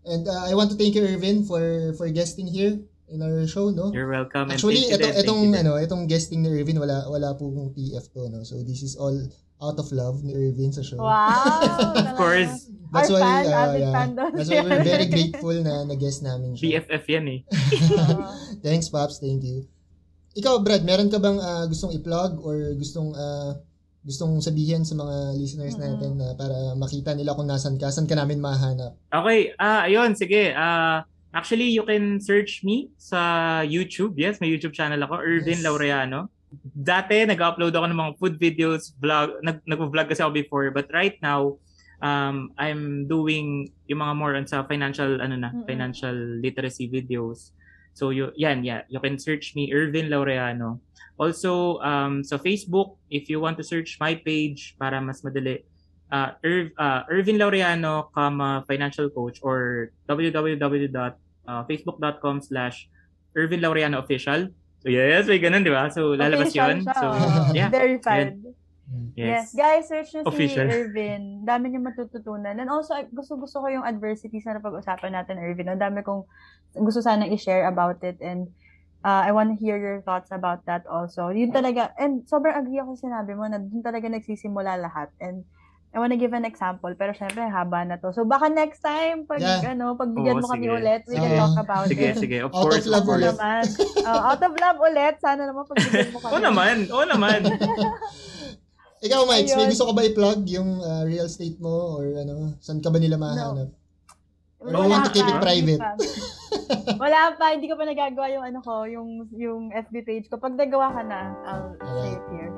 [0.06, 2.78] And uh, I want to thank you, Irvin, for for guesting here
[3.14, 3.94] in our show, no?
[3.94, 4.50] You're welcome.
[4.50, 5.62] and Actually, thank itong, you din.
[5.62, 8.42] ano, itong guesting ni Irvin, wala, wala pong PF to, no?
[8.42, 9.14] So, this is all
[9.62, 10.98] out of love ni Irvin sa show.
[10.98, 11.94] Wow!
[11.94, 12.68] Of course.
[12.90, 13.94] That's Our why, fan, uh, yeah.
[13.94, 16.82] fan That's why we're very grateful na nag-guest namin siya.
[16.82, 17.40] BFF yan eh.
[18.66, 19.18] Thanks, Pops.
[19.22, 19.66] Thank you.
[20.34, 23.54] Ikaw, Brad, meron ka bang ah, gustong i-plug or gustong ah,
[24.04, 25.96] gustong sabihin sa mga listeners Mm-mm.
[25.96, 28.94] natin na para makita nila kung nasan ka, saan ka namin mahanap?
[29.08, 30.52] Okay, ah ayun, sige.
[30.52, 34.14] Ah actually, you can search me sa YouTube.
[34.16, 35.66] Yes, may YouTube channel ako, Irvin Yes.
[35.66, 36.30] Laureano.
[36.62, 40.70] Dati, nag-upload ako ng mga food videos, vlog, nag, nag-vlog kasi ako before.
[40.70, 41.58] But right now,
[41.98, 45.66] um, I'm doing yung mga more on sa financial, ano na, Mm-mm.
[45.66, 47.50] financial literacy videos.
[47.94, 48.86] So, you, yan, yeah.
[48.86, 50.78] You can search me, Irvin Laureano.
[51.18, 55.62] Also, um, sa Facebook, if you want to search my page para mas madali,
[56.10, 59.90] uh, Irv, uh, Irvin Laureano, comma, financial coach or
[61.46, 62.88] www.facebook.com slash
[63.36, 64.48] Irvin Laureano official.
[64.80, 65.88] So yes, may ganun, di ba?
[65.88, 66.78] So lalabas Official yun.
[66.84, 67.06] siya, So,
[67.56, 67.68] yeah.
[67.72, 68.36] Verified.
[69.16, 69.16] Yes.
[69.16, 69.56] Yes.
[69.56, 70.68] Guys, search nyo Official.
[70.68, 71.40] si Irvin.
[71.48, 72.52] Dami niyo matututunan.
[72.60, 75.72] And also, gusto-gusto ko yung adversities na napag-usapan natin, Irvin.
[75.72, 76.28] Ang dami kong
[76.76, 78.20] gusto sana i-share about it.
[78.20, 78.52] And
[79.00, 81.32] uh, I want to hear your thoughts about that also.
[81.32, 81.96] Yun talaga.
[81.96, 85.08] And sobrang agree ako sinabi mo na dun talaga nagsisimula lahat.
[85.16, 85.48] And
[85.94, 86.90] I want to give an example.
[86.92, 88.10] Pero syempre, haba na to.
[88.10, 89.72] So baka next time, pag, Yeah.
[89.72, 90.74] ano, pagbigyan Oo, mo kami sige.
[90.74, 92.18] ulit, we can talk about Sige, it.
[92.18, 92.36] sige.
[92.42, 93.30] Of Out of course, love of ulit.
[93.32, 93.62] naman.
[94.02, 95.14] Oh, out of love ulit.
[95.18, 96.32] Sana naman pagbigyan mo kami.
[96.34, 97.40] Oo naman, oo naman.
[99.06, 102.80] Ikaw, Mike, may gusto ka ba i-plug yung ah, real estate mo or ano, saan
[102.80, 103.68] ka ba nila mahanap?
[104.64, 105.76] You Wala want to keep it pa, private?
[105.76, 105.92] pa.
[106.96, 110.40] Wala pa, hindi ko pa nagagawa yung ano ko, yung yung FB page ko.
[110.40, 112.48] Pag nagawa ka na, I'll say it here.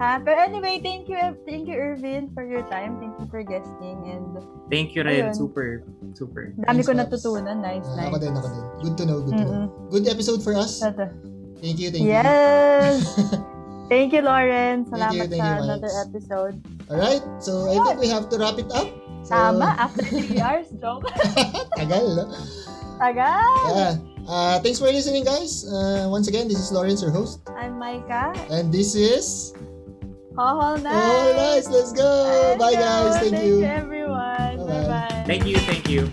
[0.00, 0.16] Ha?
[0.24, 2.96] Pero anyway, thank you, thank you Irvin for your time.
[2.96, 4.32] Thank you for guesting and
[4.72, 5.28] Thank you rin.
[5.28, 5.36] Ayun.
[5.36, 5.84] Super,
[6.16, 6.56] super.
[6.56, 7.02] dami Thanks, ko Pops.
[7.04, 7.60] natutunan.
[7.60, 8.08] Nice, Ah, nice.
[8.08, 8.64] ako din, ako din.
[8.80, 9.62] Good to know, good to know.
[9.92, 10.80] Good episode for us.
[10.80, 11.12] Tata.
[11.60, 12.16] Thank you, thank you.
[12.16, 13.04] Yes!
[13.90, 14.86] Thank you, Lauren.
[14.86, 15.66] Thank Salamat you, thank sa you, Max.
[15.66, 16.54] another episode.
[16.86, 18.86] Alright, so I think we have to wrap it up.
[19.26, 21.04] So, Tama, after 3 hours, joke.
[21.76, 22.24] Tagal, no?
[23.02, 23.50] Tagal!
[23.74, 23.94] Yeah.
[24.30, 25.66] Uh, thanks for listening, guys.
[25.66, 27.42] Uh, once again, this is Lawrence, your host.
[27.58, 28.30] I'm Micah.
[28.48, 29.52] And this is...
[30.36, 30.90] Hohol na!
[30.94, 31.68] Oh, nice.
[31.68, 32.56] Let's go.
[32.58, 33.18] Bye, guys.
[33.18, 33.60] Thank you.
[33.60, 34.56] Thank you, everyone.
[34.56, 34.86] Bye-bye.
[34.86, 35.24] Bye-bye.
[35.26, 36.10] Thank you, thank you.